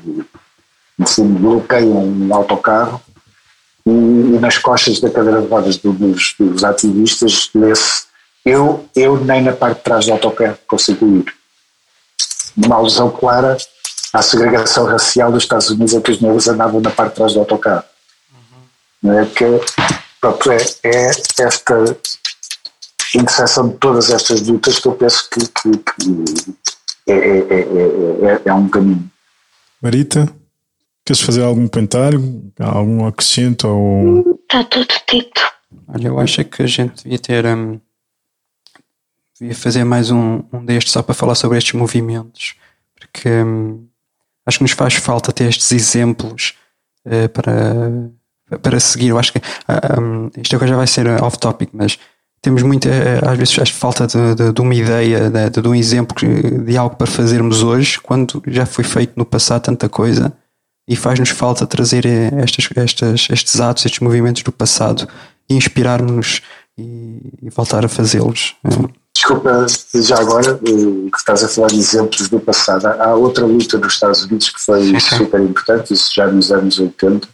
no 0.98 1.08
fundo 1.08 1.40
bloqueiam 1.40 2.06
um 2.06 2.34
autocarro 2.34 3.02
e, 3.86 3.90
e 3.90 4.40
nas 4.40 4.58
costas 4.58 5.00
da 5.00 5.10
cadeira 5.10 5.42
de 5.42 5.48
rodas 5.48 5.78
dos, 5.78 6.36
dos 6.40 6.64
ativistas 6.64 7.50
lê-se 7.54 8.06
eu, 8.46 8.88
eu 8.96 9.20
nem 9.24 9.42
na 9.42 9.54
parte 9.54 9.78
de 9.78 9.84
trás 9.84 10.06
do 10.06 10.14
autocarro 10.14 10.58
consigo 10.68 11.06
ir. 11.18 11.34
Uma 12.56 12.76
alusão 12.76 13.10
clara 13.10 13.58
à 14.14 14.22
segregação 14.22 14.86
racial 14.86 15.32
dos 15.32 15.44
Estados 15.44 15.70
Unidos 15.70 15.94
em 15.94 16.02
que 16.02 16.12
os 16.12 16.22
negros 16.22 16.48
andavam 16.48 16.80
na 16.80 16.92
parte 16.92 17.12
de 17.12 17.16
trás 17.16 17.34
do 17.34 17.40
autocarro. 17.40 17.84
Uhum. 19.04 19.20
É, 19.20 19.26
que, 19.26 19.46
pronto, 20.22 20.52
é, 20.52 20.58
é 20.84 21.12
esta 21.40 21.98
interseção 23.16 23.70
de 23.70 23.76
todas 23.78 24.12
estas 24.12 24.42
lutas 24.42 24.80
que 24.80 24.88
eu 24.88 24.94
penso 24.94 25.28
que, 25.30 25.40
que, 25.40 25.78
que 25.78 26.56
é, 27.08 27.14
é, 27.14 27.60
é, 28.30 28.42
é, 28.46 28.54
um 28.54 28.70
caminho. 28.70 29.10
Marita, 29.82 30.32
queres 31.06 31.22
fazer 31.22 31.44
algum 31.44 31.68
comentário, 31.68 32.52
algum 32.60 33.06
acrescento? 33.06 33.68
Ou... 33.68 34.40
Está 34.44 34.64
tudo 34.64 34.88
dito. 35.10 35.42
Olha, 35.88 36.08
eu 36.08 36.20
acho 36.20 36.44
que 36.44 36.64
a 36.64 36.68
gente 36.68 37.04
devia 37.04 37.20
ter. 37.20 37.46
Um, 37.46 37.80
devia 39.40 39.56
fazer 39.56 39.84
mais 39.84 40.10
um, 40.10 40.42
um 40.52 40.66
destes 40.66 40.92
só 40.92 41.04
para 41.04 41.14
falar 41.14 41.36
sobre 41.36 41.58
estes 41.58 41.74
movimentos, 41.74 42.56
porque 43.00 43.30
um, 43.30 43.86
acho 44.46 44.58
que 44.58 44.64
nos 44.64 44.72
faz 44.72 44.96
falta 44.96 45.32
ter 45.32 45.50
estes 45.50 45.72
exemplos 45.72 46.56
uh, 47.06 47.30
para, 47.30 48.60
para 48.60 48.80
seguir. 48.80 49.10
Eu 49.10 49.20
acho 49.20 49.34
que 49.34 49.40
uh, 49.40 50.02
um, 50.02 50.32
isto 50.38 50.56
agora 50.56 50.72
já 50.72 50.78
vai 50.78 50.88
ser 50.88 51.08
off-topic, 51.22 51.70
mas 51.74 52.00
temos 52.42 52.64
muita, 52.64 52.90
uh, 52.90 53.30
às 53.30 53.38
vezes, 53.38 53.60
acho 53.60 53.74
falta 53.74 54.08
de, 54.08 54.36
de, 54.36 54.54
de, 54.54 54.62
uma 54.62 54.74
ideia, 54.74 55.30
de, 55.30 55.62
de 55.62 55.68
um 55.68 55.76
exemplo 55.76 56.16
de 56.64 56.78
algo 56.78 56.96
para 56.96 57.08
fazermos 57.08 57.62
hoje, 57.62 58.00
quando 58.00 58.42
já 58.48 58.66
foi 58.66 58.84
feito 58.84 59.14
no 59.16 59.26
passado 59.26 59.64
tanta 59.64 59.88
coisa. 59.88 60.34
E 60.88 60.96
faz-nos 60.96 61.30
falta 61.30 61.66
trazer 61.66 62.06
estas, 62.06 62.70
estas, 62.76 63.28
estes 63.32 63.60
atos, 63.60 63.86
estes 63.86 64.00
movimentos 64.02 64.44
do 64.44 64.52
passado 64.52 65.08
e 65.50 65.56
inspirar-nos 65.56 66.42
e, 66.78 67.20
e 67.42 67.50
voltar 67.50 67.84
a 67.84 67.90
fazê-los. 67.90 68.56
Desculpa, 69.16 69.66
já 69.96 70.20
agora, 70.20 70.60
que 70.60 71.18
estás 71.18 71.44
a 71.44 71.48
falar 71.48 71.68
de 71.68 71.80
exemplos 71.80 72.30
do 72.30 72.40
passado. 72.40 72.86
Há 72.86 73.16
outra 73.16 73.46
luta 73.46 73.78
dos 73.78 73.94
Estados 73.94 74.24
Unidos 74.24 74.50
que 74.50 74.60
foi 74.60 75.00
super 75.00 75.42
importante, 75.42 75.94
isso 75.94 76.14
já 76.14 76.28
nos 76.28 76.52
anos 76.52 76.78
80. 76.78 77.28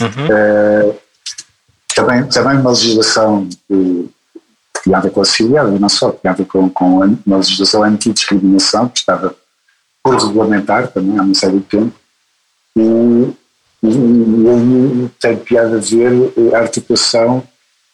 Uhum. 0.00 0.08
É, 0.30 0.94
também, 1.96 2.24
também 2.28 2.58
uma 2.58 2.70
legislação 2.70 3.48
que, 3.66 4.10
que 4.74 4.82
tinha 4.84 4.98
a 4.98 5.00
ver 5.00 5.10
com 5.10 5.20
a 5.20 5.24
civiliana, 5.24 5.74
e 5.74 5.78
não 5.80 5.88
só, 5.88 6.12
tinha 6.12 6.32
a 6.32 6.36
ver 6.36 6.44
com, 6.44 6.70
com 6.70 7.00
uma 7.26 7.36
legislação 7.38 7.82
anti-discriminação, 7.82 8.88
que 8.88 9.00
estava 9.00 9.34
por 10.04 10.14
regulamentar 10.14 10.88
também 10.88 11.18
há 11.18 11.22
uma 11.22 11.34
série 11.34 11.58
de 11.58 11.64
tempo. 11.64 11.97
E, 12.78 13.34
tem 15.20 15.36
piada 15.36 15.76
a 15.76 15.80
ver 15.80 16.32
a 16.54 16.58
articulação 16.58 17.42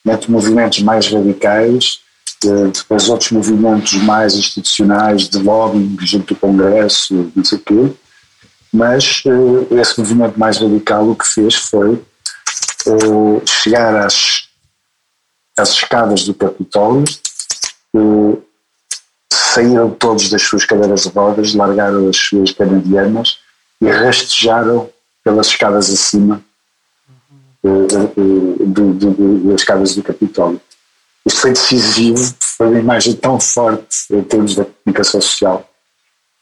entre 0.06 0.30
movimentos 0.30 0.80
mais 0.80 1.10
radicais 1.10 2.00
depois 2.72 3.08
outros 3.08 3.30
movimentos 3.30 3.94
mais 3.94 4.34
institucionais 4.34 5.28
de 5.28 5.38
lobbying 5.38 5.96
junto 6.00 6.34
do 6.34 6.40
Congresso, 6.40 7.32
não 7.34 7.44
sei 7.44 7.58
o 7.58 7.60
quê, 7.60 7.92
mas 8.72 9.22
uh, 9.24 9.78
esse 9.78 9.98
movimento 9.98 10.38
mais 10.38 10.58
radical 10.58 11.08
o 11.08 11.16
que 11.16 11.26
fez 11.26 11.54
foi 11.54 11.94
uh, 11.94 13.42
chegar 13.46 14.04
às, 14.04 14.48
às 15.56 15.70
escadas 15.70 16.24
do 16.24 16.34
Capitólio, 16.34 17.04
saíram 19.32 19.90
todos 19.90 20.28
das 20.28 20.42
suas 20.42 20.64
cadeiras 20.64 21.04
de 21.04 21.08
rodas, 21.10 21.54
largaram 21.54 22.08
as 22.08 22.16
suas 22.16 22.50
canadianas 22.50 23.38
e 23.80 23.88
rastejaram 23.88 24.88
pelas 25.22 25.48
escadas 25.48 25.90
acima 25.90 26.42
das 27.62 29.60
escadas 29.60 29.94
do 29.94 30.02
Capitólio. 30.02 30.60
Isto 31.26 31.40
foi 31.40 31.52
decisivo, 31.52 32.34
foi 32.40 32.68
uma 32.68 32.78
imagem 32.78 33.14
tão 33.14 33.40
forte 33.40 34.04
em 34.10 34.22
termos 34.22 34.54
da 34.54 34.64
comunicação 34.64 35.20
social. 35.20 35.68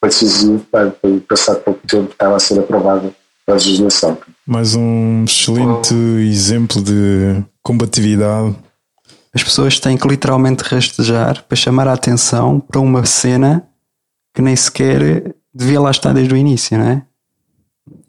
Foi 0.01 0.09
decisivo 0.09 0.59
para, 0.71 0.91
para 0.91 1.11
passar 1.29 1.55
pouco 1.57 1.87
tempo 1.87 2.11
estava 2.11 2.35
a 2.35 2.41
ser 2.41 2.59
aprovada 2.59 3.15
a 3.47 3.53
legislação. 3.53 4.19
Mais 4.45 4.75
um 4.75 5.25
excelente 5.25 5.95
oh. 5.95 6.19
exemplo 6.19 6.83
de 6.83 7.45
combatividade. 7.63 8.57
As 9.33 9.43
pessoas 9.43 9.79
têm 9.79 9.97
que 9.97 10.09
literalmente 10.09 10.65
rastejar 10.65 11.45
para 11.45 11.57
chamar 11.57 11.87
a 11.87 11.93
atenção 11.93 12.59
para 12.59 12.81
uma 12.81 13.07
cena 13.07 13.67
que 14.35 14.43
nem 14.43 14.57
sequer 14.57 15.35
devia 15.55 15.81
lá 15.81 15.91
estar 15.91 16.13
desde 16.13 16.35
o 16.35 16.37
início, 16.37 16.77
não 16.77 16.87
é? 16.87 17.03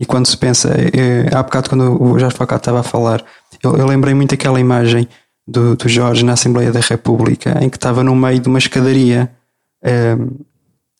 E 0.03 0.05
quando 0.05 0.27
se 0.27 0.35
pensa, 0.35 0.69
é, 0.69 1.33
há 1.33 1.41
bocado 1.41 1.69
quando 1.69 2.03
o 2.03 2.19
Jorge 2.19 2.35
Facá 2.35 2.57
estava 2.57 2.81
a 2.81 2.83
falar, 2.83 3.23
eu, 3.63 3.77
eu 3.77 3.85
lembrei 3.85 4.13
muito 4.13 4.35
aquela 4.35 4.59
imagem 4.59 5.07
do, 5.47 5.77
do 5.77 5.87
Jorge 5.87 6.25
na 6.25 6.33
Assembleia 6.33 6.73
da 6.73 6.81
República 6.81 7.57
em 7.61 7.69
que 7.69 7.77
estava 7.77 8.03
no 8.03 8.13
meio 8.13 8.37
de 8.41 8.49
uma 8.49 8.59
escadaria. 8.59 9.31
Um, 9.81 10.43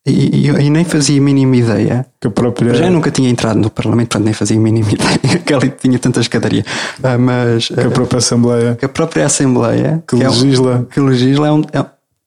e, 0.07 0.47
e, 0.47 0.49
e, 0.49 0.69
nem 0.69 0.85
fazia 0.85 1.19
a 1.19 1.23
mínima 1.23 1.57
ideia. 1.57 2.05
Que 2.21 2.29
própria... 2.29 2.73
Já 2.73 2.89
nunca 2.89 3.11
tinha 3.11 3.29
entrado 3.29 3.59
no 3.59 3.69
Parlamento, 3.69 4.07
portanto 4.11 4.23
nem 4.23 4.33
fazia 4.33 4.55
a 4.55 4.59
mínima 4.61 4.87
ideia 4.91 5.39
que 5.39 5.53
ali 5.53 5.69
tinha 5.69 5.99
tanta 5.99 6.21
escadaria. 6.21 6.63
Uh, 6.99 7.19
mas, 7.19 7.67
que 7.67 7.81
a 7.81 7.91
própria 7.91 8.19
Assembleia. 8.19 8.75
Que 8.75 8.85
a 8.85 8.89
própria 8.89 9.25
Assembleia. 9.25 10.01
Que, 10.07 10.15
que 10.15 10.23
legisla. 10.23 10.87
É, 10.89 10.93
que 10.93 10.99
legisla 11.01 11.47
é 11.47 11.51
um, 11.51 11.61
é, 11.73 11.85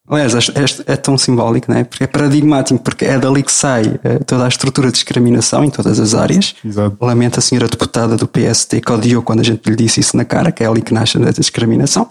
Aliás, 0.08 0.34
é, 0.34 0.92
é, 0.92 0.96
tão 0.96 1.18
simbólico, 1.18 1.70
não 1.70 1.78
é? 1.78 1.84
Porque 1.84 2.04
é 2.04 2.06
paradigmático, 2.06 2.78
porque 2.78 3.04
é 3.04 3.18
dali 3.18 3.42
que 3.42 3.50
sai 3.50 3.98
é, 4.04 4.18
toda 4.20 4.44
a 4.44 4.48
estrutura 4.48 4.86
de 4.86 4.92
discriminação 4.92 5.64
em 5.64 5.70
todas 5.70 5.98
as 5.98 6.14
áreas. 6.14 6.54
Exato. 6.64 6.96
Lamento 7.00 7.40
a 7.40 7.42
senhora 7.42 7.66
deputada 7.66 8.16
do 8.16 8.28
PST 8.28 8.80
que 8.80 8.92
odiou 8.92 9.20
quando 9.20 9.40
a 9.40 9.42
gente 9.42 9.68
lhe 9.68 9.74
disse 9.74 9.98
isso 9.98 10.16
na 10.16 10.24
cara, 10.24 10.52
que 10.52 10.62
é 10.62 10.66
ali 10.68 10.80
que 10.80 10.94
nasce 10.94 11.18
a 11.18 11.30
discriminação. 11.32 12.04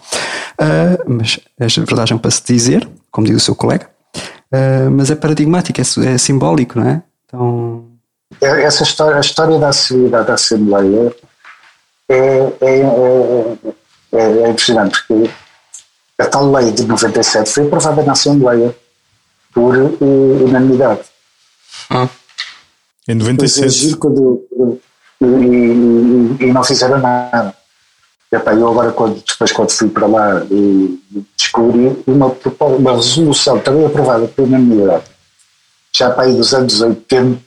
Uh, 0.60 1.14
mas 1.14 1.40
é 1.58 1.68
verdade 1.68 2.14
para 2.16 2.32
se 2.32 2.44
dizer, 2.46 2.88
como 3.10 3.28
diz 3.28 3.38
o 3.38 3.40
seu 3.40 3.56
colega. 3.56 3.90
Uh, 4.52 4.92
mas 4.92 5.10
é 5.10 5.16
paradigmático, 5.16 5.80
é, 5.80 6.14
é, 6.14 6.18
simbólico, 6.18 6.78
não 6.78 6.90
é? 6.90 7.02
Então... 7.26 7.86
É, 8.42 8.64
essa 8.64 8.84
história, 8.84 9.16
a 9.16 9.22
história 9.22 9.58
da 9.58 9.70
acessibilidade 9.70 10.28
da 10.28 10.34
Assembleia 10.34 11.16
é, 12.10 12.18
é, 12.18 12.80
é, 14.12 14.42
é 14.44 14.50
impressionante, 14.50 15.02
porque 15.08 15.30
a 16.18 16.26
tal 16.26 16.52
lei 16.52 16.72
de 16.72 16.86
97 16.86 17.50
foi 17.50 17.66
aprovada 17.66 18.04
na 18.04 18.14
Assembleia 18.14 18.76
por 19.54 19.76
uh, 19.76 20.46
unanimidade. 20.46 21.02
Ah. 21.90 22.10
Em 23.08 23.16
97. 23.16 23.96
Quando, 23.98 24.46
e, 25.22 25.26
e, 25.26 26.46
e, 26.46 26.54
não 26.54 26.64
fizeram 26.64 27.00
nada. 27.00 27.56
Epá, 28.32 28.54
eu 28.54 28.68
agora, 28.68 28.92
quando, 28.92 29.24
depois, 29.24 29.52
quando 29.52 29.72
fui 29.72 29.90
para 29.90 30.08
lá, 30.08 30.42
descobri 31.38 32.04
uma, 32.08 32.36
uma 32.60 32.96
resolução 32.96 33.60
também 33.60 33.86
aprovada 33.86 34.28
por 34.28 34.44
unanimidade, 34.44 35.06
já 35.94 36.10
para 36.10 36.24
aí 36.24 36.34
dos 36.34 36.54
anos 36.54 36.82
80, 36.82 37.42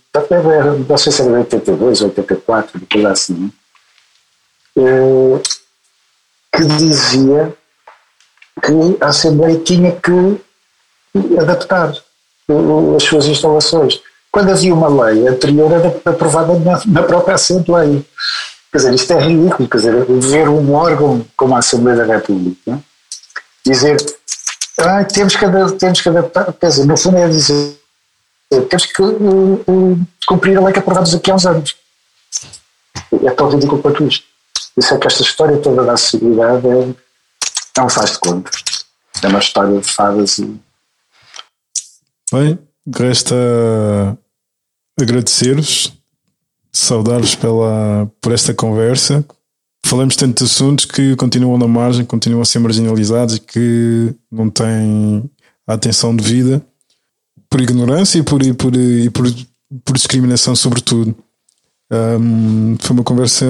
não 0.89 0.97
sei 0.97 1.13
se 1.13 1.23
era 1.23 1.41
82, 1.41 2.03
84, 2.03 2.81
coisa 2.91 3.11
assim, 3.11 3.53
eh, 4.77 5.41
que 6.57 6.65
dizia 6.65 7.58
que 8.61 8.73
a 9.01 9.09
Assembleia 9.09 9.59
tinha 9.59 9.93
que 9.93 10.41
adaptar 11.39 11.93
as 12.97 13.03
suas 13.03 13.27
instalações. 13.27 14.01
Quando 14.31 14.51
havia 14.51 14.75
uma 14.75 14.89
lei 14.89 15.27
anterior, 15.27 15.73
era 15.73 16.01
aprovada 16.05 16.59
na, 16.59 16.81
na 16.87 17.03
própria 17.03 17.35
Assembleia. 17.35 18.03
Quer 18.71 18.79
dizer, 18.79 18.95
isto 18.95 19.13
é 19.13 19.21
ridículo, 19.21 19.69
quer 19.69 19.79
dizer, 19.79 20.05
ver 20.07 20.49
um 20.49 20.75
órgão 20.75 21.25
como 21.37 21.55
a 21.55 21.59
Assembleia 21.59 22.05
da 22.05 22.17
República 22.17 22.79
dizer 23.65 23.97
ah, 24.79 25.05
temos, 25.05 25.37
que, 25.37 25.45
temos 25.79 26.01
que 26.01 26.09
adaptar, 26.09 26.53
quer 26.53 26.69
dizer, 26.69 26.87
no 26.87 26.97
fundo 26.97 27.19
é 27.19 27.29
dizer 27.29 27.79
temos 28.69 28.87
que 28.87 29.03
uh, 29.03 29.65
uh, 29.67 29.99
cumprir 30.27 30.57
a 30.57 30.63
lei 30.63 30.73
que 30.73 30.79
aprovamos 30.79 31.15
aqui 31.15 31.31
há 31.31 31.35
uns 31.35 31.45
anos. 31.45 31.77
É 33.23 33.31
tão 33.33 33.51
ridículo 33.51 33.83
quanto 33.83 34.07
isto. 34.07 34.25
Isso 34.77 34.95
é 34.95 34.99
que 34.99 35.07
esta 35.07 35.23
história 35.23 35.59
toda 35.59 35.85
da 35.85 35.93
acessibilidade 35.93 36.67
é, 36.67 36.95
não 37.79 37.89
faz 37.89 38.13
de 38.13 38.19
conta. 38.19 38.51
É 39.23 39.29
uma 39.29 39.39
história 39.39 39.81
de 39.81 39.89
fadas 39.89 40.39
e. 40.39 40.61
Bem, 42.33 42.59
resta 42.95 43.35
agradecer-vos, 45.01 45.93
saudar-vos 46.73 47.35
pela, 47.35 48.11
por 48.21 48.33
esta 48.33 48.53
conversa. 48.53 49.25
Falamos 49.87 50.17
tanto 50.17 50.39
de 50.39 50.51
assuntos 50.51 50.85
que 50.85 51.17
continuam 51.17 51.57
na 51.57 51.69
margem, 51.69 52.05
continuam 52.05 52.43
a 52.43 52.45
ser 52.45 52.59
marginalizados 52.59 53.37
e 53.37 53.41
que 53.41 54.15
não 54.31 54.51
têm 54.51 55.31
a 55.67 55.75
atenção 55.75 56.15
devida 56.15 56.61
por 57.49 57.61
ignorância 57.61 58.19
e 58.19 58.23
por, 58.23 58.43
e 58.43 58.53
por, 58.53 58.75
e 58.77 59.09
por, 59.09 59.25
por 59.85 59.97
discriminação, 59.97 60.55
sobretudo. 60.55 61.17
Um, 61.91 62.77
foi 62.79 62.95
uma 62.95 63.05
conversa 63.05 63.47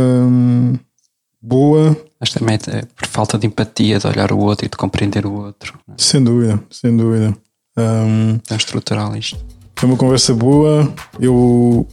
boa, 1.43 1.97
mas 2.21 2.31
também 2.31 2.57
é 2.57 2.83
por 2.97 3.07
falta 3.07 3.39
de 3.39 3.47
empatia, 3.47 3.99
de 3.99 4.07
olhar 4.07 4.33
o 4.33 4.39
outro 4.39 4.67
e 4.67 4.69
de 4.69 4.77
compreender 4.77 5.27
o 5.27 5.33
outro. 5.33 5.79
É? 5.89 5.93
Sem 5.97 6.23
dúvida, 6.23 6.61
sem 6.71 6.97
dúvida. 6.97 7.37
Um, 7.77 8.39
é 8.51 8.57
estrutural 8.57 9.15
isto. 9.17 9.39
Foi 9.77 9.89
uma 9.89 9.97
conversa 9.97 10.35
boa, 10.35 10.93
eu 11.21 11.87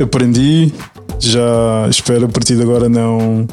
aprendi, 0.00 0.72
já 1.18 1.86
espero 1.90 2.24
a 2.24 2.28
partir 2.28 2.56
de 2.56 2.62
agora 2.62 2.88
não 2.88 3.46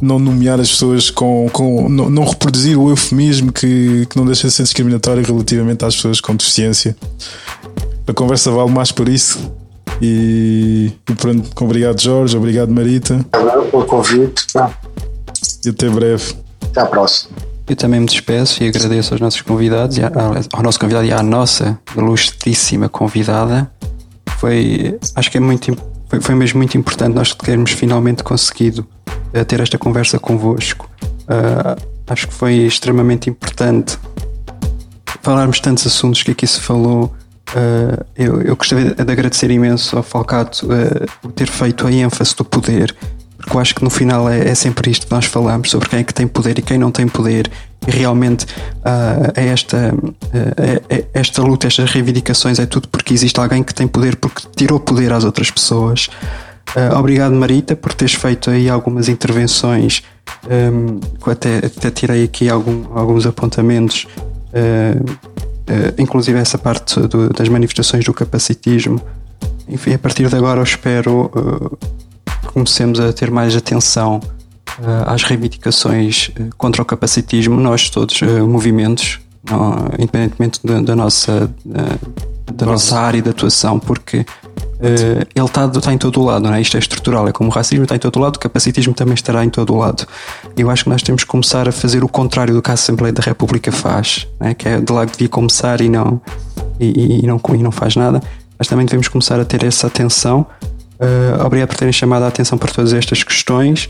não 0.00 0.18
nomear 0.18 0.60
as 0.60 0.70
pessoas 0.70 1.10
com, 1.10 1.48
com 1.52 1.88
não, 1.88 2.08
não 2.08 2.24
reproduzir 2.24 2.78
o 2.78 2.88
eufemismo 2.90 3.52
que, 3.52 4.06
que 4.06 4.16
não 4.16 4.24
deixa 4.24 4.46
de 4.46 4.54
ser 4.54 4.62
discriminatório 4.62 5.24
relativamente 5.24 5.84
às 5.84 5.96
pessoas 5.96 6.20
com 6.20 6.36
deficiência. 6.36 6.96
A 8.06 8.12
conversa 8.12 8.50
vale 8.50 8.70
mais 8.70 8.92
por 8.92 9.08
isso. 9.08 9.52
E, 10.00 10.92
e 11.08 11.14
pronto, 11.14 11.50
obrigado 11.64 12.00
Jorge, 12.00 12.36
obrigado 12.36 12.70
Marita. 12.70 13.26
Obrigado 13.34 13.70
pelo 13.70 13.84
convite. 13.86 14.46
E 15.64 15.70
até 15.70 15.88
breve. 15.88 16.34
Até 16.62 16.80
à 16.80 16.86
próxima. 16.86 17.36
Eu 17.68 17.76
também 17.76 18.00
me 18.00 18.06
despeço 18.06 18.62
e 18.62 18.68
agradeço 18.68 19.12
aos 19.12 19.20
nossos 19.20 19.42
convidados, 19.42 19.98
ao 20.52 20.62
nosso 20.62 20.80
convidado 20.80 21.06
e 21.06 21.12
à 21.12 21.22
nossa 21.22 21.78
ilustríssima 21.94 22.88
convidada. 22.88 23.70
Foi, 24.38 24.98
acho 25.14 25.30
que 25.30 25.36
é 25.36 25.40
muito, 25.40 25.76
foi, 26.08 26.20
foi 26.20 26.34
mesmo 26.34 26.58
muito 26.58 26.78
importante 26.78 27.14
nós 27.14 27.34
termos 27.34 27.72
finalmente 27.72 28.22
conseguido 28.22 28.86
uh, 29.34 29.44
ter 29.44 29.60
esta 29.60 29.76
conversa 29.76 30.18
convosco. 30.18 30.88
Uh, 31.24 31.78
acho 32.06 32.28
que 32.28 32.32
foi 32.32 32.54
extremamente 32.54 33.28
importante 33.28 33.98
falarmos 35.22 35.60
tantos 35.60 35.86
assuntos 35.86 36.22
que 36.22 36.30
aqui 36.30 36.46
se 36.46 36.60
falou. 36.60 37.12
Uh, 37.50 38.04
eu, 38.16 38.40
eu 38.40 38.56
gostaria 38.56 38.94
de 38.94 39.12
agradecer 39.12 39.50
imenso 39.50 39.96
ao 39.96 40.02
Falcato 40.02 40.66
uh, 40.66 41.32
ter 41.32 41.48
feito 41.48 41.86
a 41.86 41.92
ênfase 41.92 42.34
do 42.34 42.44
poder 42.46 42.94
porque 43.48 43.56
eu 43.56 43.60
acho 43.60 43.74
que 43.74 43.82
no 43.82 43.88
final 43.88 44.28
é, 44.28 44.48
é, 44.48 44.54
sempre 44.54 44.90
isto 44.90 45.06
que 45.06 45.12
nós 45.12 45.24
falamos 45.24 45.70
sobre 45.70 45.88
quem 45.88 46.00
é 46.00 46.04
que 46.04 46.12
tem 46.12 46.28
poder 46.28 46.58
e 46.58 46.62
quem 46.62 46.76
não 46.76 46.90
tem 46.90 47.08
poder. 47.08 47.50
E 47.86 47.90
realmente 47.90 48.44
uh, 48.44 49.32
é 49.34 49.46
esta, 49.46 49.94
uh, 49.94 50.84
é, 50.90 51.04
esta 51.14 51.42
luta, 51.42 51.66
estas 51.66 51.90
reivindicações 51.90 52.58
é 52.58 52.66
tudo 52.66 52.88
porque 52.88 53.14
existe 53.14 53.40
alguém 53.40 53.62
que 53.62 53.72
tem 53.72 53.88
poder 53.88 54.16
porque 54.16 54.42
tirou 54.54 54.78
poder 54.78 55.12
às 55.12 55.24
outras 55.24 55.50
pessoas. 55.50 56.10
Uh, 56.76 56.98
obrigado 56.98 57.34
Marita 57.34 57.74
por 57.74 57.94
teres 57.94 58.12
feito 58.12 58.50
aí 58.50 58.68
algumas 58.68 59.08
intervenções. 59.08 60.02
Um, 60.46 61.00
até, 61.30 61.58
até 61.58 61.90
tirei 61.90 62.24
aqui 62.24 62.50
algum, 62.50 62.84
alguns 62.94 63.24
apontamentos. 63.24 64.06
Inclusive 65.98 66.38
essa 66.38 66.58
parte 66.58 66.98
do, 67.00 67.30
das 67.30 67.48
manifestações 67.48 68.04
do 68.04 68.12
capacitismo. 68.12 69.00
Enfim, 69.68 69.94
a 69.94 69.98
partir 69.98 70.28
de 70.28 70.36
agora 70.36 70.60
eu 70.60 70.64
espero 70.64 71.30
comecemos 72.52 73.00
a 73.00 73.12
ter 73.12 73.30
mais 73.30 73.54
atenção 73.56 74.20
uh, 74.78 75.04
às 75.06 75.22
reivindicações 75.22 76.30
uh, 76.30 76.54
contra 76.56 76.82
o 76.82 76.84
capacitismo, 76.84 77.60
nós 77.60 77.90
todos, 77.90 78.20
uh, 78.22 78.46
movimentos, 78.46 79.20
independentemente 79.98 80.60
da, 80.62 80.80
da 80.82 80.94
nossa, 80.94 81.50
da 82.52 82.66
nossa 82.66 82.98
área 82.98 83.22
de 83.22 83.30
atuação, 83.30 83.78
porque 83.78 84.26
ele 84.78 85.46
está, 85.46 85.64
está 85.74 85.92
em 85.92 85.96
todo 85.96 86.20
o 86.20 86.24
lado, 86.24 86.52
é? 86.52 86.60
isto 86.60 86.76
é 86.76 86.80
estrutural, 86.80 87.26
é 87.26 87.32
como 87.32 87.48
o 87.48 87.52
racismo 87.52 87.84
está 87.84 87.96
em 87.96 87.98
todo 87.98 88.16
o 88.16 88.18
lado, 88.18 88.36
o 88.36 88.38
capacitismo 88.38 88.92
também 88.92 89.14
estará 89.14 89.42
em 89.42 89.48
todo 89.48 89.72
o 89.72 89.78
lado. 89.78 90.06
Eu 90.54 90.68
acho 90.68 90.84
que 90.84 90.90
nós 90.90 91.00
temos 91.00 91.24
que 91.24 91.30
começar 91.30 91.66
a 91.66 91.72
fazer 91.72 92.04
o 92.04 92.08
contrário 92.08 92.52
do 92.52 92.60
que 92.60 92.70
a 92.70 92.74
Assembleia 92.74 93.12
da 93.12 93.22
República 93.22 93.72
faz, 93.72 94.26
é? 94.38 94.52
que 94.52 94.68
é 94.68 94.78
de 94.78 94.92
lá 94.92 95.06
que 95.06 95.12
devia 95.12 95.30
começar 95.30 95.80
e 95.80 95.88
não, 95.88 96.20
e, 96.78 97.22
e, 97.22 97.26
não, 97.26 97.40
e 97.54 97.62
não 97.62 97.70
faz 97.70 97.96
nada. 97.96 98.20
Mas 98.58 98.68
também 98.68 98.84
devemos 98.84 99.08
começar 99.08 99.40
a 99.40 99.46
ter 99.46 99.64
essa 99.64 99.86
atenção 99.86 100.46
Uh, 101.00 101.44
obrigado 101.44 101.68
por 101.68 101.76
terem 101.76 101.92
chamado 101.92 102.24
a 102.24 102.28
atenção 102.28 102.58
por 102.58 102.70
todas 102.70 102.92
estas 102.92 103.22
questões. 103.22 103.88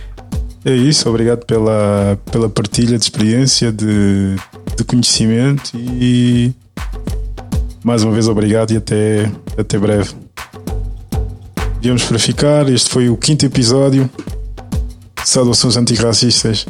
É 0.64 0.74
isso, 0.74 1.08
obrigado 1.08 1.44
pela, 1.46 2.18
pela 2.30 2.48
partilha 2.48 2.98
de 2.98 3.04
experiência, 3.04 3.72
de, 3.72 4.36
de 4.76 4.84
conhecimento 4.84 5.70
e 5.74 6.52
mais 7.82 8.02
uma 8.02 8.12
vez 8.12 8.28
obrigado 8.28 8.72
e 8.72 8.76
até, 8.76 9.30
até 9.56 9.78
breve. 9.78 10.10
Viemos 11.80 12.04
para 12.04 12.18
ficar, 12.18 12.68
este 12.68 12.90
foi 12.90 13.08
o 13.08 13.16
quinto 13.16 13.46
episódio. 13.46 14.10
Saudações 15.24 15.76
antirracistas. 15.76 16.66